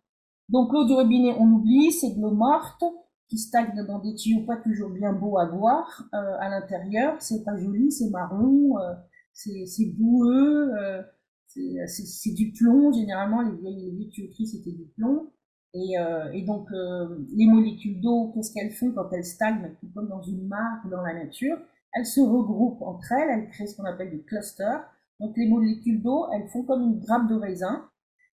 Donc, 0.50 0.72
l'eau 0.74 0.86
du 0.86 0.94
robinet, 0.94 1.36
on 1.40 1.46
oublie, 1.48 1.92
c'est 1.92 2.16
de 2.16 2.22
l'eau 2.22 2.32
morte 2.32 2.84
qui 3.30 3.38
stagne 3.38 3.74
dans 3.88 4.00
des 4.00 4.14
tuyaux 4.16 4.46
pas 4.46 4.58
toujours 4.58 4.90
bien 4.90 5.14
beaux 5.14 5.38
à 5.38 5.46
voir 5.46 6.04
euh, 6.14 6.36
à 6.40 6.50
l'intérieur. 6.50 7.16
C'est 7.20 7.44
pas 7.44 7.58
joli, 7.58 7.92
c'est 7.92 8.10
marron, 8.10 8.78
euh, 8.78 8.94
c'est 9.34 9.86
boueux, 9.98 10.72
euh, 10.78 11.02
c'est 11.48 12.34
du 12.34 12.52
plomb. 12.52 12.92
Généralement, 12.92 13.42
les 13.42 13.56
vieilles, 13.58 13.92
les 13.98 14.10
tuyauteries, 14.10 14.48
c'était 14.48 14.72
du 14.72 14.86
plomb. 14.96 15.32
Et, 15.74 15.98
euh, 15.98 16.32
et 16.34 16.44
donc, 16.44 16.72
euh, 16.72 17.26
les 17.36 17.48
molécules 17.48 18.00
d'eau, 18.00 18.32
qu'est-ce 18.34 18.54
qu'elles 18.54 18.72
font 18.72 18.92
quand 18.92 19.10
elles 19.12 19.26
stagnent, 19.26 19.76
comme 19.96 20.08
dans 20.08 20.22
une 20.22 20.48
mare 20.48 20.88
dans 20.92 21.02
la 21.02 21.14
nature 21.14 21.58
Elles 21.94 22.06
se 22.06 22.22
regroupent 22.22 22.82
entre 22.84 23.12
elles, 23.14 23.30
elles 23.30 23.50
créent 23.50 23.66
ce 23.66 23.76
qu'on 23.76 23.86
appelle 23.86 24.12
des 24.12 24.22
clusters. 24.22 24.84
Donc, 25.20 25.36
les 25.38 25.48
molécules 25.48 26.02
d'eau, 26.02 26.28
elles 26.34 26.48
font 26.50 26.64
comme 26.64 26.84
une 26.84 27.00
grappe 27.00 27.28
de 27.28 27.36
raisin. 27.36 27.90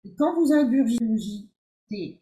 Et 0.03 0.15
quand 0.15 0.33
vous 0.35 0.51
ingurgitez 0.51 1.47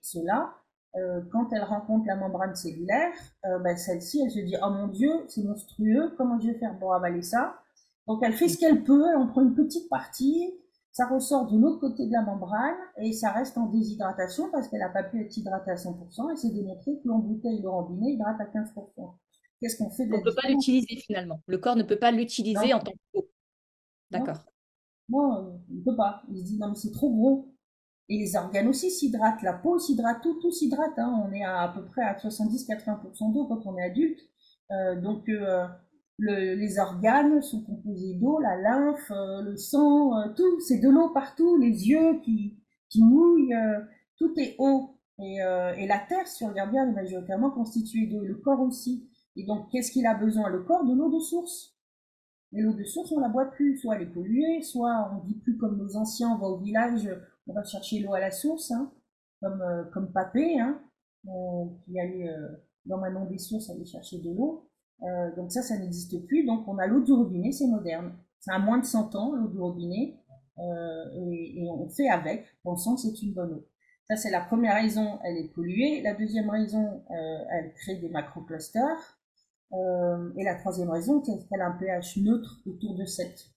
cela, 0.02 0.54
euh, 0.96 1.22
quand 1.32 1.52
elle 1.52 1.64
rencontre 1.64 2.06
la 2.08 2.16
membrane 2.16 2.56
cellulaire, 2.56 3.12
euh, 3.46 3.60
ben 3.60 3.76
celle-ci, 3.78 4.22
elle 4.24 4.32
se 4.32 4.40
dit 4.40 4.56
Oh 4.64 4.70
mon 4.70 4.88
Dieu, 4.88 5.12
c'est 5.28 5.44
monstrueux, 5.44 6.14
comment 6.18 6.40
je 6.40 6.48
vais 6.48 6.58
faire 6.58 6.78
pour 6.80 6.94
avaler 6.94 7.22
ça? 7.22 7.60
Donc 8.08 8.22
elle 8.24 8.34
fait 8.34 8.48
ce 8.48 8.58
qu'elle 8.58 8.84
peut, 8.84 9.04
elle 9.10 9.18
en 9.18 9.28
prend 9.28 9.42
une 9.42 9.56
petite 9.56 9.90
partie, 9.90 10.54
ça 10.96 11.08
ressort 11.08 11.52
de 11.52 11.60
l'autre 11.60 11.80
côté 11.80 12.08
de 12.08 12.14
la 12.14 12.22
membrane 12.22 12.78
et 12.98 13.12
ça 13.12 13.32
reste 13.32 13.58
en 13.58 13.66
déshydratation 13.66 14.50
parce 14.52 14.70
qu'elle 14.70 14.80
n'a 14.80 14.90
pas 14.90 15.04
pu 15.04 15.22
être 15.22 15.36
hydratée 15.36 15.72
à 15.72 15.76
100% 15.76 16.32
et 16.32 16.36
c'est 16.38 16.54
démontré 16.54 16.94
que 17.04 17.08
l'embouteille 17.08 17.62
le 17.62 17.70
robinet 17.70 18.14
hydrate 18.14 18.40
à 18.40 18.46
15%. 18.46 19.14
Qu'est-ce 19.60 19.78
qu'on 19.78 19.90
fait 19.90 20.06
de 20.06 20.14
On 20.14 20.20
ne 20.20 20.24
peut 20.24 20.36
pas 20.42 20.48
l'utiliser 20.48 20.96
finalement. 20.96 21.42
Le 21.48 21.58
corps 21.58 21.76
ne 21.76 21.84
peut 21.84 22.00
pas 22.00 22.12
l'utiliser 22.12 22.74
en 22.74 22.80
tant 22.80 22.94
que 23.14 23.20
D'accord. 24.12 24.46
Non, 25.10 25.62
il 25.70 25.80
ne 25.80 25.84
peut 25.84 25.96
pas. 25.96 26.24
Il 26.30 26.40
se 26.40 26.44
dit 26.46 26.58
non 26.58 26.70
mais 26.70 26.76
c'est 26.76 26.92
trop 26.92 27.10
gros. 27.14 27.55
Et 28.08 28.18
les 28.20 28.36
organes 28.36 28.68
aussi 28.68 28.92
s'hydratent, 28.92 29.42
la 29.42 29.54
peau 29.54 29.80
s'hydrate, 29.80 30.22
tout, 30.22 30.40
tout 30.40 30.52
s'hydrate. 30.52 30.98
Hein. 30.98 31.24
On 31.28 31.34
est 31.34 31.44
à, 31.44 31.62
à 31.64 31.70
peu 31.70 31.86
près 31.86 32.04
à 32.04 32.16
70-80% 32.16 33.34
d'eau 33.34 33.46
quand 33.48 33.66
on 33.66 33.78
est 33.78 33.84
adulte. 33.84 34.20
Euh, 34.72 35.00
donc 35.00 35.28
euh, 35.30 35.66
le, 36.18 36.56
les 36.56 36.80
organes 36.80 37.42
sont 37.42 37.62
composés 37.64 38.14
d'eau, 38.14 38.40
la 38.40 38.58
lymphe, 38.58 39.12
euh, 39.12 39.42
le 39.42 39.58
sang, 39.58 40.18
euh, 40.18 40.30
tout, 40.36 40.60
c'est 40.62 40.80
de 40.80 40.90
l'eau 40.90 41.10
partout, 41.10 41.58
les 41.58 41.90
yeux 41.90 42.22
qui, 42.24 42.58
qui 42.90 43.04
mouillent, 43.04 43.54
euh, 43.54 43.82
tout 44.18 44.34
est 44.38 44.56
eau. 44.60 44.92
Et, 45.20 45.38
et, 45.38 45.88
la 45.88 46.00
terre, 46.10 46.28
si 46.28 46.44
on 46.44 46.50
regarde 46.50 46.72
bien, 46.72 46.90
est 46.90 46.92
majoritairement 46.92 47.50
constituée 47.50 48.06
d'eau, 48.06 48.20
le 48.20 48.36
corps 48.36 48.60
aussi. 48.60 49.10
Et 49.38 49.46
donc, 49.46 49.70
qu'est-ce 49.72 49.92
qu'il 49.92 50.06
a 50.06 50.14
besoin? 50.14 50.50
Le 50.50 50.64
corps 50.64 50.84
de 50.84 50.94
l'eau 50.94 51.10
de 51.10 51.20
source. 51.20 51.74
L'eau 52.52 52.74
de 52.74 52.84
source, 52.84 53.14
on 53.14 53.22
la 53.22 53.30
boit 53.30 53.46
plus. 53.46 53.78
Soit 53.78 53.96
elle 53.96 54.02
est 54.02 54.14
polluée, 54.14 54.62
soit 54.62 55.10
on 55.14 55.26
dit 55.26 55.36
plus 55.36 55.56
comme 55.56 55.78
nos 55.78 55.96
anciens, 55.96 56.32
on 56.32 56.38
va 56.38 56.48
au 56.48 56.58
village, 56.58 57.10
on 57.48 57.54
va 57.54 57.64
chercher 57.64 58.00
l'eau 58.00 58.14
à 58.14 58.20
la 58.20 58.32
source, 58.32 58.72
hein, 58.72 58.92
comme, 59.42 59.64
comme 59.94 60.12
Papé, 60.12 60.60
hein, 60.60 60.82
qui 61.86 62.00
allait 62.00 62.30
dans 62.86 62.98
Manon 62.98 63.26
des 63.26 63.38
sources 63.38 63.70
aller 63.70 63.86
chercher 63.86 64.20
de 64.20 64.32
l'eau. 64.32 64.70
Euh, 65.04 65.36
donc 65.36 65.52
ça, 65.52 65.62
ça 65.62 65.78
n'existe 65.78 66.26
plus. 66.26 66.46
Donc 66.46 66.68
on 66.68 66.78
a 66.78 66.88
l'eau 66.88 67.02
du 67.02 67.12
robinet, 67.12 67.52
c'est 67.52 67.68
moderne. 67.68 68.14
C'est 68.40 68.52
à 68.52 68.60
moins 68.60 68.80
de 68.80 68.86
100 68.86 69.16
ans, 69.16 69.36
l'eau 69.36 69.48
du 69.48 69.60
robinet, 69.60 70.20
euh, 70.60 71.06
et, 71.14 71.64
et, 71.64 71.70
on 71.70 71.90
fait 71.90 72.10
avec, 72.10 72.46
pensant 72.64 72.96
que 72.96 73.02
c'est 73.02 73.22
une 73.22 73.34
bonne 73.34 73.54
eau. 73.54 73.68
Ça, 74.08 74.16
c'est 74.16 74.30
la 74.30 74.42
première 74.42 74.76
raison, 74.76 75.20
elle 75.24 75.38
est 75.38 75.50
polluée. 75.50 76.02
La 76.04 76.14
deuxième 76.14 76.50
raison, 76.50 77.04
euh, 77.10 77.44
elle 77.52 77.74
crée 77.74 77.96
des 77.96 78.10
macroclusters. 78.10 79.20
Euh, 79.74 80.32
et 80.38 80.44
la 80.44 80.56
troisième 80.56 80.92
raison, 80.92 81.24
c'est 81.24 81.48
qu'elle 81.50 81.62
a 81.62 81.68
un 81.68 81.78
pH 81.78 82.18
neutre 82.18 82.62
autour 82.68 82.96
de 82.96 83.04
7. 83.04 83.50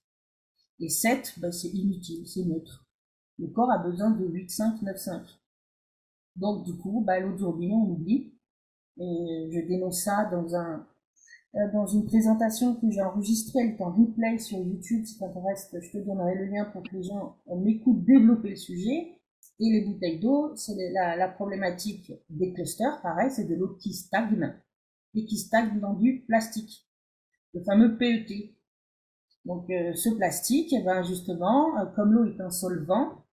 Et 0.81 0.89
7, 0.89 1.35
ben, 1.39 1.53
c'est 1.53 1.69
inutile, 1.69 2.27
c'est 2.27 2.45
neutre. 2.45 2.88
Le 3.39 3.47
corps 3.49 3.71
a 3.71 3.79
besoin 3.79 4.11
de 4.11 4.27
8, 4.27 4.51
5, 4.51 4.83
9, 4.83 4.97
5. 4.97 5.23
Donc 6.37 6.65
du 6.65 6.77
coup, 6.77 7.03
ben, 7.07 7.23
l'eau 7.23 7.37
du 7.37 7.45
robinet, 7.45 7.75
on 7.75 7.91
oublie. 7.91 8.35
Et 8.99 9.51
je 9.53 9.61
dénonce 9.67 10.03
ça 10.03 10.29
euh, 11.55 11.73
dans 11.73 11.87
une 11.87 12.05
présentation 12.05 12.75
que 12.75 12.91
j'ai 12.91 13.01
enregistrée, 13.01 13.61
elle 13.61 13.71
est 13.71 13.81
en 13.81 13.91
replay 13.91 14.39
sur 14.39 14.59
YouTube, 14.59 15.05
si 15.05 15.19
t'intéresse, 15.19 15.71
je 15.73 15.91
te 15.91 15.99
donnerai 15.99 16.35
le 16.35 16.45
lien 16.47 16.67
pour 16.67 16.83
que 16.83 16.95
les 16.95 17.05
gens 17.05 17.37
euh, 17.49 17.57
m'écoutent 17.57 18.05
développer 18.05 18.51
le 18.51 18.57
sujet. 18.57 19.15
Et 19.61 19.73
les 19.73 19.85
bouteilles 19.87 20.21
d'eau, 20.21 20.55
c'est 20.57 20.75
la, 20.93 21.29
problématique 21.29 22.13
des 22.29 22.53
clusters, 22.53 23.01
pareil, 23.03 23.31
c'est 23.31 23.45
de 23.45 23.55
l'eau 23.55 23.77
qui 23.81 23.93
stagne, 23.93 24.55
et 25.15 25.25
qui 25.25 25.37
stagne 25.37 25.81
dans 25.81 25.95
du 25.95 26.25
plastique, 26.29 26.87
le 27.55 27.63
fameux 27.63 27.97
PET. 27.97 28.55
Donc 29.45 29.69
euh, 29.71 29.95
ce 29.95 30.11
plastique, 30.11 30.73
eh 30.73 30.83
ben, 30.85 31.03
justement, 31.03 31.73
comme 31.97 32.13
l'eau 32.13 32.27
est 32.27 32.41
un 32.41 32.51
solvant, 32.51 33.25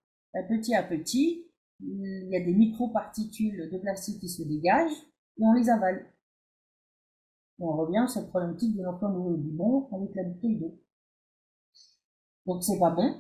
petit 0.44 0.76
à 0.76 0.84
petit, 0.84 1.46
il 1.80 2.28
y 2.30 2.36
a 2.36 2.40
des 2.40 2.54
microparticules 2.54 3.70
de 3.72 3.78
plastique 3.78 4.20
qui 4.20 4.30
se 4.30 4.44
dégagent, 4.44 5.06
et 5.38 5.44
on 5.44 5.54
les 5.54 5.70
avale 5.70 6.06
on 7.60 7.72
revient 7.78 8.00
à 8.00 8.08
cette 8.08 8.30
problématique 8.30 8.76
de 8.76 8.84
l'emploi 8.84 9.10
du 9.38 9.52
bon 9.52 9.88
avec 9.94 10.14
la 10.16 10.24
bouteille 10.24 10.58
d'eau. 10.58 10.78
Donc 12.46 12.64
c'est 12.64 12.80
pas 12.80 12.92
bon. 12.92 13.16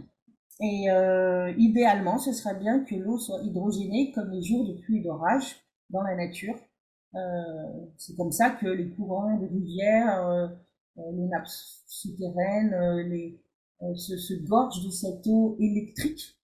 Et 0.61 0.89
euh, 0.89 1.53
idéalement, 1.57 2.18
ce 2.18 2.32
serait 2.32 2.55
bien 2.55 2.84
que 2.84 2.95
l'eau 2.95 3.18
soit 3.18 3.41
hydrogénée 3.43 4.11
comme 4.13 4.32
les 4.32 4.41
jours 4.41 4.68
de 4.68 4.74
pluie 4.74 4.99
et 4.99 5.03
d'orage 5.03 5.57
dans 5.89 6.01
la 6.01 6.16
nature. 6.16 6.55
Euh, 7.16 7.86
c'est 7.97 8.16
comme 8.16 8.32
ça 8.32 8.51
que 8.51 8.68
les 8.68 8.89
courants 8.89 9.38
de 9.38 9.47
rivières, 9.47 10.28
euh, 10.28 10.47
euh 10.97 11.11
les 11.13 11.28
nappes 11.28 11.47
souterraines, 11.88 12.74
euh, 12.74 13.30
euh, 13.84 13.95
se, 13.95 14.18
se 14.18 14.34
gorgent 14.45 14.84
de 14.86 14.89
cette 14.89 15.26
eau 15.28 15.57
électrique, 15.59 16.38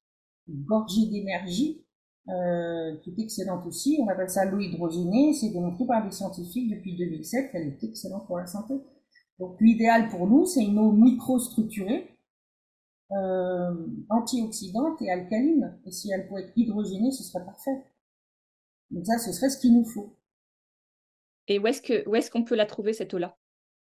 gorgée 0.51 1.07
d'énergie, 1.07 1.83
euh, 2.29 2.95
qui 2.97 3.11
est 3.11 3.23
excellente 3.23 3.65
aussi. 3.65 3.99
On 4.01 4.07
appelle 4.07 4.29
ça 4.29 4.45
l'eau 4.45 4.59
hydrogénée. 4.59 5.33
C'est 5.33 5.49
démontré 5.49 5.85
par 5.85 6.05
des 6.05 6.11
scientifiques 6.11 6.69
depuis 6.69 6.95
2007 6.95 7.51
qu'elle 7.51 7.67
est 7.67 7.83
excellente 7.83 8.27
pour 8.27 8.37
la 8.37 8.45
santé. 8.47 8.75
Donc 9.39 9.59
l'idéal 9.59 10.09
pour 10.09 10.27
nous, 10.27 10.45
c'est 10.45 10.63
une 10.63 10.77
eau 10.77 10.91
microstructurée, 10.91 12.15
euh, 13.11 13.87
antioxydante 14.09 15.01
et 15.01 15.11
alcaline. 15.11 15.79
Et 15.85 15.91
si 15.91 16.11
elle 16.11 16.27
pouvait 16.27 16.43
être 16.43 16.53
hydrogénée, 16.55 17.11
ce 17.11 17.23
serait 17.23 17.43
parfait. 17.43 17.83
Donc 18.91 19.05
ça, 19.05 19.17
ce 19.17 19.31
serait 19.31 19.49
ce 19.49 19.57
qu'il 19.57 19.73
nous 19.73 19.85
faut. 19.85 20.15
Et 21.47 21.59
où 21.59 21.67
est-ce 21.67 22.29
qu'on 22.29 22.43
peut 22.43 22.55
la 22.55 22.65
trouver 22.65 22.93
cette 22.93 23.13
eau-là? 23.13 23.37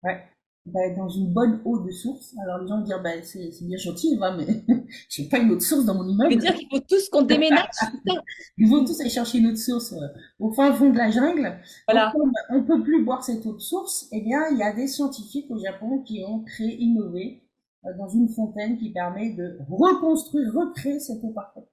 Ouais 0.04 0.22
ben, 0.66 0.96
dans 0.96 1.10
une 1.10 1.32
bonne 1.32 1.62
eau 1.64 1.80
de 1.80 1.92
source. 1.92 2.36
Alors 2.42 2.60
les 2.60 2.68
gens 2.68 2.80
vont 2.80 2.84
dire, 2.84 3.02
ben, 3.02 3.22
c'est 3.24 3.52
bien 3.62 3.78
gentil, 3.78 4.18
va, 4.18 4.36
mais 4.36 4.48
j'ai 5.10 5.30
pas 5.30 5.38
une 5.38 5.56
de 5.56 5.60
source 5.60 5.86
dans 5.86 5.94
mon 5.94 6.08
immeuble. 6.08 6.32
Tu 6.32 6.38
veux 6.38 6.42
dire 6.42 6.56
qu'il 6.56 6.68
faut 6.70 6.80
tous 6.80 7.08
qu'on 7.10 7.22
déménage 7.22 7.68
Ils 8.58 8.68
vont 8.68 8.84
tous 8.84 9.00
aller 9.00 9.10
chercher 9.10 9.38
une 9.38 9.52
de 9.52 9.56
source 9.56 9.94
euh, 9.94 10.08
au 10.40 10.52
fin 10.52 10.74
fond 10.74 10.90
de 10.90 10.98
la 10.98 11.12
jungle. 11.12 11.60
Voilà. 11.88 12.12
on 12.50 12.64
peut 12.64 12.82
plus 12.82 13.04
boire 13.06 13.24
cette 13.24 13.46
eau 13.46 13.54
de 13.54 13.60
source. 13.60 14.08
Eh 14.12 14.22
bien, 14.22 14.42
il 14.52 14.58
y 14.58 14.64
a 14.64 14.74
des 14.74 14.88
scientifiques 14.88 15.52
au 15.52 15.60
Japon 15.60 16.02
qui 16.02 16.24
ont 16.28 16.44
créé, 16.44 16.82
innové 16.82 17.44
euh, 17.86 17.90
dans 18.00 18.08
une 18.08 18.30
fontaine 18.30 18.78
qui 18.78 18.92
permet 18.92 19.34
de 19.34 19.60
reconstruire, 19.70 20.52
recréer 20.52 21.00
cette 21.00 21.24
eau 21.24 21.30
parfaite. 21.30 21.70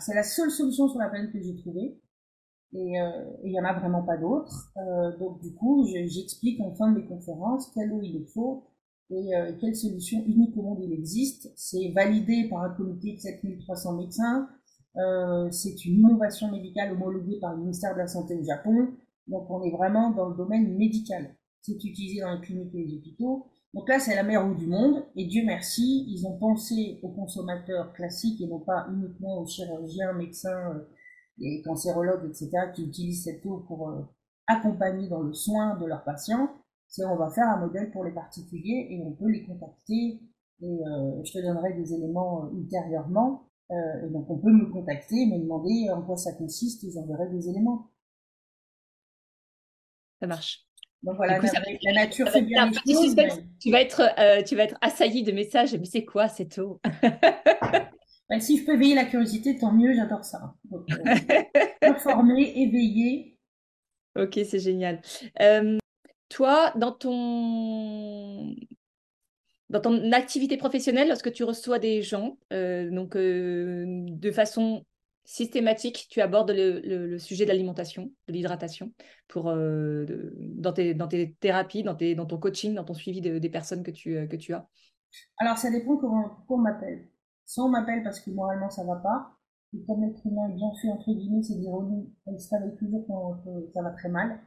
C'est 0.00 0.14
la 0.14 0.24
seule 0.24 0.50
solution 0.50 0.88
sur 0.88 0.98
la 0.98 1.08
planète 1.08 1.32
que 1.32 1.40
j'ai 1.40 1.54
trouvée 1.54 2.00
et 2.72 3.00
euh, 3.00 3.24
il 3.44 3.52
n'y 3.52 3.60
en 3.60 3.64
a 3.64 3.78
vraiment 3.78 4.02
pas 4.02 4.16
d'autres. 4.16 4.72
Euh, 4.76 5.16
donc 5.18 5.40
du 5.40 5.54
coup, 5.54 5.86
j'explique 5.86 6.60
en 6.60 6.74
fin 6.74 6.90
de 6.92 6.98
mes 7.00 7.06
conférences 7.06 7.70
quelle 7.74 7.92
eau 7.92 8.00
il 8.02 8.26
faut 8.34 8.64
et 9.10 9.36
euh, 9.36 9.52
quelle 9.60 9.76
solution 9.76 10.24
unique 10.26 10.56
au 10.56 10.62
monde 10.62 10.80
il 10.82 10.92
existe. 10.92 11.52
C'est 11.56 11.92
validé 11.94 12.48
par 12.48 12.62
un 12.62 12.70
comité 12.70 13.14
de 13.14 13.20
7300 13.20 13.96
médecins. 13.96 14.48
Euh, 14.96 15.50
c'est 15.50 15.84
une 15.84 16.00
innovation 16.00 16.50
médicale 16.50 16.92
homologuée 16.92 17.38
par 17.40 17.54
le 17.54 17.60
ministère 17.60 17.94
de 17.94 17.98
la 17.98 18.08
Santé 18.08 18.36
au 18.36 18.44
Japon. 18.44 18.88
Donc 19.28 19.50
on 19.50 19.62
est 19.62 19.70
vraiment 19.70 20.10
dans 20.10 20.28
le 20.28 20.36
domaine 20.36 20.76
médical. 20.76 21.36
C'est 21.62 21.72
utilisé 21.72 22.20
dans 22.20 22.34
les 22.34 22.40
cliniques 22.40 22.74
et 22.74 22.84
les 22.84 22.94
hôpitaux. 22.94 23.46
Donc 23.74 23.88
là, 23.88 23.98
c'est 23.98 24.14
la 24.14 24.22
mer 24.22 24.48
du 24.54 24.66
monde, 24.66 25.04
et 25.16 25.26
Dieu 25.26 25.42
merci, 25.44 26.06
ils 26.08 26.26
ont 26.26 26.38
pensé 26.38 26.98
aux 27.02 27.10
consommateurs 27.10 27.92
classiques 27.92 28.40
et 28.40 28.46
non 28.46 28.60
pas 28.60 28.86
uniquement 28.90 29.40
aux 29.40 29.46
chirurgiens, 29.46 30.14
médecins 30.14 30.80
euh, 31.40 31.44
et 31.44 31.62
cancérologues, 31.62 32.26
etc., 32.28 32.50
qui 32.74 32.84
utilisent 32.84 33.24
cette 33.24 33.44
eau 33.46 33.64
pour 33.66 33.90
euh, 33.90 34.02
accompagner 34.46 35.08
dans 35.08 35.22
le 35.22 35.32
soin 35.32 35.76
de 35.76 35.86
leurs 35.86 36.04
patients. 36.04 36.50
C'est 36.88 37.04
on 37.04 37.16
va 37.16 37.30
faire 37.30 37.48
un 37.48 37.58
modèle 37.58 37.90
pour 37.90 38.04
les 38.04 38.12
particuliers 38.12 38.88
et 38.90 39.02
on 39.02 39.12
peut 39.12 39.28
les 39.28 39.44
contacter. 39.44 40.20
Et 40.62 40.64
euh, 40.64 41.22
je 41.24 41.32
te 41.32 41.38
donnerai 41.38 41.74
des 41.74 41.92
éléments 41.92 42.50
ultérieurement. 42.52 43.50
et 43.70 44.08
donc 44.10 44.30
on 44.30 44.38
peut 44.38 44.52
me 44.52 44.70
contacter, 44.70 45.26
me 45.26 45.38
demander 45.38 45.90
en 45.90 46.02
quoi 46.02 46.16
ça 46.16 46.32
consiste 46.32 46.84
et 46.84 46.90
j'enverrai 46.92 47.28
des 47.30 47.48
éléments. 47.48 47.90
Ça 50.20 50.26
marche. 50.26 50.66
Donc 51.02 51.16
voilà, 51.16 51.38
la, 51.38 51.92
nature 51.92 52.28
fait 52.28 52.42
bien 52.42 52.70
les 52.84 52.94
choses. 52.94 53.14
Tu 53.60 53.70
vas 53.70 53.80
être, 53.80 54.02
euh, 54.18 54.42
tu 54.42 54.56
vas 54.56 54.64
être 54.64 54.76
assailli 54.80 55.22
de 55.22 55.32
messages. 55.32 55.74
Mais 55.74 55.84
c'est 55.84 56.04
quoi 56.04 56.28
cette 56.28 56.58
eau? 56.58 56.80
ben, 58.28 58.40
Si 58.40 58.58
je 58.58 58.64
peux 58.64 58.74
éveiller 58.74 58.94
la 58.94 59.04
curiosité, 59.04 59.56
tant 59.58 59.72
mieux. 59.72 59.94
J'adore 59.94 60.24
ça. 60.24 60.54
Donc, 60.64 60.86
euh, 60.90 60.96
informer, 61.82 62.52
éveiller. 62.56 63.38
Ok, 64.16 64.38
c'est 64.48 64.58
génial. 64.58 65.00
Euh, 65.40 65.78
toi, 66.28 66.72
dans 66.76 66.92
ton 66.92 68.54
dans 69.68 69.80
ton 69.80 70.12
activité 70.12 70.56
professionnelle, 70.56 71.08
lorsque 71.08 71.32
tu 71.32 71.42
reçois 71.42 71.80
des 71.80 72.00
gens, 72.00 72.38
donc 72.50 73.16
de 73.16 74.30
façon 74.30 74.84
systématique, 75.26 76.06
tu 76.08 76.20
abordes 76.20 76.52
le, 76.52 77.18
sujet 77.18 77.44
de 77.44 77.50
l'alimentation, 77.50 78.12
de 78.28 78.32
l'hydratation, 78.32 78.92
pour 79.28 79.50
euh, 79.50 80.06
dans, 80.38 80.72
tes, 80.72 80.94
dans 80.94 81.08
tes 81.08 81.34
thérapies, 81.34 81.82
dans, 81.82 81.96
tes, 81.96 82.14
dans 82.14 82.26
ton 82.26 82.38
coaching, 82.38 82.74
dans 82.74 82.84
ton 82.84 82.94
suivi 82.94 83.20
des 83.20 83.50
personnes 83.50 83.82
que 83.82 83.90
tu, 83.90 84.16
euh, 84.16 84.26
que 84.26 84.36
tu 84.36 84.54
as? 84.54 84.66
Alors, 85.38 85.58
ça 85.58 85.70
dépend 85.70 85.96
comment, 85.96 86.44
on 86.48 86.58
m'appelle. 86.58 87.08
Soit 87.46 87.64
on 87.64 87.68
m'appelle 87.68 88.02
parce 88.02 88.20
que 88.20 88.30
moralement 88.30 88.70
ça 88.70 88.84
va 88.84 88.96
pas, 88.96 89.30
et 89.72 89.82
comme 89.84 90.02
l'être 90.02 90.26
humain 90.26 90.48
est 90.48 90.54
bien 90.54 90.72
fait, 90.80 90.88
entre 90.90 91.12
guillemets, 91.12 91.42
c'est 91.42 91.58
d'ironie, 91.58 92.12
il 92.26 92.40
se 92.40 92.54
réveille 92.54 92.76
toujours 92.76 93.04
quand 93.06 93.42
ça 93.72 93.82
va 93.82 93.90
très 93.90 94.08
mal. 94.08 94.40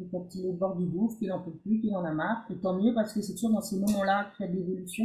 Et 0.00 0.08
quand 0.10 0.32
il 0.34 0.46
est 0.46 0.48
au 0.48 0.54
bord 0.54 0.76
du 0.76 0.86
gouffre, 0.86 1.18
qu'il 1.18 1.28
n'en 1.28 1.42
peut 1.42 1.56
plus, 1.56 1.80
qu'il 1.80 1.94
en 1.96 2.04
a 2.04 2.12
marre, 2.12 2.46
et 2.50 2.60
tant 2.60 2.74
mieux 2.74 2.94
parce 2.94 3.12
que 3.12 3.20
c'est 3.20 3.34
toujours 3.34 3.50
dans 3.50 3.60
ces 3.60 3.78
moments-là 3.80 4.30
qu'il 4.36 4.46
y 4.46 4.48
a 4.48 4.52
de 4.52 4.56
l'évolution 4.56 5.04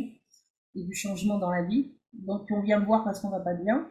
et 0.75 0.83
du 0.83 0.93
changement 0.93 1.39
dans 1.39 1.49
la 1.49 1.63
vie. 1.63 1.93
Donc 2.13 2.47
on 2.51 2.61
vient 2.61 2.79
me 2.79 2.85
voir 2.85 3.03
parce 3.03 3.19
qu'on 3.19 3.29
va 3.29 3.39
pas 3.39 3.55
bien, 3.55 3.87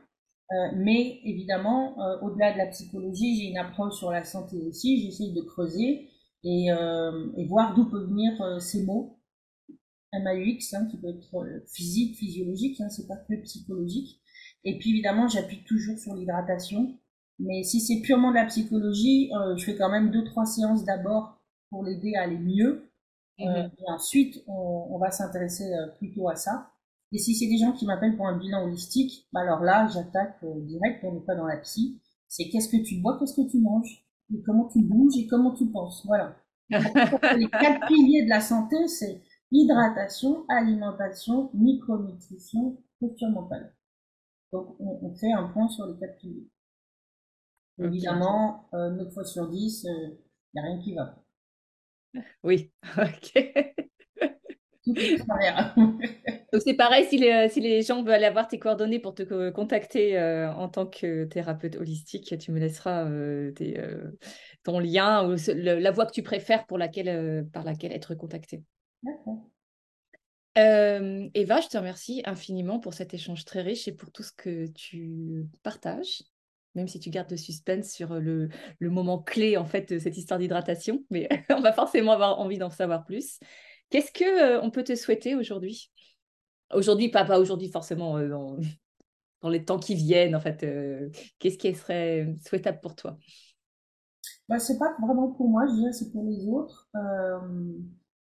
euh, 0.52 0.68
mais 0.76 1.20
évidemment, 1.24 1.98
euh, 2.00 2.20
au-delà 2.20 2.52
de 2.52 2.58
la 2.58 2.66
psychologie, 2.66 3.36
j'ai 3.36 3.50
une 3.50 3.56
approche 3.56 3.94
sur 3.94 4.10
la 4.10 4.22
santé 4.22 4.60
aussi. 4.68 5.00
J'essaye 5.02 5.32
de 5.32 5.40
creuser 5.40 6.10
et, 6.44 6.70
euh, 6.70 7.32
et 7.36 7.46
voir 7.46 7.74
d'où 7.74 7.88
peuvent 7.88 8.08
venir 8.08 8.60
ces 8.60 8.84
mots. 8.84 9.18
MAUX, 10.12 10.74
hein, 10.74 10.86
qui 10.90 10.98
peut 10.98 11.08
être 11.08 11.62
physique, 11.68 12.16
physiologique, 12.16 12.80
hein, 12.80 12.88
c'est 12.90 13.06
pas 13.06 13.16
que 13.16 13.34
psychologique. 13.42 14.20
Et 14.64 14.78
puis 14.78 14.90
évidemment, 14.90 15.28
j'appuie 15.28 15.64
toujours 15.64 15.98
sur 15.98 16.14
l'hydratation. 16.14 16.98
Mais 17.38 17.62
si 17.64 17.80
c'est 17.80 18.00
purement 18.02 18.30
de 18.30 18.36
la 18.36 18.46
psychologie, 18.46 19.30
je 19.56 19.64
fais 19.64 19.74
quand 19.74 19.90
même 19.90 20.10
deux 20.10 20.22
trois 20.24 20.44
séances 20.44 20.84
d'abord 20.84 21.40
pour 21.70 21.82
l'aider 21.82 22.14
à 22.14 22.22
aller 22.22 22.38
mieux. 22.38 22.88
Mm-hmm. 23.38 23.70
et 23.78 23.90
ensuite, 23.90 24.44
on, 24.46 24.88
on 24.90 24.98
va 24.98 25.10
s'intéresser 25.10 25.64
plutôt 25.98 26.28
à 26.28 26.36
ça. 26.36 26.72
Et 27.12 27.18
si 27.18 27.34
c'est 27.34 27.46
des 27.46 27.58
gens 27.58 27.72
qui 27.72 27.84
m'appellent 27.84 28.16
pour 28.16 28.26
un 28.26 28.38
bilan 28.38 28.64
holistique, 28.64 29.28
bah 29.32 29.40
alors 29.40 29.60
là, 29.60 29.86
j'attaque 29.92 30.38
euh, 30.44 30.60
direct, 30.62 31.04
on 31.04 31.12
n'est 31.12 31.20
pas 31.20 31.34
dans 31.34 31.46
la 31.46 31.58
psy. 31.58 32.00
C'est 32.26 32.48
qu'est-ce 32.48 32.70
que 32.70 32.82
tu 32.82 33.00
bois, 33.00 33.18
qu'est-ce 33.18 33.34
que 33.34 33.46
tu 33.46 33.58
manges, 33.58 34.06
et 34.34 34.42
comment 34.42 34.68
tu 34.68 34.82
bouges 34.82 35.18
et 35.18 35.26
comment 35.26 35.52
tu 35.52 35.66
penses. 35.66 36.06
Voilà. 36.06 36.36
les 36.70 37.50
quatre 37.50 37.86
piliers 37.86 38.24
de 38.24 38.30
la 38.30 38.40
santé, 38.40 38.88
c'est 38.88 39.20
hydratation, 39.53 40.44
alimentation, 40.48 41.50
micronutrition, 41.55 42.82
posture 42.98 43.28
mentale. 43.28 43.74
Donc, 44.53 44.76
on, 44.80 45.14
fait 45.14 45.32
un 45.32 45.48
point 45.48 45.68
sur 45.68 45.86
les 45.86 45.98
quatre 45.98 46.18
piliers. 46.18 46.48
Évidemment, 47.78 48.68
euh, 48.74 48.90
9 48.90 49.14
fois 49.14 49.24
sur 49.24 49.48
10, 49.48 49.84
il 49.84 49.90
euh, 49.90 50.09
n'y 50.55 50.61
a 50.61 50.64
rien 50.64 50.78
qui 50.82 50.94
va. 50.94 51.22
Oui, 52.42 52.70
ok. 52.98 53.72
Donc 56.53 56.61
c'est 56.64 56.74
pareil, 56.74 57.05
si 57.05 57.16
les, 57.16 57.48
si 57.48 57.61
les, 57.61 57.82
gens 57.82 58.03
veulent 58.03 58.24
avoir 58.24 58.48
tes 58.48 58.59
coordonnées 58.59 58.98
pour 58.98 59.14
te 59.14 59.50
contacter 59.50 60.18
euh, 60.18 60.53
en 60.53 60.68
tant 60.68 60.86
que 60.86 61.24
thérapeute 61.24 61.76
holistique, 61.76 62.36
tu 62.38 62.50
me 62.50 62.59
laisseras 62.59 63.05
euh, 63.05 63.53
euh, 63.61 64.11
ton 64.64 64.80
lien 64.80 65.28
ou 65.28 65.36
la 65.55 65.90
voie 65.92 66.05
que 66.07 66.12
tu 66.12 66.22
préfères 66.22 66.66
pour 66.66 66.78
laquelle, 66.78 67.48
par 67.53 67.64
laquelle 67.64 67.92
être 67.92 68.14
contacté. 68.16 68.64
D'accord. 69.03 69.48
Eva, 70.55 71.61
je 71.61 71.68
te 71.68 71.78
remercie 71.78 72.22
infiniment 72.24 72.78
pour 72.78 72.94
cet 72.94 73.14
échange 73.14 73.44
très 73.44 73.62
riche 73.62 73.88
et 73.88 73.92
pour 73.92 74.11
tout 74.12 74.22
ce 74.22 74.32
que 74.32 74.66
tu 74.66 75.46
partages, 75.62 76.22
même 76.74 76.88
si 76.88 77.00
tu 77.00 77.11
gardes 77.11 77.30
le 77.30 77.36
suspense 77.36 77.90
sur 77.90 78.14
le, 78.20 78.48
le 78.78 78.90
moment 78.90 79.18
clé 79.18 79.57
en 79.57 79.64
fait 79.64 79.92
de 79.92 79.98
cette 79.98 80.16
histoire 80.16 80.38
d'hydratation, 80.38 81.05
mais 81.11 81.28
on 81.50 81.61
va 81.61 81.72
forcément 81.72 82.12
avoir 82.12 82.38
envie 82.38 82.59
d'en 82.59 82.70
savoir 82.70 83.05
plus. 83.05 83.38
Qu'est-ce 83.90 84.12
que 84.12 84.24
euh, 84.24 84.61
on 84.62 84.70
peut 84.70 84.84
te 84.84 84.94
souhaiter 84.94 85.34
aujourd'hui? 85.34 85.90
Aujourd'hui, 86.72 87.11
pas, 87.11 87.24
pas 87.24 87.38
aujourd'hui 87.38 87.70
forcément 87.70 88.16
euh, 88.16 88.28
dans, 89.40 89.48
les 89.48 89.64
temps 89.64 89.78
qui 89.78 89.94
viennent, 89.94 90.36
en 90.36 90.40
fait. 90.40 90.66
Qu'est-ce 91.38 91.59
qui 91.59 91.74
serait 91.74 92.34
souhaitable 92.46 92.80
pour 92.80 92.94
toi? 92.94 93.18
Bah, 94.48 94.59
C'est 94.59 94.78
pas 94.78 94.94
vraiment 95.03 95.32
pour 95.32 95.48
moi, 95.48 95.66
je 95.66 95.74
dirais 95.74 95.92
c'est 95.92 96.11
pour 96.12 96.24
les 96.24 96.46
autres. 96.46 96.88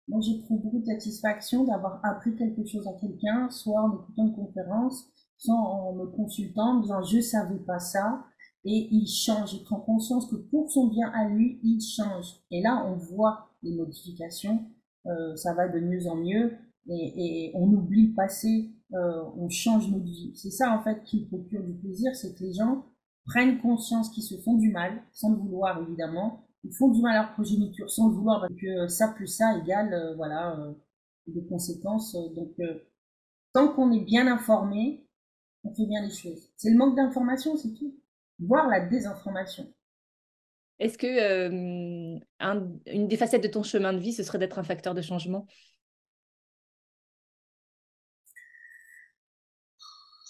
Moi, 0.10 0.20
j'ai 0.22 0.40
pris 0.40 0.56
beaucoup 0.56 0.80
de 0.80 0.86
satisfaction 0.86 1.64
d'avoir 1.64 2.04
appris 2.04 2.36
quelque 2.36 2.66
chose 2.66 2.88
à 2.88 2.94
quelqu'un, 3.00 3.50
soit 3.50 3.82
en 3.82 3.94
écoutant 3.94 4.28
une 4.28 4.36
conférence, 4.36 5.06
soit 5.38 5.56
en 5.56 5.94
me 5.94 6.08
consultant, 6.08 6.78
en 6.78 6.82
disant 6.82 7.04
je 7.04 7.22
savais 7.22 7.60
pas 7.60 7.80
ça. 7.80 8.24
Et 8.66 8.90
il 8.92 9.08
change, 9.08 9.54
il 9.54 9.64
prend 9.64 9.80
conscience 9.80 10.30
que 10.30 10.36
pour 10.36 10.70
son 10.70 10.88
bien 10.88 11.10
à 11.14 11.30
lui, 11.30 11.60
il 11.64 11.80
change. 11.80 12.42
Et 12.52 12.62
là, 12.62 12.86
on 12.86 12.96
voit 12.98 13.48
les 13.64 13.74
modifications 13.74 14.66
euh, 15.08 15.36
ça 15.36 15.54
va 15.54 15.68
de 15.68 15.80
mieux 15.80 16.08
en 16.08 16.16
mieux 16.16 16.58
et, 16.90 17.52
on 17.54 17.68
oublie 17.68 18.08
le 18.08 18.16
passé, 18.16 18.72
euh, 18.94 19.24
on 19.38 19.48
change 19.50 19.90
notre 19.90 20.06
vie. 20.06 20.32
C'est 20.36 20.52
ça 20.52 20.78
en 20.78 20.84
fait 20.84 21.04
qui 21.04 21.26
procure 21.26 21.64
du 21.64 21.74
plaisir, 21.74 22.16
c'est 22.16 22.36
que 22.36 22.44
les 22.44 22.54
gens 22.54 22.86
prennent 23.26 23.60
conscience 23.60 24.10
qu'ils 24.10 24.24
se 24.24 24.36
font 24.38 24.56
du 24.56 24.72
mal, 24.72 25.04
sans 25.12 25.32
le 25.32 25.38
vouloir 25.38 25.82
évidemment, 25.82 26.46
ils 26.64 26.74
font 26.74 26.90
du 26.90 27.02
mal 27.02 27.18
à 27.18 27.22
leur 27.24 27.34
progéniture 27.34 27.90
sans 27.90 28.10
le 28.10 28.16
vouloir 28.16 28.42
parce 28.42 28.54
que 28.60 28.88
ça 28.88 29.10
plus 29.10 29.28
ça 29.28 29.58
égale 29.58 29.94
euh, 29.94 30.16
voilà 30.16 30.58
des 31.28 31.46
conséquences. 31.46 32.14
Donc 32.36 32.56
tant 33.54 33.70
qu'on 33.70 33.92
est 33.92 34.04
bien 34.04 34.28
informé, 34.28 35.06
on 35.64 35.74
fait 35.74 35.86
bien 35.86 36.02
les 36.02 36.14
choses. 36.14 36.52
C'est 36.58 36.72
le 36.72 36.78
manque 36.78 36.96
d'information, 36.96 37.56
c'est 37.56 37.74
tout. 37.74 37.96
Voir 38.40 38.68
la 38.68 38.80
désinformation. 38.80 39.72
Est-ce 40.80 40.98
que 40.98 42.20
une 42.40 43.08
des 43.08 43.18
facettes 43.18 43.44
de 43.44 43.50
ton 43.50 43.64
chemin 43.64 43.94
de 43.94 44.00
vie, 44.00 44.14
ce 44.14 44.24
serait 44.24 44.40
d'être 44.40 44.60
un 44.60 44.64
facteur 44.64 44.94
de 44.94 45.02
changement? 45.02 45.46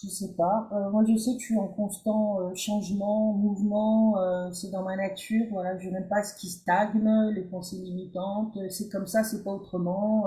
Je 0.02 0.08
sais 0.08 0.34
pas. 0.38 0.70
Euh, 0.72 0.90
moi, 0.92 1.04
je 1.08 1.18
sais 1.18 1.34
que 1.34 1.40
je 1.40 1.46
suis 1.46 1.58
en 1.58 1.68
constant 1.68 2.40
euh, 2.40 2.56
changement, 2.56 3.34
mouvement. 3.34 4.18
Euh, 4.20 4.52
c'est 4.52 4.72
dans 4.72 4.84
ma 4.84 4.96
nature. 4.96 5.46
Voilà, 5.52 5.78
je 5.78 5.90
n'aime 5.90 6.08
pas 6.08 6.24
ce 6.24 6.36
qui 6.40 6.48
stagne, 6.50 7.32
les 7.34 7.44
pensées 7.44 7.78
limitantes. 7.78 8.58
C'est 8.70 8.90
comme 8.90 9.08
ça, 9.08 9.24
c'est 9.24 9.44
pas 9.44 9.52
autrement. 9.52 10.26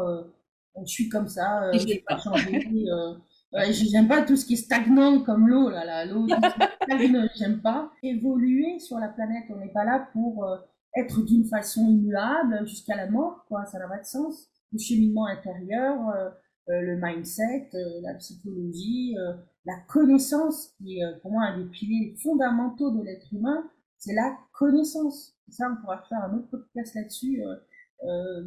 je 0.77 0.91
suis 0.91 1.09
comme 1.09 1.29
ça. 1.29 1.71
je 1.73 1.87
vais 1.87 2.05
pas 2.07 2.19
changer. 2.19 2.69
j'aime 3.71 4.09
pas 4.09 4.23
tout 4.23 4.37
ce 4.37 4.45
qui 4.45 4.55
est 4.55 4.57
stagnant 4.57 5.21
comme 5.23 5.49
l'eau, 5.49 5.71
là, 5.71 5.85
là, 5.85 6.05
l'eau 6.05 6.27
j'aime 7.37 7.61
pas. 7.61 7.91
Évoluer 8.03 8.79
sur 8.79 8.99
la 8.99 9.09
planète, 9.09 9.45
on 9.51 9.57
n'est 9.57 9.73
pas 9.73 9.85
là 9.85 10.09
pour 10.13 10.45
euh, 10.45 10.57
être 10.97 11.25
d'une 11.25 11.45
façon 11.45 11.89
immuable 11.89 12.67
jusqu'à 12.67 12.97
la 12.97 13.11
mort, 13.11 13.45
quoi, 13.49 13.65
ça 13.67 13.79
n'a 13.79 13.89
pas 13.89 13.99
de 13.99 14.05
sens. 14.05 14.49
Le 14.73 14.79
cheminement 14.79 15.27
intérieur, 15.27 16.09
euh, 16.09 16.15
euh, 16.15 16.31
le 16.69 16.99
mindset, 17.01 17.71
la 18.03 18.15
psychologie, 18.15 19.17
la 19.65 19.75
connaissance, 19.89 20.75
qui 20.79 20.99
est 20.99 21.21
pour 21.21 21.33
moi 21.33 21.45
un 21.45 21.59
des 21.59 21.71
piliers 21.71 22.15
fondamentaux 22.23 22.91
de 22.91 23.03
l'être 23.03 23.33
humain, 23.33 23.69
c'est 23.99 24.15
la 24.15 24.37
connaissance. 24.53 25.37
Ça, 25.49 25.71
on 25.71 25.81
pourra 25.81 26.03
faire 26.09 26.23
un 26.25 26.37
autre 26.37 26.49
podcast 26.51 26.95
là-dessus. 26.95 27.43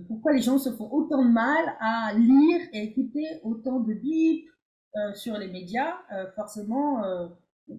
pourquoi 0.08 0.34
les 0.34 0.42
gens 0.42 0.58
se 0.58 0.72
font 0.72 0.90
autant 0.92 1.24
de 1.24 1.32
mal 1.32 1.76
à 1.80 2.14
lire 2.14 2.62
et 2.74 2.84
écouter 2.84 3.26
autant 3.44 3.80
de 3.80 3.94
bips, 3.94 4.50
euh, 4.98 5.14
sur 5.14 5.38
les 5.38 5.50
médias, 5.50 5.94
euh, 6.14 6.32
forcément, 6.36 7.04
euh, 7.04 7.28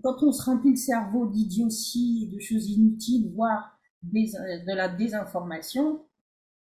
quand 0.02 0.22
on 0.22 0.32
se 0.32 0.42
remplit 0.42 0.72
le 0.72 0.76
cerveau 0.76 1.26
d'idioties, 1.26 2.30
de 2.30 2.38
choses 2.38 2.68
inutiles, 2.68 3.32
voire 3.34 3.78
de 4.02 4.74
la 4.74 4.88
désinformation, 4.88 6.04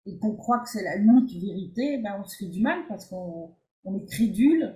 et 0.05 0.19
qu'on 0.19 0.35
croit 0.35 0.59
que 0.59 0.67
c'est 0.67 0.83
la 0.83 0.97
unique 0.97 1.31
vérité, 1.41 1.99
ben 1.99 2.19
on 2.19 2.25
se 2.25 2.35
fait 2.35 2.49
du 2.49 2.61
mal 2.61 2.85
parce 2.89 3.05
qu'on 3.05 3.55
on 3.83 3.95
est 3.95 4.05
crédule 4.05 4.75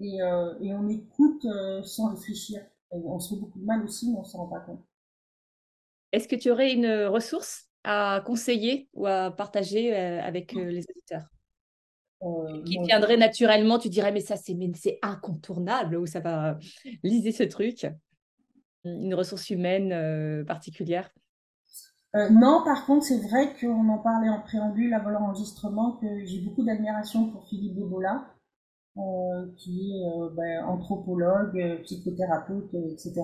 et, 0.00 0.16
et 0.16 0.74
on 0.74 0.88
écoute 0.88 1.46
sans 1.84 2.14
réfléchir. 2.14 2.62
on 2.90 3.18
se 3.18 3.34
fait 3.34 3.40
beaucoup 3.40 3.58
de 3.58 3.64
mal 3.64 3.84
aussi, 3.84 4.10
mais 4.10 4.18
on 4.18 4.24
s'en 4.24 4.38
rend 4.38 4.48
pas 4.48 4.60
compte. 4.60 4.84
Est-ce 6.12 6.28
que 6.28 6.36
tu 6.36 6.50
aurais 6.50 6.72
une 6.72 6.86
ressource 7.06 7.68
à 7.82 8.22
conseiller 8.24 8.88
ou 8.94 9.06
à 9.06 9.30
partager 9.30 9.94
avec 9.94 10.52
les 10.52 10.84
auditeurs? 10.88 11.28
Qui 12.64 12.78
viendrait 12.86 13.16
naturellement, 13.16 13.78
tu 13.78 13.88
dirais, 13.88 14.12
mais 14.12 14.20
ça, 14.20 14.36
c'est 14.36 14.98
incontournable, 15.02 15.96
ou 15.96 16.06
ça 16.06 16.20
va 16.20 16.58
liser 17.02 17.32
ce 17.32 17.42
truc 17.42 17.86
Une 18.84 19.14
ressource 19.14 19.50
humaine 19.50 20.44
particulière? 20.46 21.10
Non, 22.30 22.62
par 22.64 22.86
contre, 22.86 23.04
c'est 23.04 23.18
vrai 23.28 23.54
qu'on 23.60 23.88
en 23.88 23.98
parlait 23.98 24.28
en 24.28 24.40
préambule 24.40 24.94
avant 24.94 25.10
l'enregistrement, 25.10 25.92
que 26.00 26.24
j'ai 26.24 26.40
beaucoup 26.40 26.62
d'admiration 26.64 27.28
pour 27.30 27.46
Philippe 27.48 27.74
Bobola, 27.74 28.10
euh, 28.14 28.33
qui 29.56 29.92
est 29.92 30.06
euh, 30.06 30.30
ben, 30.36 30.64
anthropologue, 30.66 31.58
euh, 31.58 31.82
psychothérapeute, 31.82 32.72
etc., 32.74 33.22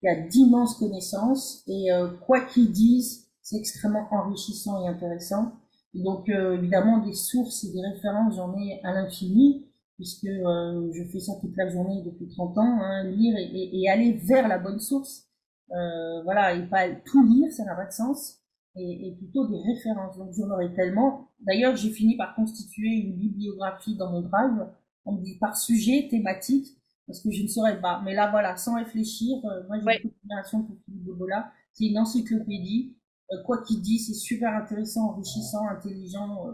qui 0.00 0.08
a 0.08 0.20
d'immenses 0.28 0.78
connaissances 0.78 1.62
et 1.66 1.88
quoi 2.26 2.40
qu'il 2.40 2.70
dise, 2.72 3.26
c'est 3.40 3.56
extrêmement 3.56 4.06
enrichissant 4.10 4.84
et 4.84 4.88
intéressant. 4.88 5.52
donc 5.94 6.28
évidemment 6.28 6.98
des 6.98 7.14
sources 7.14 7.64
et 7.64 7.72
des 7.72 7.80
références, 7.80 8.36
j'en 8.36 8.54
ai 8.58 8.80
à 8.82 8.92
l'infini, 8.92 9.66
puisque 9.94 10.26
je 10.26 11.08
fais 11.10 11.20
ça 11.20 11.32
toute 11.40 11.56
la 11.56 11.70
journée 11.70 12.02
depuis 12.04 12.28
30 12.28 12.58
ans, 12.58 12.78
hein, 12.82 13.04
lire 13.04 13.34
et, 13.38 13.80
et, 13.80 13.88
aller 13.88 14.12
vers 14.12 14.46
la 14.46 14.58
bonne 14.58 14.78
source. 14.78 15.26
voilà, 15.70 16.54
et 16.54 16.66
pas 16.68 16.90
tout 17.06 17.24
lire, 17.26 17.50
ça 17.50 17.64
n'a 17.64 17.74
pas 17.74 17.86
de 17.86 17.92
sens. 17.92 18.40
Et, 18.76 19.08
et, 19.08 19.14
plutôt 19.14 19.48
des 19.48 19.62
références. 19.62 20.18
Donc 20.18 20.34
j'en 20.34 20.50
aurais 20.50 20.74
tellement. 20.74 21.30
D'ailleurs, 21.40 21.76
j'ai 21.76 21.90
fini 21.90 22.18
par 22.18 22.34
constituer 22.34 22.88
une 22.88 23.16
bibliographie 23.16 23.96
dans 23.96 24.10
mon 24.10 24.20
drive 24.20 24.66
on 25.04 25.12
me 25.12 25.22
dit 25.22 25.36
par 25.38 25.56
sujet, 25.56 26.08
thématique, 26.10 26.76
parce 27.06 27.20
que 27.20 27.30
je 27.30 27.42
ne 27.42 27.48
saurais 27.48 27.80
pas. 27.80 28.00
Mais 28.04 28.14
là, 28.14 28.30
voilà, 28.30 28.56
sans 28.56 28.76
réfléchir, 28.76 29.38
euh, 29.44 29.66
moi 29.66 29.78
j'ai 29.78 30.02
une 30.02 30.10
admiration 30.22 30.62
pour 30.62 30.76
Philippe 30.84 31.04
Bobola. 31.04 31.52
C'est 31.72 31.86
une 31.86 31.98
encyclopédie. 31.98 32.96
Euh, 33.32 33.42
quoi 33.44 33.62
qu'il 33.62 33.80
dise, 33.80 34.06
c'est 34.06 34.14
super 34.14 34.54
intéressant, 34.54 35.10
enrichissant, 35.10 35.66
intelligent. 35.68 36.48
Euh. 36.48 36.52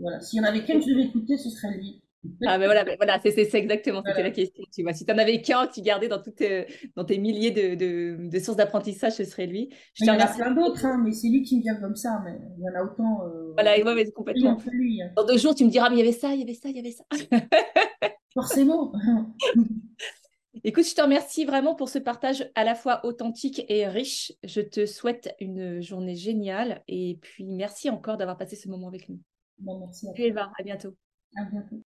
Voilà. 0.00 0.20
S'il 0.20 0.38
y 0.38 0.40
en 0.40 0.44
avait 0.44 0.64
qu'un 0.64 0.74
que 0.74 0.82
je 0.82 0.90
devais 0.90 1.04
écouter, 1.04 1.36
ce 1.36 1.50
serait 1.50 1.76
lui. 1.76 2.02
Ah 2.46 2.58
ben 2.58 2.66
voilà, 2.66 2.84
ben 2.84 2.96
voilà 2.96 3.18
c'est 3.22 3.54
exactement, 3.54 4.02
c'était 4.06 4.22
la 4.22 4.30
question. 4.30 4.62
Tu 4.72 4.82
vois, 4.82 4.92
si 4.92 5.06
tu 5.06 5.12
en 5.12 5.16
avais 5.16 5.40
qu'un 5.40 5.66
que 5.66 5.72
tu 5.72 5.80
gardais 5.80 6.08
dans, 6.08 6.20
toutes 6.20 6.36
tes, 6.36 6.66
dans 6.94 7.04
tes 7.04 7.18
milliers 7.18 7.50
de, 7.50 7.74
de, 7.74 8.28
de 8.28 8.38
sources 8.38 8.58
d'apprentissage, 8.58 9.14
ce 9.14 9.24
serait 9.24 9.46
lui. 9.46 9.70
Je 9.94 10.04
il 10.04 10.08
y 10.08 10.10
en 10.10 10.18
a 10.18 10.26
plein 10.26 10.52
d'autres, 10.52 10.84
hein, 10.84 11.00
mais 11.02 11.12
c'est 11.12 11.28
lui 11.28 11.42
qui 11.42 11.56
me 11.56 11.62
vient 11.62 11.76
comme 11.76 11.96
ça. 11.96 12.20
Mais 12.24 12.38
il 12.58 12.64
y 12.64 12.68
en 12.68 12.78
a 12.78 12.84
autant. 12.84 13.26
Euh... 13.26 13.52
Voilà, 13.54 13.78
et 13.78 13.82
moi, 13.82 13.94
mais 13.94 14.10
complètement. 14.10 14.58
Lui, 14.70 15.00
hein. 15.02 15.10
Dans 15.16 15.24
deux 15.24 15.38
jours, 15.38 15.54
tu 15.54 15.64
me 15.64 15.70
diras, 15.70 15.88
mais 15.88 15.96
il 15.96 15.98
y 16.00 16.02
avait 16.02 16.12
ça, 16.12 16.34
il 16.34 16.40
y 16.40 16.42
avait 16.42 16.54
ça, 16.54 16.68
il 16.68 16.76
y 16.76 16.80
avait 16.80 16.90
ça. 16.90 17.04
Forcément. 18.34 18.92
Écoute, 20.64 20.84
je 20.84 20.94
te 20.94 21.00
remercie 21.00 21.44
vraiment 21.44 21.74
pour 21.74 21.88
ce 21.88 21.98
partage 21.98 22.50
à 22.54 22.64
la 22.64 22.74
fois 22.74 23.04
authentique 23.06 23.64
et 23.68 23.86
riche. 23.86 24.32
Je 24.44 24.60
te 24.60 24.84
souhaite 24.84 25.34
une 25.40 25.80
journée 25.80 26.16
géniale 26.16 26.82
et 26.86 27.18
puis 27.22 27.46
merci 27.46 27.88
encore 27.88 28.18
d'avoir 28.18 28.36
passé 28.36 28.56
ce 28.56 28.68
moment 28.68 28.88
avec 28.88 29.08
nous. 29.08 29.20
Bon, 29.58 29.78
merci 29.78 30.08
à 30.08 30.12
toi. 30.12 30.24
Eva, 30.24 30.52
à 30.58 30.62
bientôt. 30.62 30.94
À 31.36 31.44
bientôt. 31.44 31.82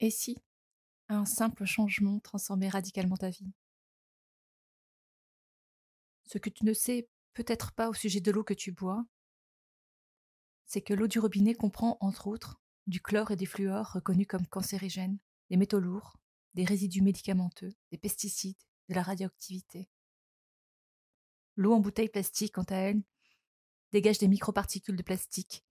Et 0.00 0.10
si 0.10 0.36
un 1.08 1.24
simple 1.24 1.64
changement 1.64 2.20
transformait 2.20 2.68
radicalement 2.68 3.16
ta 3.16 3.30
vie? 3.30 3.52
Ce 6.24 6.38
que 6.38 6.50
tu 6.50 6.64
ne 6.64 6.72
sais 6.72 7.08
peut-être 7.34 7.72
pas 7.72 7.88
au 7.88 7.94
sujet 7.94 8.20
de 8.20 8.30
l'eau 8.30 8.44
que 8.44 8.54
tu 8.54 8.72
bois, 8.72 9.04
c'est 10.66 10.82
que 10.82 10.94
l'eau 10.94 11.06
du 11.06 11.18
robinet 11.18 11.54
comprend, 11.54 11.96
entre 12.00 12.26
autres, 12.26 12.60
du 12.86 13.00
chlore 13.00 13.30
et 13.30 13.36
des 13.36 13.46
fluors 13.46 13.92
reconnus 13.92 14.26
comme 14.26 14.46
cancérigènes, 14.46 15.18
des 15.50 15.56
métaux 15.56 15.80
lourds, 15.80 16.16
des 16.54 16.64
résidus 16.64 17.02
médicamenteux, 17.02 17.72
des 17.92 17.98
pesticides, 17.98 18.58
de 18.88 18.94
la 18.94 19.02
radioactivité. 19.02 19.88
L'eau 21.56 21.72
en 21.72 21.80
bouteille 21.80 22.08
plastique, 22.08 22.54
quant 22.54 22.64
à 22.64 22.76
elle, 22.76 23.02
dégage 23.92 24.18
des 24.18 24.28
microparticules 24.28 24.96
de 24.96 25.02
plastique. 25.02 25.64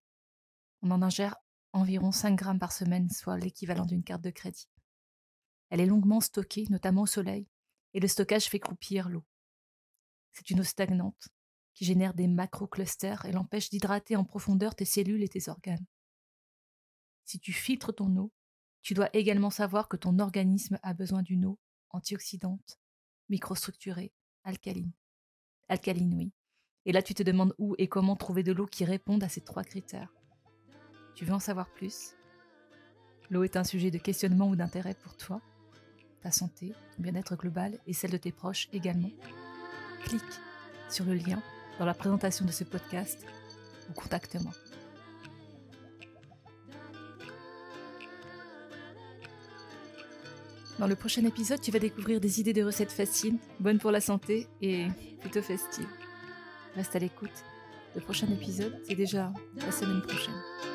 On 0.81 0.91
en 0.91 1.01
ingère 1.01 1.35
environ 1.75 2.11
5 2.11 2.35
grammes 2.35 2.59
par 2.59 2.71
semaine, 2.71 3.09
soit 3.09 3.37
l'équivalent 3.37 3.85
d'une 3.85 4.03
carte 4.03 4.23
de 4.23 4.29
crédit. 4.31 4.69
Elle 5.69 5.81
est 5.81 5.85
longuement 5.85 6.21
stockée, 6.21 6.65
notamment 6.69 7.01
au 7.01 7.07
soleil, 7.07 7.47
et 7.93 7.99
le 7.99 8.07
stockage 8.07 8.45
fait 8.45 8.59
croupir 8.59 9.09
l'eau. 9.09 9.25
C'est 10.31 10.49
une 10.49 10.61
eau 10.61 10.63
stagnante, 10.63 11.27
qui 11.73 11.85
génère 11.85 12.13
des 12.13 12.27
macroclusters 12.27 13.25
et 13.25 13.33
l'empêche 13.33 13.69
d'hydrater 13.69 14.15
en 14.15 14.23
profondeur 14.23 14.75
tes 14.75 14.85
cellules 14.85 15.23
et 15.23 15.27
tes 15.27 15.49
organes. 15.49 15.85
Si 17.25 17.39
tu 17.39 17.51
filtres 17.51 17.93
ton 17.93 18.15
eau, 18.15 18.31
tu 18.81 18.93
dois 18.93 19.09
également 19.13 19.49
savoir 19.49 19.89
que 19.89 19.97
ton 19.97 20.19
organisme 20.19 20.79
a 20.81 20.93
besoin 20.93 21.23
d'une 21.23 21.45
eau 21.45 21.59
antioxydante, 21.89 22.79
microstructurée, 23.29 24.13
alcaline. 24.43 24.91
Alcaline, 25.67 26.13
oui. 26.13 26.31
Et 26.85 26.91
là, 26.91 27.01
tu 27.01 27.13
te 27.13 27.23
demandes 27.23 27.55
où 27.57 27.75
et 27.79 27.87
comment 27.87 28.15
trouver 28.15 28.43
de 28.43 28.51
l'eau 28.51 28.67
qui 28.67 28.85
réponde 28.85 29.23
à 29.23 29.29
ces 29.29 29.41
trois 29.41 29.63
critères. 29.63 30.14
Tu 31.15 31.23
veux 31.23 31.33
en 31.33 31.39
savoir 31.39 31.69
plus? 31.69 32.13
L'eau 33.29 33.43
est 33.43 33.55
un 33.55 33.63
sujet 33.63 33.89
de 33.89 33.97
questionnement 33.97 34.49
ou 34.49 34.55
d'intérêt 34.55 34.93
pour 34.93 35.15
toi, 35.15 35.41
ta 36.21 36.29
santé, 36.29 36.73
ton 36.95 37.03
bien-être 37.03 37.35
global 37.37 37.79
et 37.87 37.93
celle 37.93 38.11
de 38.11 38.17
tes 38.17 38.33
proches 38.33 38.67
également. 38.73 39.11
Clique 40.03 40.21
sur 40.89 41.05
le 41.05 41.13
lien 41.13 41.41
dans 41.79 41.85
la 41.85 41.93
présentation 41.93 42.45
de 42.45 42.51
ce 42.51 42.65
podcast 42.65 43.25
ou 43.89 43.93
contacte-moi. 43.93 44.51
Dans 50.77 50.87
le 50.87 50.95
prochain 50.97 51.23
épisode, 51.23 51.61
tu 51.61 51.71
vas 51.71 51.79
découvrir 51.79 52.19
des 52.19 52.41
idées 52.41 52.51
de 52.51 52.63
recettes 52.63 52.91
faciles, 52.91 53.37
bonnes 53.61 53.79
pour 53.79 53.91
la 53.91 54.01
santé 54.01 54.49
et 54.61 54.87
plutôt 55.21 55.41
festives. 55.41 55.87
Reste 56.75 56.97
à 56.97 56.99
l'écoute. 56.99 57.45
Le 57.95 58.01
prochain 58.01 58.27
épisode, 58.27 58.77
c'est 58.85 58.95
déjà 58.95 59.31
la 59.55 59.71
semaine 59.71 60.01
prochaine. 60.01 60.74